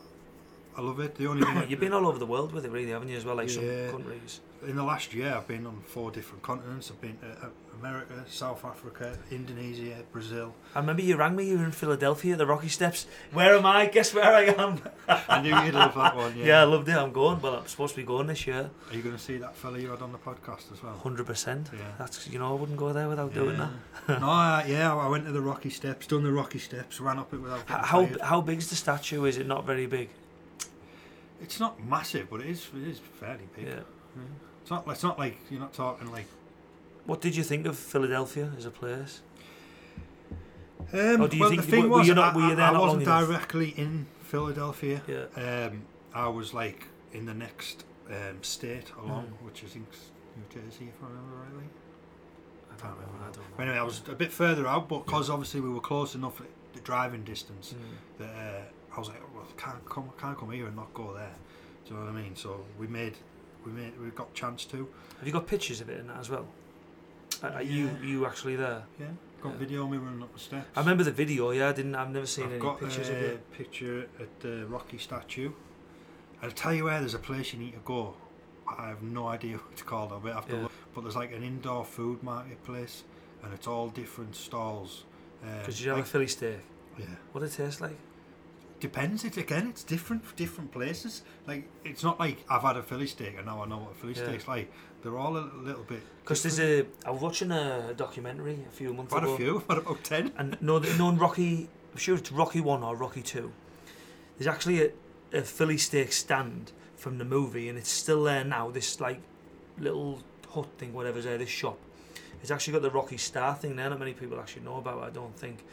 [0.77, 1.15] I love it.
[1.15, 3.17] The only You've been all over the world with it, really, haven't you?
[3.17, 3.89] As well, like Yeah.
[3.91, 4.39] some countries.
[4.65, 6.89] in the last year, I've been on four different continents.
[6.89, 7.47] I've been uh,
[7.79, 10.53] America, South Africa, Indonesia, Brazil.
[10.75, 11.45] I remember you rang me.
[11.49, 13.05] You were in Philadelphia, at the Rocky Steps.
[13.31, 13.85] Where am I?
[13.87, 14.81] Guess where I am.
[15.07, 16.35] I knew you'd love that one.
[16.37, 16.45] Yeah.
[16.47, 16.95] Yeah, I loved it.
[16.97, 17.41] I'm going.
[17.41, 18.69] Well, I'm supposed to be going this year.
[18.89, 20.95] Are you going to see that fella you had on the podcast as well?
[20.97, 21.69] Hundred percent.
[21.73, 21.79] Yeah.
[21.99, 23.69] That's you know I wouldn't go there without doing that.
[24.07, 24.19] Yeah.
[24.19, 27.33] no, I, yeah, I went to the Rocky Steps, done the Rocky Steps, ran up
[27.33, 28.21] it without How tired.
[28.21, 29.25] how big's the statue?
[29.25, 30.09] Is it not very big?
[31.41, 32.67] It's not massive, but it is.
[32.75, 33.65] It is fairly big.
[33.67, 33.73] Yeah.
[34.15, 34.21] Yeah.
[34.61, 34.87] It's not.
[34.87, 36.27] It's not like you're not talking like.
[37.07, 39.21] What did you think of Philadelphia as a place?
[40.93, 42.49] Um, Or do you well, think- the thing were- were was, you not- I, were
[42.49, 45.01] you there I long wasn't directly in Philadelphia.
[45.07, 45.67] Yeah.
[45.71, 49.45] Um, I was like in the next um, state along, Mm.
[49.45, 51.69] which I think's New Jersey, if I remember rightly.
[52.71, 53.07] I don't know.
[53.19, 53.63] I don't know.
[53.63, 56.47] Anyway, I was a bit further out, but because obviously we were close enough at
[56.73, 58.19] the driving distance Mm.
[58.19, 61.35] that uh, I was like, well, can't come, can't come here and not go there.
[61.85, 62.35] Do you know what I mean?
[62.35, 63.15] So we made,
[63.65, 64.87] we made, we got chance to.
[65.19, 66.45] Have you got pictures of it in that as well?
[67.43, 68.01] Are, are you Yeah.
[68.07, 68.83] you actually there?
[68.99, 69.07] Yeah,
[69.41, 69.57] got Yeah.
[69.57, 70.67] video of me running up the steps.
[70.75, 71.51] I remember the video.
[71.51, 71.95] Yeah, I didn't.
[71.95, 72.47] I've never seen it.
[72.47, 73.51] I've any got pictures a of it.
[73.51, 75.51] picture at the Rocky statue.
[76.41, 78.15] I'll tell you where there's a place you need to go.
[78.67, 80.11] I have no idea what it's called.
[80.11, 80.61] I'll have to Yeah.
[80.63, 80.71] look.
[80.93, 83.03] But there's like an indoor food marketplace,
[83.43, 85.05] and it's all different stalls.
[85.43, 86.59] Uh, Because you have like- a Philly steak.
[86.97, 87.97] yeah, What it tastes like?
[88.79, 89.23] depends.
[89.23, 89.67] It again.
[89.67, 91.23] It's different for different places.
[91.47, 93.95] Like it's not like I've had a Philly steak and now I know what a
[93.95, 94.23] Philly Yeah.
[94.27, 94.71] steak's like.
[95.03, 96.01] They're all a little bit.
[96.23, 96.85] Because there's a.
[97.05, 99.33] I was watching a documentary a few months had ago.
[99.33, 99.63] a few.
[99.69, 100.31] I've about ten.
[100.37, 101.69] And no, the- no, Rocky.
[101.91, 103.51] I'm sure it's Rocky One or Rocky Two.
[104.37, 104.91] There's actually a,
[105.33, 108.69] a Philly steak stand from the movie, and it's still there now.
[108.69, 109.21] This like
[109.79, 111.77] little hut thing, whatever's there, this shop.
[112.41, 113.89] It's actually got the Rocky Star thing there.
[113.89, 114.99] Not many people actually know about.
[115.03, 115.63] it, I don't think.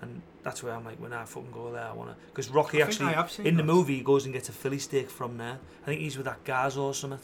[0.00, 2.16] And that's where I'm like, when I fucking go there, I wanna.
[2.28, 4.52] Because Rocky I actually I have seen in the movie he goes and gets a
[4.52, 5.58] Philly steak from there.
[5.82, 7.20] I think he's with that Garza or something.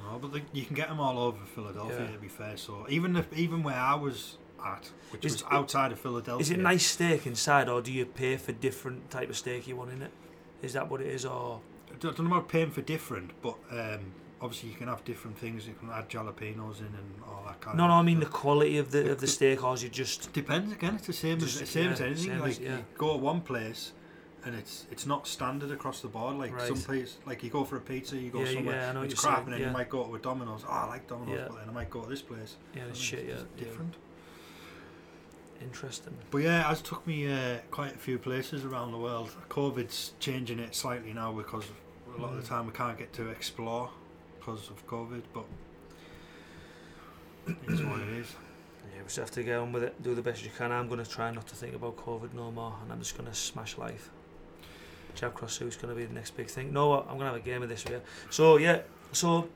[0.00, 2.06] Don't know, but the, you can get them all over Philadelphia.
[2.06, 2.12] Yeah.
[2.12, 5.92] To be fair, so even if even where I was at, which Is- was outside
[5.92, 9.36] of Philadelphia, Is it nice steak inside, or do you pay for different type of
[9.36, 10.10] steak you want in it?
[10.62, 11.60] Is that what it is, or
[11.92, 14.12] I don't know about paying for different, but um,
[14.42, 15.66] obviously you can have different things.
[15.66, 17.84] You can add jalapenos in and all that kind no?
[17.84, 17.88] of.
[17.88, 20.32] No, no, I mean the quality of the of the steak, or is it just
[20.32, 20.96] Depends again.
[20.96, 22.24] It's the same as the same yeah, as anything.
[22.24, 22.76] same like as- yeah.
[22.76, 23.92] you go one place,
[24.44, 26.36] and it's it's not standard across the board.
[26.36, 26.66] Like Right.
[26.68, 29.34] some place, like you go for a pizza, you go Yeah, somewhere, yeah, it's crap,
[29.34, 29.66] saying, and then yeah.
[29.68, 30.64] you might go to a Domino's.
[30.66, 32.56] Oh, I like Domino's, but then I might go to this place.
[32.74, 33.64] yeah, it's shit, it's yeah.
[33.64, 33.94] different.
[35.60, 36.14] Interesting.
[36.30, 39.30] But yeah, it's took me uh, quite a few places around the world.
[39.50, 41.64] COVID's changing it slightly now because
[42.16, 42.42] a lot of Mm.
[42.42, 43.90] the time we can't get to explore
[44.38, 45.22] because of COVID.
[45.34, 45.44] But
[47.46, 48.34] it's what it is.
[48.94, 50.02] Yeah, we just have to get on with it.
[50.02, 50.72] Do the best you can.
[50.72, 53.28] I'm going to try not to think about COVID no more, and I'm just going
[53.28, 54.08] to smash life.
[55.20, 56.72] Jab cross suit's going to be the next big thing.
[56.72, 58.00] No, I'm going to have a game of this with you.
[58.30, 58.80] So yeah,
[59.12, 59.48] so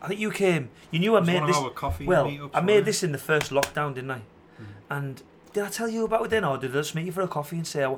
[0.00, 0.70] I think you came.
[0.92, 1.56] You knew I made this.
[1.56, 4.18] of our coffee Well, I made this in the first lockdown, didn't I?
[4.18, 4.64] Mm.
[4.90, 5.22] And
[5.52, 7.28] did I tell you about it then, or did I just meet you for a
[7.28, 7.96] coffee and say I, I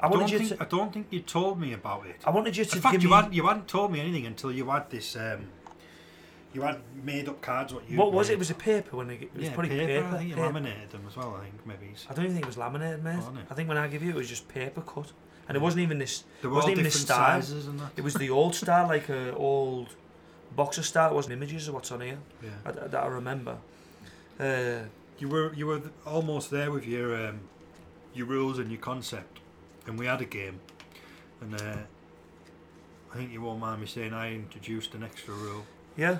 [0.00, 0.62] I wanted don't you think to?
[0.64, 2.16] I don't think you told me about it.
[2.24, 3.14] I wanted you to In fact, give you me.
[3.16, 5.16] hadn't you hadn't told me anything until you had this.
[5.16, 5.48] Um,
[6.52, 7.74] you had made up cards.
[7.74, 8.32] What you what was it?
[8.32, 8.34] made.
[8.36, 9.86] It was a paper when it, it was yeah, probably paper.
[9.86, 10.06] paper.
[10.14, 10.46] I think you paper.
[10.46, 11.34] laminated them as well.
[11.38, 11.92] I think maybe.
[12.08, 13.18] I don't even think it was laminated, mate.
[13.50, 15.12] I think when I give you it was just paper cut,
[15.48, 16.24] and it wasn't even this.
[16.42, 17.40] They were wasn't even this style.
[17.42, 17.90] sizes and that.
[17.96, 19.88] It was the old style, like a old
[20.54, 21.10] boxer style.
[21.10, 22.50] It wasn't images of what's on here Yeah.
[22.64, 23.56] I, that I remember.
[24.38, 24.80] Uh,
[25.18, 27.40] You were you were almost there with your um,
[28.14, 29.38] your rules and your concept,
[29.86, 30.60] and we had a game,
[31.40, 31.76] and uh,
[33.12, 35.64] I think you won't mind me saying I introduced an extra rule.
[35.96, 36.18] yeah,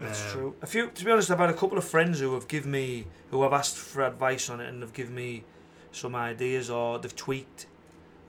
[0.00, 0.54] that's Um, true.
[0.62, 3.06] A few, to be honest, I've had a couple of friends who have given me,
[3.30, 5.42] who have asked for advice on it, and have given me
[5.90, 7.66] some ideas, or they've tweaked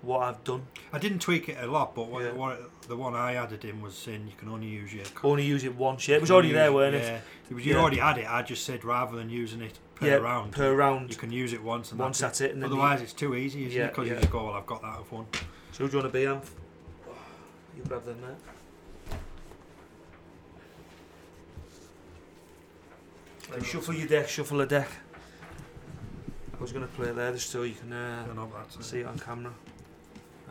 [0.02, 0.66] what I've done.
[0.94, 2.32] I didn't tweak it a lot, but what, Yeah.
[2.32, 5.06] what the one I added in was saying you can only use your.
[5.24, 6.08] Only use it once.
[6.08, 7.04] Yeah, it was already there, use- weren't it?
[7.04, 7.20] yeah,
[7.50, 7.54] it?
[7.54, 7.80] was, you Yeah.
[7.82, 8.30] already had it.
[8.30, 11.10] I just said rather than using it per yeah, round, per round.
[11.10, 12.68] you can use it once and then Once that's that's it, and it.
[12.68, 13.90] you- Otherwise, it's too easy, isn't Yeah, it?
[13.90, 15.26] Because you just go, well, I've got that of one.
[15.74, 16.50] So who do you want to be, Amph?
[17.78, 18.36] You grab them there.
[23.64, 24.90] Shuffle your deck, shuffle a deck.
[26.58, 28.76] I was going to play there just so you can uh, don't know if that's
[28.76, 28.84] it.
[28.84, 29.54] see it on camera.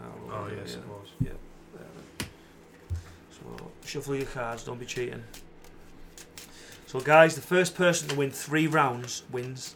[0.03, 0.79] Oh, Oh yes, yeah.
[0.79, 1.09] it was.
[1.21, 2.27] Yeah.
[3.31, 5.23] So shuffle your cards, don't be cheating.
[6.87, 9.75] So guys, the first person to win three rounds wins.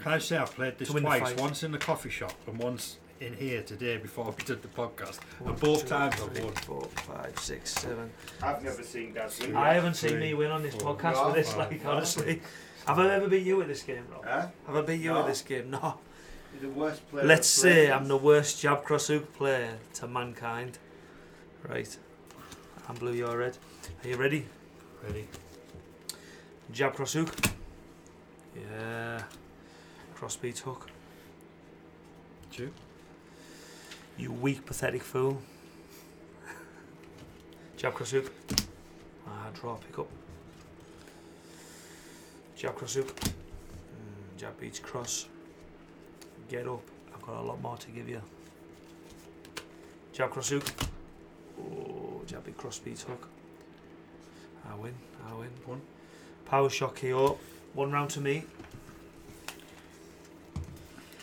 [0.00, 1.36] Can I say I've played this To win the twice?
[1.36, 5.20] Once in the coffee shop and once in here today before we did the podcast.
[5.38, 6.52] One, and both two, times I've won.
[6.54, 8.10] four, five, six, seven.
[8.42, 9.54] I've never seen Dad win.
[9.54, 12.42] I haven't seen three, me win on this four, podcast with this, five, like honestly.
[12.86, 14.24] Have I ever beat you at this game, Rob?
[14.26, 14.46] Huh?
[14.66, 15.20] Have I beat you No.
[15.20, 15.70] at this game?
[15.70, 15.98] No.
[16.52, 17.24] You're the worst player.
[17.24, 17.90] Let's say.
[17.90, 20.78] I'm the worst Jab cross hook player to mankind.
[21.68, 21.96] Right.
[22.88, 23.56] I'm blue, you're red.
[24.04, 24.46] Are you ready?
[25.02, 25.28] Ready?
[26.72, 27.34] Jab cross hook.
[28.56, 29.22] Yeah.
[30.16, 30.88] Crossbeat hook.
[32.50, 32.70] Two.
[34.18, 35.40] You weak, pathetic fool.
[37.76, 38.30] Jab Crosshook.
[39.26, 40.06] Ah, draw, pick up.
[42.54, 43.08] Jab Crosshook.
[43.08, 45.26] Mm, jab beats cross.
[46.52, 46.82] Get up.
[47.14, 48.20] I've got a lot more to give you.
[50.12, 50.70] Jab Crosshook.
[51.58, 53.26] Oh, jab beat cross beats hook.
[54.70, 54.92] I win,
[55.26, 55.48] I win.
[55.64, 55.80] One.
[56.44, 57.38] Power shot KO.
[57.72, 58.44] One round to me.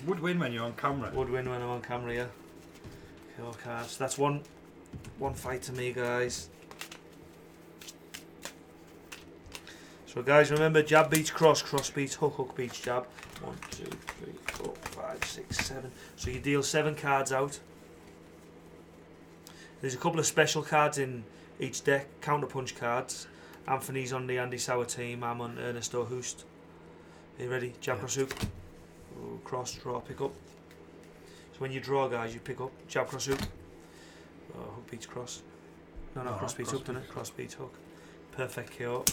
[0.08, 1.12] Would win when you're on camera.
[1.14, 2.26] Would win when I'm on camera, yeah.
[3.38, 3.98] KO cards.
[3.98, 4.42] That's one
[5.20, 6.50] one fight to me, guys.
[10.08, 13.06] So, guys, remember jab beats cross, cross beats hook, hook beats jab.
[13.44, 15.92] One, two, three, four, five, six, seven.
[16.16, 17.60] So you deal seven cards out.
[19.82, 21.24] There's a couple of special cards in
[21.60, 23.28] each deck, counter punch cards,
[23.68, 25.24] Anthony's on the Andy Souwer team.
[25.24, 26.46] I'm on Ernesto Hoost.
[27.38, 27.74] Are you ready?
[27.80, 28.00] Jab Yeah.
[28.00, 28.34] cross hook.
[29.18, 30.34] Ooh, cross, draw, pick up.
[31.54, 32.72] So when you draw, guys, you pick up.
[32.88, 33.40] Jab cross hook.
[34.56, 35.44] Oh, hook beats cross.
[36.16, 37.10] No, no, No, cross beats hook, doesn't it?
[37.10, 37.74] Cross beats hook.
[38.32, 39.06] Perfect KO.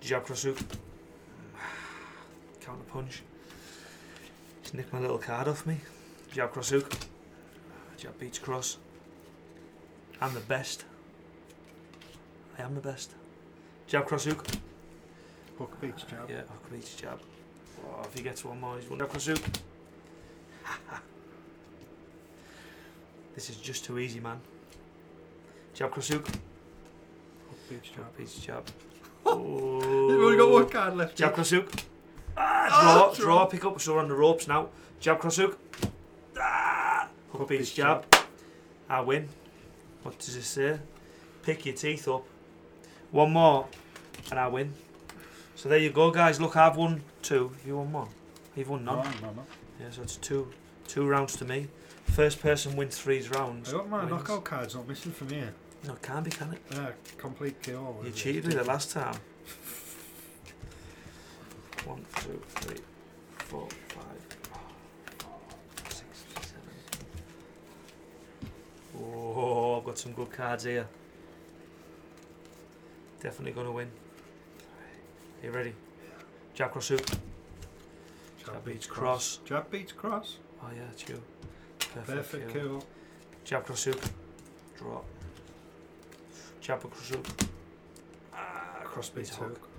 [0.00, 0.58] Jab cross hook.
[2.60, 3.22] Counter punch.
[4.70, 5.78] Just nicked my little card off me.
[6.30, 6.92] Jab cross hook.
[7.96, 8.76] Jab beach cross.
[10.20, 10.84] I'm the best.
[12.56, 13.10] I am the best.
[13.88, 14.46] Jab cross hook.
[15.58, 16.30] Hook beats jab.
[16.30, 17.18] Yeah, hook beach jab.
[17.84, 19.42] Oh, if he gets one more, he's one Jab cross hook.
[23.34, 24.40] this is just too easy, man.
[25.74, 26.28] Jab cross hook.
[26.28, 27.96] Hook beats jab.
[27.96, 28.64] Jab beats jab.
[29.24, 31.16] We've only got one card left.
[31.16, 31.72] Jab cross hook.
[32.70, 33.80] Draw, draw, pick up.
[33.80, 34.68] So we're on the ropes now.
[35.00, 35.58] Jab cross hook.
[36.38, 38.04] Ah, hook Hook beats beats jab.
[38.88, 39.28] I win.
[40.02, 40.78] What does it say?
[41.42, 42.24] Pick your teeth up.
[43.10, 43.66] One more,
[44.30, 44.72] and I win.
[45.56, 46.40] So there you go, guys.
[46.40, 47.52] Look, I've won two.
[47.66, 48.08] You won one.
[48.56, 49.14] You've won No, none.
[49.22, 49.46] no, no.
[49.80, 50.48] Yeah, so it's two,
[50.86, 51.68] two rounds to me.
[52.04, 53.72] First person wins three rounds.
[53.72, 54.10] I hope my wins.
[54.10, 55.52] knockout card's not missing from here.
[55.86, 56.60] No, it can't be, can it?
[56.72, 57.96] Yeah, complete KO.
[58.04, 58.54] You cheated is.
[58.54, 59.16] with it last time.
[61.86, 62.80] One, two, three,
[63.38, 64.22] four, five,
[65.88, 66.74] six, seven.
[68.98, 70.86] Oh, I've got some good cards here.
[73.20, 73.88] Definitely gonna win.
[75.42, 75.74] Are you ready?
[76.54, 77.06] Jack cross hook.
[78.44, 79.38] Jab beats cross.
[79.44, 80.38] Jab beats cross.
[80.62, 81.22] Oh yeah, it's you.
[81.78, 82.80] Perfect, Perfect kill.
[82.80, 82.86] KO.
[83.44, 84.00] Jab cross hook.
[84.78, 85.04] Drop.
[86.60, 87.26] Jab cross hook.
[88.34, 89.69] Ah, cross beats hook.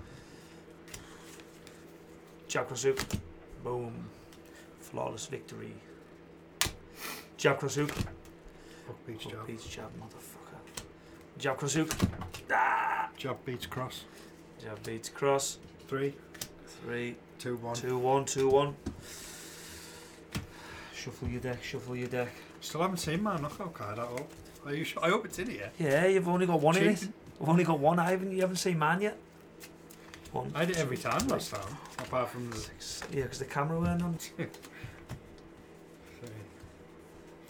[2.60, 2.98] Cross hook.
[3.64, 3.92] Boom.
[4.80, 5.72] Flawless victory.
[7.40, 7.90] Cross hook.
[8.86, 9.46] Hook beats jab.
[9.46, 10.84] beats jab, motherfucker.
[11.38, 11.90] Jab cross hook.
[12.52, 13.08] Ah!
[13.16, 14.04] Jab beats cross.
[14.62, 15.58] Jab beats cross.
[15.88, 16.14] Three,
[16.84, 17.74] Three, two, one.
[17.74, 18.76] two, one, two, one.
[20.94, 22.28] Shuffle your deck, shuffle your deck.
[22.60, 24.28] Still haven't seen my knockout card at all.
[24.64, 25.04] Are you sure?
[25.04, 25.70] I hope it's in here.
[25.78, 26.94] Yeah, you've only got one in it.
[26.94, 27.12] Cheating.
[27.40, 27.98] We've only got one.
[27.98, 28.30] I haven't.
[28.30, 29.18] You haven't seen mine yet.
[30.32, 30.50] One.
[30.54, 33.02] I did it every time last time, apart from the six.
[33.12, 34.14] Yeah, because the camera weren't on.
[34.36, 34.46] three,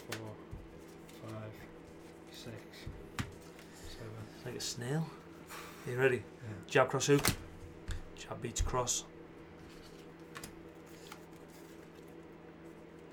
[0.09, 0.27] four,
[1.23, 1.51] five,
[2.29, 2.53] six,
[3.17, 4.11] seven.
[4.35, 5.07] It's like a snail.
[5.87, 6.17] Are you ready?
[6.17, 6.53] Yeah.
[6.67, 7.25] Jab cross hook.
[8.17, 9.05] Jab beats cross.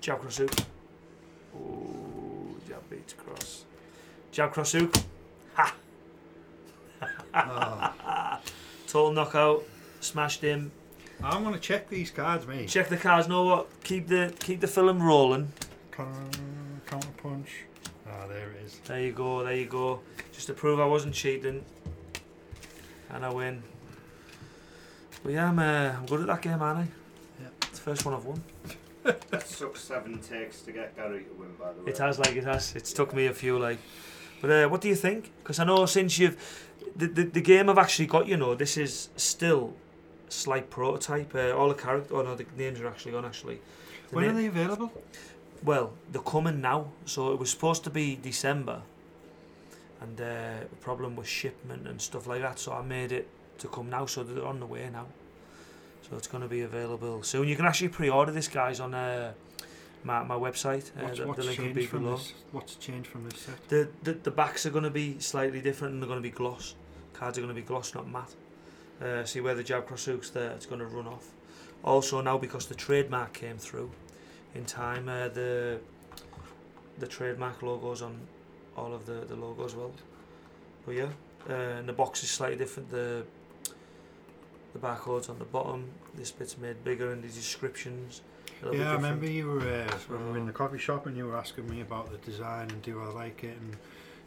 [0.01, 0.51] Jab cross hook.
[1.55, 3.63] Ooh, jab beats cross.
[4.33, 4.93] Jab cross hook.
[5.55, 5.75] Ha!
[7.33, 8.39] Oh,
[8.91, 9.63] Total knockout.
[10.01, 10.71] Smashed him.
[11.23, 12.67] I'm gonna check these cards, mate.
[12.67, 13.29] Check the cards.
[13.29, 13.83] Know what?
[13.85, 15.53] Keep the keep the film rolling.
[15.91, 17.63] Counter punch.
[18.05, 18.79] Ah, there it is.
[18.85, 19.43] There you go.
[19.45, 20.01] There you go.
[20.33, 21.63] Just to prove I wasn't cheating.
[23.11, 23.63] And I win.
[25.23, 26.87] But yeah, I'm, uh, I'm good at that game, aren't I?
[27.39, 27.47] Yeah.
[27.69, 28.43] It's the first one I've won.
[29.03, 31.91] That took seven takes to get Gary to win, by the way.
[31.91, 32.75] It has, like, it has.
[32.75, 33.79] It's took me a few, like.
[34.41, 35.31] But uh, what do you think?
[35.43, 36.67] Because I know since you've.
[36.95, 39.73] The, the, the game I've actually got, you know, this is still
[40.27, 41.33] a slight prototype.
[41.33, 42.15] Uh, all the character.
[42.15, 43.61] Oh, no, the names are actually on, actually.
[44.09, 44.91] The When na- are they available?
[45.63, 46.87] Well, they're coming now.
[47.05, 48.81] So it was supposed to be December.
[50.01, 52.59] And uh, the problem was shipment and stuff like that.
[52.59, 53.27] So I made it
[53.59, 54.05] to come now.
[54.07, 55.07] So they're on the way now.
[56.09, 57.47] So it's going to be available soon.
[57.47, 59.33] You can actually pre-order this, guys, on uh,
[60.03, 60.89] my, my website.
[60.97, 62.15] Uh, What's, the, what's the link will changed be from below.
[62.17, 62.33] this?
[62.51, 63.69] What's changed from this set?
[63.69, 66.31] The, the the backs are going to be slightly different and they're going to be
[66.31, 66.73] gloss.
[67.21, 68.33] Cards are going to be gloss, not matte.
[68.99, 71.29] Uh, see where the jab cross hooks there, it's going to run off.
[71.83, 73.91] Also now because the trademark came through
[74.55, 75.79] in time, uh, the
[76.97, 78.19] the trademark logos on
[78.75, 79.91] all of the, the logos well.
[80.83, 81.09] But yeah,
[81.47, 82.89] uh, and the box is slightly different.
[82.89, 83.23] The
[84.73, 85.91] the barcodes on the bottom.
[86.15, 88.21] This bit's made bigger and the descriptions.
[88.63, 90.79] a little bit Yeah, I remember you were uh, when we were in the coffee
[90.79, 93.77] shop and you were asking me about the design and do I like it and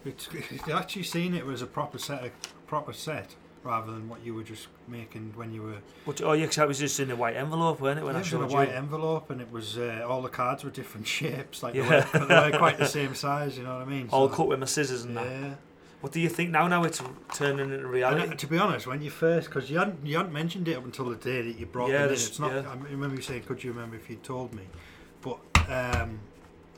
[0.05, 2.31] it's, it's actually seen it was a proper set, a
[2.67, 5.79] proper set rather than what you were just making when you were.
[6.05, 8.05] But, oh yeah, 'cause that was just in a white envelope, weren't it?
[8.05, 8.75] When it I in a white you.
[8.75, 12.01] envelope and it was uh, all the cards were different shapes, like Yeah.
[12.13, 13.57] they, were, they were quite the same size.
[13.57, 14.09] You know what I mean?
[14.13, 15.25] All So, cut with my scissors and that.
[15.27, 15.55] Yeah.
[16.03, 16.69] What do you think now?
[16.69, 18.37] Now it's turning into reality.
[18.37, 21.07] to be honest, when you first, because you hadn't, you hadn't mentioned it up until
[21.07, 22.13] the day that you brought Yeah, them in.
[22.13, 22.53] It's not.
[22.53, 22.71] yeah.
[22.71, 24.65] I remember you saying, "Could you remember if you told me?"
[25.23, 25.39] But
[25.71, 26.19] um,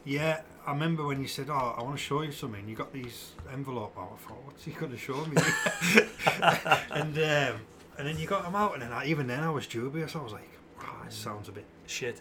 [0.04, 2.93] yeah, I remember when you said, "Oh, I want to show you something." You got
[2.93, 4.12] these envelope out.
[4.14, 5.36] I thought, "What's he going to show me?"
[6.90, 7.60] and um,
[7.98, 10.16] and then you got them out, and then I, even then I was dubious.
[10.16, 10.48] I was like,
[10.78, 12.20] "Wow, it sounds a bit Shit.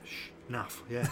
[0.49, 1.07] naff." Yeah.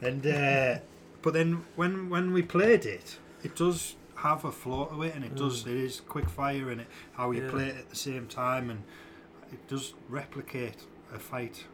[0.00, 0.78] and uh,
[1.22, 5.24] but then when when we played it, it does have a flow to it, and
[5.24, 5.64] it does.
[5.64, 5.72] Mm.
[5.72, 7.50] It is quick fire, and it how you Yeah.
[7.50, 8.84] play it at the same time, and
[9.52, 11.64] it does replicate a fight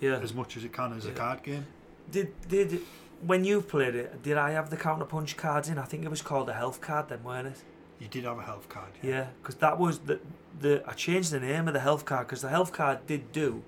[0.00, 0.18] Yeah.
[0.18, 1.66] as much as it can as a card game.
[2.10, 2.80] Did did
[3.22, 4.22] when you played it?
[4.22, 5.78] Did I have the counter punch cards in?
[5.78, 7.62] I think it was called a health card then, weren't it?
[7.98, 8.90] You did have a health card.
[9.02, 10.20] Yeah, because that was the
[10.60, 13.62] the I changed the name of the health card because the health card did do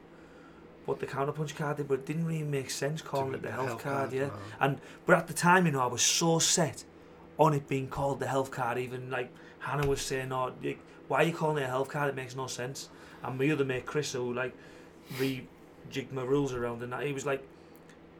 [0.85, 3.51] what the counter punch card did, but it didn't really make sense calling it the
[3.51, 4.13] health, card.
[4.13, 4.33] Yeah, no.
[4.61, 6.85] and but at the time, you know, I was so set
[7.39, 8.79] on it being called the health card.
[8.79, 10.53] Even like Hannah was saying, "Oh,
[11.09, 12.09] why are you calling it a health card?
[12.09, 12.89] It makes no sense."
[13.23, 14.55] And my other mate Chris, who like
[15.19, 17.43] rejigged my rules around, and that he was like,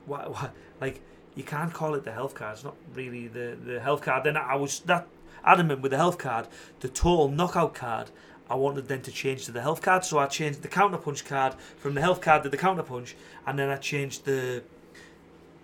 [0.07, 0.27] "Why?
[0.27, 0.51] why?
[0.81, 1.01] Like
[1.37, 2.55] you can't call it the health card.
[2.55, 5.07] It's not really the the health card." Then I was that
[5.45, 6.49] adamant with the health card,
[6.81, 8.11] the total knockout card.
[8.49, 11.25] I wanted then to change to the health card, so I changed the counter punch
[11.25, 14.63] card from the health card to the counter punch, and then I changed the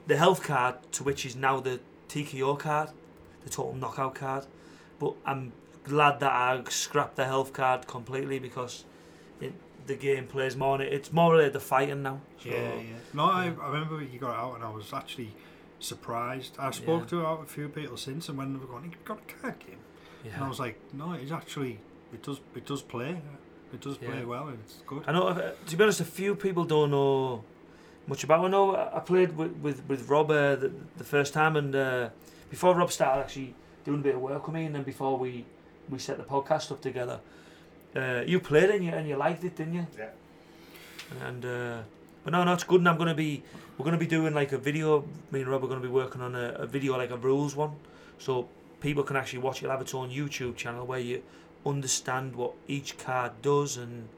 [0.07, 2.91] the health card to which is now the TKO card,
[3.45, 4.47] the total knockout card.
[4.99, 5.53] But I'm
[5.85, 8.85] glad that I scrapped the health card completely because
[9.41, 9.53] it,
[9.87, 10.81] the game plays more.
[10.81, 12.21] It's more related to fighting now.
[12.43, 12.83] So, Yeah, yeah.
[13.15, 13.53] No, I, yeah.
[13.63, 15.33] I remember you got out, and I was actually
[15.85, 16.57] surprised.
[16.59, 17.09] I spoke Yeah.
[17.21, 19.79] to a few people since, and when they were going, "You got a card game,"
[20.35, 21.79] and I was like, "No, it's actually
[22.13, 23.21] it does it does play,
[23.73, 24.25] it does play Yeah.
[24.25, 25.29] well, and it's good." I know.
[25.29, 27.45] uh, To be honest, a few people don't know
[28.07, 28.45] much about.
[28.45, 32.09] I know I played with with, with Rob uh, the, the first time, and uh,
[32.51, 33.55] before Rob started actually
[33.85, 35.45] doing a bit of work with me, and then before we
[35.91, 37.19] we set the podcast up together,
[37.97, 39.87] uh, you played it and you and you liked it, didn't you?
[39.99, 40.11] Yeah.
[41.27, 41.83] And uh,
[42.25, 42.81] but no, no, it's good.
[42.81, 43.43] And I'm gonna be
[43.79, 45.05] we're gonna be doing like a video.
[45.31, 47.73] Me and Rob are gonna be working on a, a video like a rules one,
[48.19, 48.49] so
[48.81, 49.65] people can actually watch it.
[49.65, 51.23] It'll have its own YouTube channel where you
[51.65, 54.09] understand what each card does and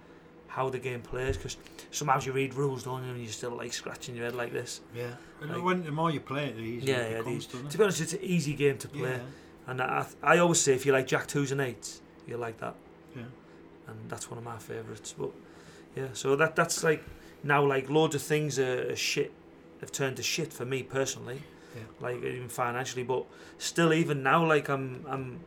[0.49, 1.37] how the game plays.
[1.37, 1.57] Because
[1.91, 4.81] sometimes you read rules, don't you, and you're still like scratching your head like this.
[4.95, 7.47] yeah, and like- when the more you play it, the easier Yeah, it yeah, becomes,
[7.47, 9.21] the- To be honest, it's an easy game to play, Yeah,
[9.67, 12.75] and I, I always say if you like Jack twos and eights, you like that.
[13.17, 13.23] yeah.
[13.89, 15.15] and that's one of my favourites.
[15.19, 15.31] But
[15.95, 17.05] yeah, so that that's like
[17.45, 19.31] now like loads of things are, are shit
[19.81, 21.43] have turned to shit for me personally,
[21.77, 21.83] Yeah.
[22.01, 23.03] like even financially.
[23.05, 23.27] But
[23.59, 25.41] still, even now, like I'm I'm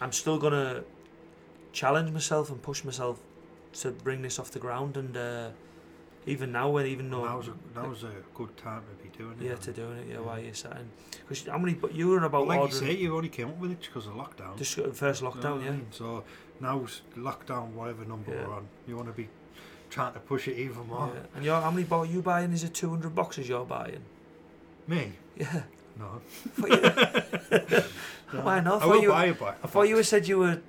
[0.00, 0.84] I'm still gonna
[1.72, 3.18] challenge myself and push myself
[3.72, 4.96] to bring this off the ground.
[4.96, 5.48] And uh,
[6.26, 9.44] even now, when even though Now's a now's a good time to be doing it.
[9.46, 10.90] yeah, to doing it, yeah, while you're sitting,
[11.22, 11.74] because how many?
[11.74, 14.06] But you were in about like you say, you only came up with it because
[14.06, 14.58] of lockdown.
[14.58, 15.76] just first lockdown, yeah.
[15.90, 16.24] So
[16.60, 18.46] now's lockdown, whatever number Yeah.
[18.46, 19.28] we're on, you want to be
[19.90, 21.10] trying to push it even more.
[21.12, 21.20] Yeah.
[21.34, 22.52] And you're, how many bo- you buying?
[22.52, 24.00] Is it 200 boxes you're buying?
[24.86, 25.12] Me?
[25.36, 25.62] Yeah.
[25.98, 26.20] No.
[28.32, 28.42] No.
[28.42, 28.74] Why not?
[28.74, 29.58] I I thought will you- buy a box.
[29.64, 30.60] I thought you said you were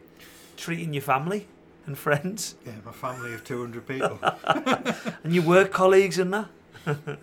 [0.57, 1.45] treating your family
[1.85, 4.19] and friends Yeah, my family of 200 people.
[5.23, 6.48] and your work colleagues and that.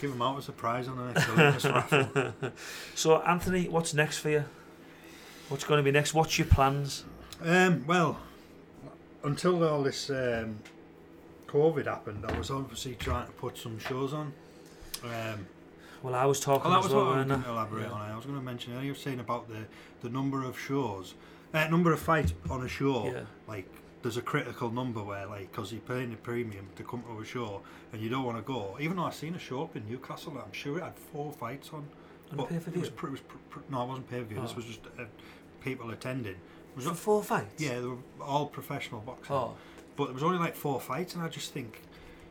[0.00, 2.32] Give them out as a surprise on the next raffle.
[2.94, 4.44] So, Anthony, what's next for you?
[5.48, 6.14] What's going to be next?
[6.14, 7.04] What's your plans?
[7.42, 8.20] Um, well,
[9.24, 10.58] until all this um,
[11.54, 14.32] COVID happened, I was obviously trying to put some shows on.
[15.04, 15.46] Um,
[16.02, 17.82] Well, I was talking well, that as was well, what I was going to elaborate
[17.86, 17.92] Yeah.
[17.92, 18.10] on.
[18.10, 19.64] I was going to mention earlier, you were saying about the,
[20.02, 21.14] the number of shows,
[21.54, 23.06] uh, number of fights on a show.
[23.06, 23.20] Yeah.
[23.46, 23.66] Like,
[24.02, 27.24] there's a critical number where, like, because you're paying a premium to come to a
[27.24, 27.62] show
[27.92, 28.76] and you don't want to go.
[28.80, 31.70] Even though I've seen a show up in Newcastle, I'm sure it had four fights
[31.72, 31.86] on.
[32.32, 34.40] On but it was, pr- it was pr- pr- no, it wasn't pay per view.
[34.40, 34.56] This Oh.
[34.56, 35.04] was just uh,
[35.62, 36.36] people attending.
[36.76, 37.62] Was For four fights?
[37.62, 39.34] yeah, they were all professional boxing.
[39.36, 39.54] Oh,
[39.96, 41.80] But there was only like four fights, and I just think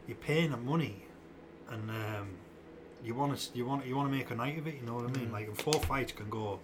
[0.08, 1.06] you're paying the money,
[1.70, 2.28] and um,
[3.04, 4.76] you want to you want you want to make a night of it.
[4.76, 5.30] You know what I mean?
[5.30, 5.34] Mm.
[5.34, 6.60] Like four fights can go.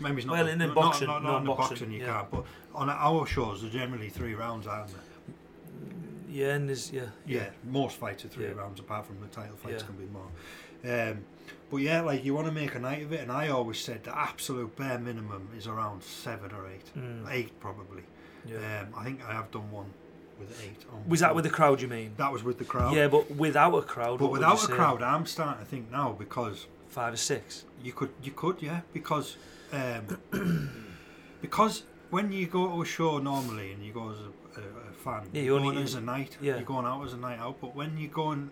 [0.00, 0.34] Maybe it's not.
[0.34, 2.12] Well, in the boxing- not, no, not in the boxing, boxing, you yeah.
[2.18, 2.30] can't.
[2.30, 4.94] But on our shows, they're generally three rounds, aren't they?
[6.28, 7.06] yeah, and there's, yeah.
[7.26, 8.52] Yeah, most fights are three Yeah.
[8.52, 9.86] rounds, apart from the title fights Yeah.
[9.86, 10.28] can be more.
[10.84, 11.24] Um,
[11.70, 14.04] but yeah, like you want to make a night of it, and I always said
[14.04, 18.02] the absolute bare minimum is around seven or eight, Mm, eight probably.
[18.48, 18.80] Yeah.
[18.82, 19.86] Um, I think I have done one
[20.38, 20.84] with eight.
[20.92, 22.12] On Was that with the crowd, you mean?
[22.16, 22.94] That was with the crowd.
[22.94, 24.18] Yeah, but without a crowd.
[24.18, 24.72] But without you a say?
[24.72, 27.64] crowd, I'm starting to think now because Five or six?
[27.82, 29.36] you could, you could, yeah, because,
[29.72, 30.18] um,
[31.40, 34.92] because when you go to a show normally and you go as a, a, a
[34.92, 36.54] fan, Yeah, you you're only- going as a night, yeah.
[36.56, 37.60] you're going out as a night out.
[37.60, 38.50] But when you're going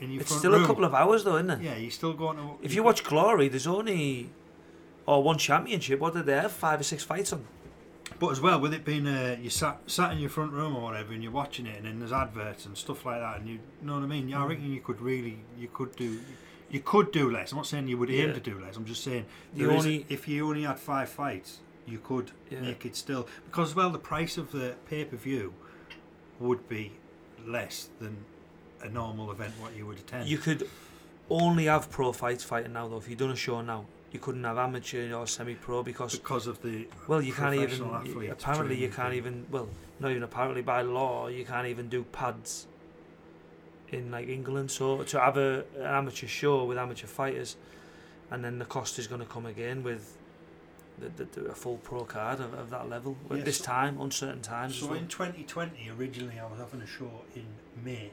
[0.00, 1.60] in your It's still room, a couple of hours, though, isn't it?
[1.62, 2.58] yeah, you're still going to.
[2.62, 4.30] If you watch Glory, there's only
[5.06, 6.00] or one championship.
[6.00, 6.52] What did they have?
[6.52, 7.44] Five or six fights on.
[8.18, 10.82] But as well, with it being uh, you sat sat in your front room or
[10.82, 13.54] whatever, and you're watching it, and then there's adverts and stuff like that, and you,
[13.54, 14.28] you know what I mean.
[14.28, 14.48] Yeah, I Mm.
[14.48, 16.20] reckon you could really, you could do,
[16.70, 17.52] you could do less.
[17.52, 18.34] I'm not saying you would aim Yeah.
[18.34, 18.76] to do less.
[18.76, 22.32] I'm just saying You there is- only- if you only had five fights, you could
[22.50, 22.60] Yeah.
[22.60, 25.54] make it still because well the price of the pay per view
[26.40, 26.92] would be
[27.46, 28.24] less than
[28.82, 30.28] a normal event what you would attend.
[30.28, 30.68] You could
[31.30, 32.98] only have pro fights fighting now, though.
[32.98, 36.60] If you've done a show now, you couldn't have amateur or semi-pro because because of
[36.62, 39.18] the well you can't even you- apparently you can't thing.
[39.18, 39.68] even well
[40.00, 42.66] not even apparently by law you can't even do pads
[43.90, 47.56] in like England so to have a an amateur show with amateur fighters
[48.30, 50.16] and then the cost is going to come again with
[50.98, 53.44] the, the, the, a full pro card of, of that level at Yes.
[53.46, 54.96] this time uncertain times So well.
[54.96, 57.46] in 2020, originally I was having a show in
[57.84, 58.10] May,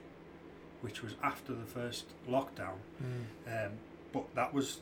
[0.81, 2.75] which was after the first lockdown.
[3.03, 3.65] Mm.
[3.65, 3.71] Um,
[4.13, 4.81] but that was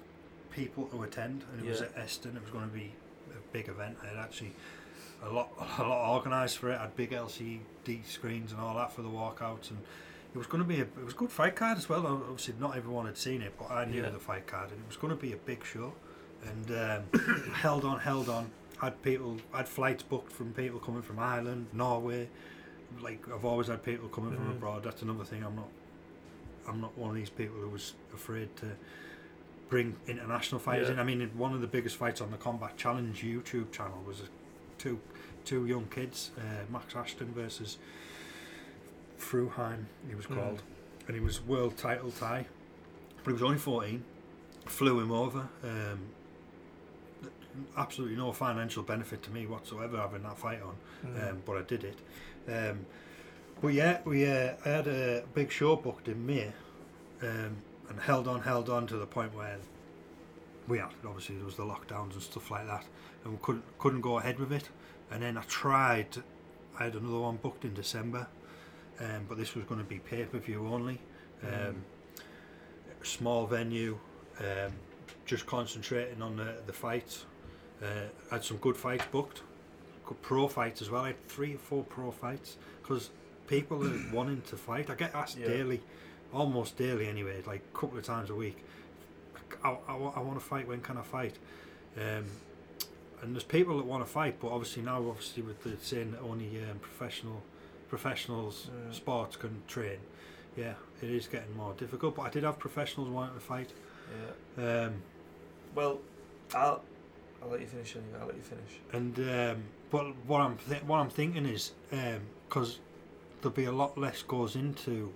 [0.55, 2.35] people to attend, and it was at Eston.
[2.35, 2.91] It was going to be
[3.31, 3.97] a big event.
[4.03, 4.53] I had actually
[5.23, 5.49] a lot,
[5.79, 6.77] a lot organised for it.
[6.77, 9.79] I had big LCD screens and all that for the walkouts, and
[10.33, 12.05] it was going to be a, it was a good fight card as well.
[12.07, 14.09] Obviously, not everyone had seen it, but I knew Yeah.
[14.09, 15.93] the fight card, and it was going to be a big show.
[16.45, 17.21] And um,
[17.53, 18.49] held on, held on.
[18.81, 22.27] Had people, had flights booked from people coming from Ireland, Norway.
[23.01, 24.57] Like I've always had people coming from Mhm.
[24.57, 24.83] abroad.
[24.83, 25.43] That's another thing.
[25.43, 25.69] I'm not
[26.67, 28.67] I'm not one of these people who was afraid to
[29.69, 30.93] bring international fighters Yeah.
[30.95, 30.99] in.
[30.99, 34.23] I mean, one of the biggest fights on the Combat Challenge YouTube channel was a,
[34.77, 34.99] two
[35.45, 36.41] two young kids, uh,
[36.71, 37.77] Max Ashton versus
[39.19, 40.35] Fruheim, he was Mhm.
[40.35, 40.63] called,
[41.07, 42.45] and he was world title tie,
[43.23, 44.03] but he was only 14.
[44.65, 45.49] Flew him over.
[45.63, 45.99] Um,
[47.77, 50.75] absolutely no financial benefit to me whatsoever having that fight on
[51.05, 51.29] Mm.
[51.29, 51.99] um, but I did it.
[52.47, 52.85] Um,
[53.61, 56.51] but yeah, we uh, I had a big show booked in May,
[57.21, 57.57] um,
[57.89, 59.57] and held on, held on to the point where
[60.67, 62.85] we had obviously there was the lockdowns and stuff like that,
[63.23, 64.69] and we couldn't couldn't go ahead with it.
[65.11, 66.07] And then I tried.
[66.79, 68.27] I had another one booked in December,
[68.99, 70.99] um, but this was going to be pay per view only.
[71.43, 71.83] Um,
[73.03, 73.99] small venue,
[74.39, 74.71] um,
[75.25, 77.25] just concentrating on the the fights.
[77.81, 79.41] Uh, had some good fights booked
[80.05, 81.03] good pro fights as well.
[81.03, 83.09] I had three or four pro fights because
[83.47, 84.89] people are wanting to fight.
[84.89, 85.47] I get asked Yeah.
[85.47, 85.81] daily,
[86.33, 88.63] almost daily anyway, like a couple of times a week.
[89.63, 90.67] I, I, want to fight.
[90.67, 91.37] When can I fight?
[91.97, 92.25] Um,
[93.21, 96.21] and there's people that want to fight, but obviously now, obviously with the saying that
[96.21, 97.41] only um, professional
[97.87, 98.93] professionals Yeah.
[98.93, 99.99] sports can train.
[100.57, 102.15] Yeah, it is getting more difficult.
[102.15, 103.69] But I did have professionals wanting to fight.
[104.57, 104.85] Yeah.
[104.85, 104.93] Um,
[105.75, 105.99] Well,
[106.53, 106.81] I'll
[107.41, 108.19] I'll let you finish anyway.
[108.19, 108.73] I'll let you finish.
[108.91, 111.71] And um, but what I'm th- what I'm thinking is
[112.47, 112.79] because
[113.41, 115.13] there'll be a lot less goes into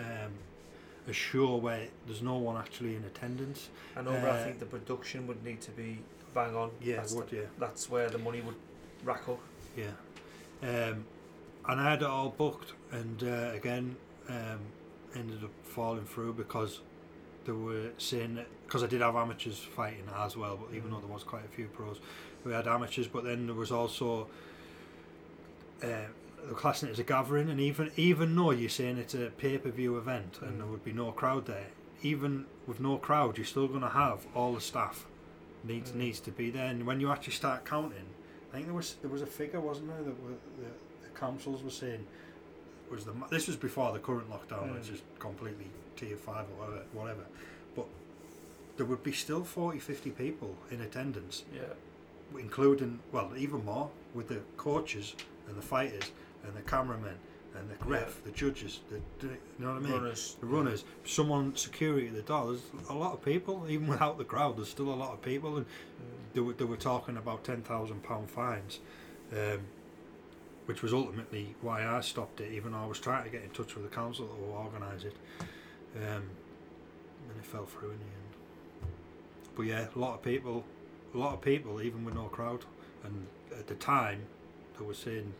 [0.00, 0.32] um,
[1.08, 3.68] a show where there's no one actually in attendance.
[3.96, 5.98] I know, but I Uh, think the production would need to be
[6.34, 6.70] bang on.
[6.80, 8.54] Yeah, that's, would the- yeah, that's where the money would
[9.04, 9.40] rack up.
[9.76, 9.90] yeah.
[10.62, 11.04] Um,
[11.68, 13.96] and I had it all booked, and uh, again
[14.28, 14.60] um,
[15.14, 16.80] ended up falling through because
[17.44, 20.92] they were saying that because I did have amateurs fighting as well, but even Mm.
[20.94, 21.98] though there was quite a few pros,
[22.44, 23.08] we had amateurs.
[23.08, 24.28] But then there was also
[25.82, 25.86] uh,
[26.54, 29.70] classing it as a gathering, and even even though you're saying it's a pay per
[29.70, 30.58] view event and Mm.
[30.58, 31.68] there would be no crowd there,
[32.02, 35.06] even with no crowd, you're still going to have all the staff
[35.64, 35.96] needs Mm.
[35.96, 36.66] needs to be there.
[36.66, 38.06] And when you actually start counting,
[38.50, 40.70] I think there was there was a figure, wasn't there, that were, the,
[41.02, 42.06] the councils were saying
[42.90, 44.74] was the this was before the current lockdown, Mm.
[44.74, 47.24] which is completely tier five or whatever, whatever.
[47.76, 47.86] But
[48.76, 51.74] there would be still 40, 50 people in attendance Yeah.
[52.38, 55.14] including well even more with the coaches
[55.48, 56.10] and the fighters
[56.44, 57.14] and the cameramen
[57.56, 60.36] and the ref, the judges, the, you know what I mean, Runners.
[60.40, 62.52] the runners, someone security at the door.
[62.52, 64.56] There's a lot of people, even without the crowd.
[64.56, 65.66] There's still a lot of people, and
[66.32, 68.78] they were they were talking about ten thousand pound fines,
[69.32, 69.60] um,
[70.66, 72.52] which was ultimately why I stopped it.
[72.52, 75.16] Even though I was trying to get in touch with the council to organise it,
[75.96, 76.22] um,
[77.28, 78.92] and it fell through in the end.
[79.56, 80.64] But yeah, a lot of people,
[81.14, 82.64] a lot of people, even with no crowd.
[83.02, 83.26] And
[83.58, 84.22] at the time,
[84.78, 85.32] they were saying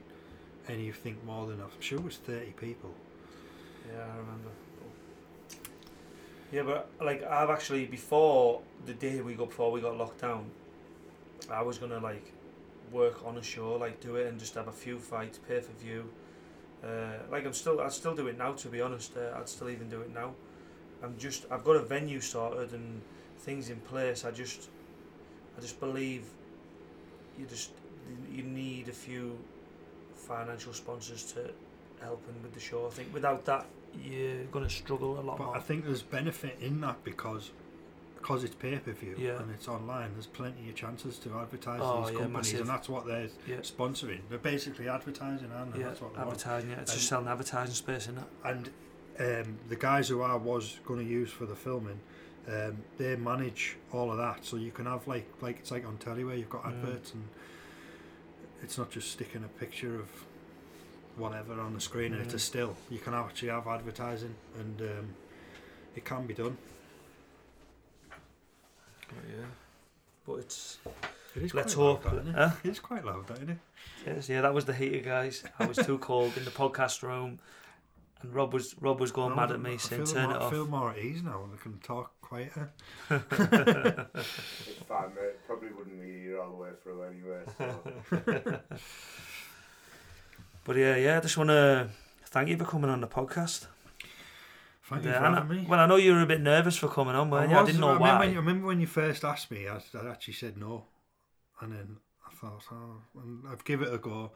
[0.68, 2.90] anything more than I'm sure it was thirty people.
[3.90, 4.50] Yeah, I remember.
[6.52, 10.50] Yeah, but like I've actually before the day we got before we got locked down,
[11.50, 12.32] I was gonna like
[12.92, 15.72] work on a show, like do it and just have a few fights, pay for
[15.72, 16.04] view.
[16.82, 18.52] Uh, like I'm still, I'd still do it now.
[18.52, 20.32] To be honest, uh, I'd still even do it now.
[21.02, 23.00] I'm just, I've got a venue sorted and
[23.38, 24.24] things in place.
[24.24, 24.68] I just,
[25.56, 26.24] I just believe
[27.38, 27.70] you just
[28.32, 29.38] you need a few
[30.20, 31.50] financial sponsors to
[32.00, 32.86] helping with the show.
[32.86, 33.66] I think without that,
[34.04, 35.56] you're gonna struggle a lot But more.
[35.56, 37.50] I think there's benefit in that because
[38.18, 39.40] because it's pay per view Yeah.
[39.40, 40.12] and it's online.
[40.12, 42.60] There's plenty of chances to advertise Oh, these yeah, companies, massive.
[42.60, 44.20] and that's what they're yeah, sponsoring.
[44.28, 45.80] They're basically advertising, aren't they?
[45.80, 46.30] yeah, That's what they want.
[46.32, 46.70] advertising.
[46.70, 48.24] Yeah, it's just selling advertising space in it.
[48.44, 48.70] and
[49.18, 52.00] um, the guys who I was going to use for the filming,
[52.48, 54.44] um, they manage all of that.
[54.44, 56.68] So you can have like like it's like on telly where you've got Mm.
[56.74, 57.24] adverts and
[58.62, 60.08] it's not just sticking a picture of
[61.16, 62.40] whatever on the screen and it's a Mm.
[62.40, 62.76] still.
[62.88, 65.14] You can actually have advertising and um,
[65.96, 66.56] it can be done.
[69.28, 69.44] yeah.
[70.26, 70.78] But it's
[71.34, 72.24] It is let's quite loud, hope.
[72.24, 72.34] that, it?
[72.34, 72.50] Huh?
[72.64, 73.58] It's quite loud, that, isn't it?
[74.06, 75.44] Yes, yeah, that was the heater, guys.
[75.58, 77.38] I was too cold in the podcast room,
[78.22, 80.50] and Rob was Rob was going No, mad at me saying, "Turn more, it I
[80.50, 82.70] feel more at ease now and I can talk quieter.
[83.10, 85.44] It's fine, mate.
[85.46, 87.42] Probably wouldn't be here all the way through anyway.
[87.58, 88.60] So.
[90.64, 91.88] But yeah, yeah, I just want to
[92.26, 93.66] thank you for coming on the podcast.
[94.84, 95.66] Thank you for and I- having me.
[95.68, 97.56] well, I know you were a bit nervous for coming on, weren't you?
[97.56, 98.18] I was, didn't know remember why.
[98.26, 100.84] When, I remember when you first asked me, I, I actually said no.
[101.60, 101.96] And then
[102.28, 103.00] I thought, oh,
[103.50, 104.32] I've give it a go.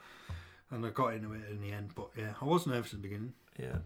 [0.70, 1.90] And I got into it in the end.
[1.94, 3.34] But yeah, I was nervous at the beginning.
[3.58, 3.76] Yeah,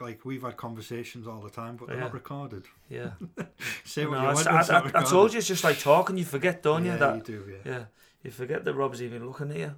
[0.00, 2.02] Like, we've had conversations all the time, but they're Yeah.
[2.04, 2.64] not recorded.
[2.88, 3.10] yeah.
[3.84, 6.18] Say what No, you I, want, I, I, I told you it's just like talking.
[6.18, 6.98] You forget, don't yeah, you?
[6.98, 7.72] That you do, yeah.
[7.72, 7.84] yeah,
[8.24, 9.74] you forget that Rob's even looking at you.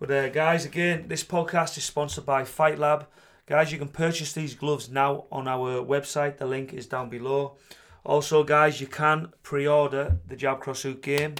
[0.00, 3.06] But uh, guys, again, this podcast is sponsored by Fight Lab.
[3.46, 6.38] Guys, you can purchase these gloves now on our website.
[6.38, 7.56] The link is down below.
[8.04, 11.34] Also, guys, you can pre-order the Jab Cross Hook game,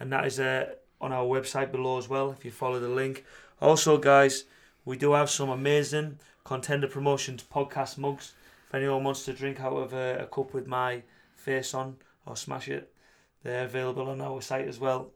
[0.00, 2.32] and that is uh, on our website below as well.
[2.32, 3.24] If you follow the link.
[3.60, 4.44] Also, guys,
[4.88, 8.32] we do have some amazing contender promotions podcast mugs.
[8.66, 11.02] If anyone wants to drink out of a, a cup with my
[11.34, 12.90] face on or smash it,
[13.42, 15.10] they're available on our site as well.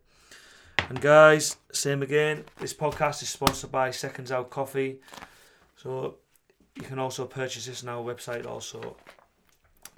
[0.91, 2.45] And guys, same again.
[2.59, 5.01] This podcast is sponsored by Seconds Out Coffee,
[5.77, 6.17] so
[6.75, 8.99] you can also purchase this on our website also.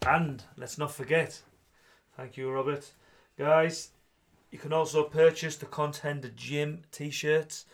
[0.07, 1.43] And let's not forget,
[2.17, 2.93] thank you, Robert.
[3.37, 3.89] Guys,
[4.53, 7.65] you can also purchase the Contender Gym t-shirts.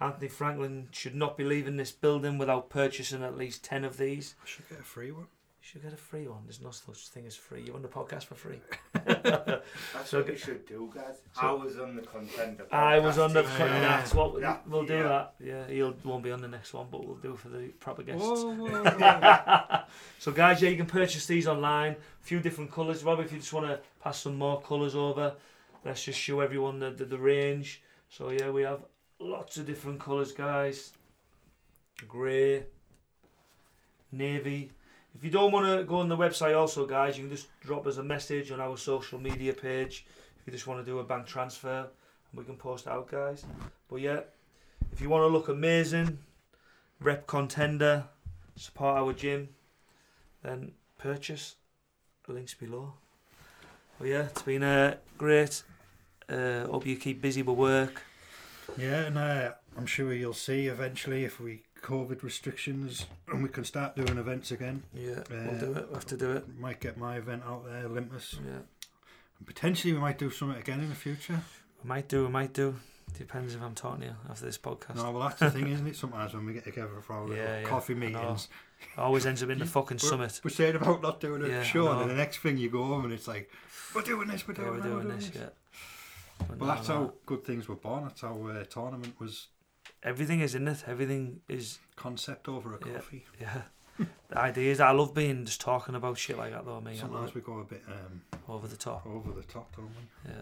[0.00, 4.34] Anthony Frankland should not be leaving this building without purchasing at least ten of these.
[4.42, 5.26] I should get a free one.
[5.60, 6.42] You should get a free one.
[6.44, 7.62] There's no such thing as free.
[7.66, 8.60] You're on the podcast for free.
[9.04, 9.64] That's
[10.04, 11.16] So what we should do, guys.
[11.34, 12.66] so- I was on the contender.
[12.72, 13.42] I was podcast on the.
[13.42, 13.78] Yeah.
[13.98, 14.56] That's what Yeah.
[14.66, 14.94] we'll do.
[14.94, 15.02] Yeah.
[15.02, 15.34] That.
[15.40, 18.22] Yeah, he'll won't be on the next one, but we'll do for the proper guests.
[18.22, 19.80] Whoa, whoa, whoa.
[20.18, 21.92] so guys, yeah, you can purchase these online.
[21.92, 23.02] A few different colours.
[23.04, 25.34] Rob, if you just want to pass some more colours over,
[25.84, 27.82] let's just show everyone the, the, the range.
[28.08, 28.80] So yeah, we have
[29.20, 30.92] lots of different colours, guys.
[32.06, 32.64] Grey,
[34.12, 34.70] navy.
[35.14, 37.86] If you don't want to go on the website, also guys, you can just drop
[37.86, 40.06] us a message on our social media page.
[40.40, 41.80] If you just want to do a bank transfer,
[42.30, 43.44] and we can post out, guys.
[43.88, 44.20] But yeah,
[44.92, 46.18] if you want to look amazing,
[47.00, 48.04] rep contender,
[48.54, 49.48] support our gym,
[50.42, 51.56] then purchase.
[52.30, 52.92] Links below.
[53.98, 55.62] But yeah, it's been uh, great.
[56.28, 58.02] Uh, hope you keep busy with work.
[58.76, 63.64] Yeah, and uh, I'm sure you'll see eventually if we COVID restrictions and we can
[63.64, 64.82] start doing events again.
[64.94, 65.86] Yeah, we'll Uh, do it.
[65.86, 66.58] We'll have to do it.
[66.58, 68.36] Might get my event out there, Olympus.
[68.44, 68.58] Yeah,
[69.38, 71.40] And potentially we might do something again in the future.
[71.82, 72.24] we might do.
[72.26, 72.76] We might do.
[73.16, 74.96] Depends if I'm talking to you after this podcast.
[74.96, 75.96] No, well that's the thing, isn't it?
[75.96, 78.48] Sometimes when we get together for our little Yeah, yeah, coffee meetings,
[78.96, 80.40] Always ends up in the fucking We're- summit.
[80.44, 82.84] we're saying about not doing a Yeah, show, and then the next thing you go
[82.84, 83.50] home and it's like,
[83.94, 85.30] we're doing this, we're Yeah, doing, we're that, doing this.
[85.34, 85.48] Yeah.
[86.46, 88.04] But Well, that's how good things were born.
[88.04, 89.48] That's how uh, tournament was
[90.02, 90.84] everything is in it.
[90.86, 92.94] Everything is concept over a Yeah.
[92.94, 93.26] coffee.
[93.40, 93.62] yeah.
[94.28, 96.80] the idea is I love being just talking about shit like that though.
[96.80, 99.04] Me, I Sometimes we go a bit um, over the top.
[99.06, 100.30] over the top, don't we?
[100.32, 100.40] Yeah.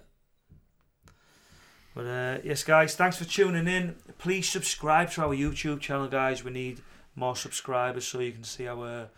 [1.94, 3.96] But uh, yes, guys, thanks for tuning in.
[4.18, 6.44] Please subscribe to our YouTube channel, guys.
[6.44, 6.82] We need
[7.14, 9.08] more subscribers so you can see our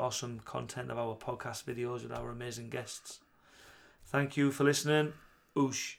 [0.00, 3.20] awesome content of our podcast videos with our amazing guests.
[4.06, 5.12] Thank you for listening.
[5.56, 5.94] Oosh.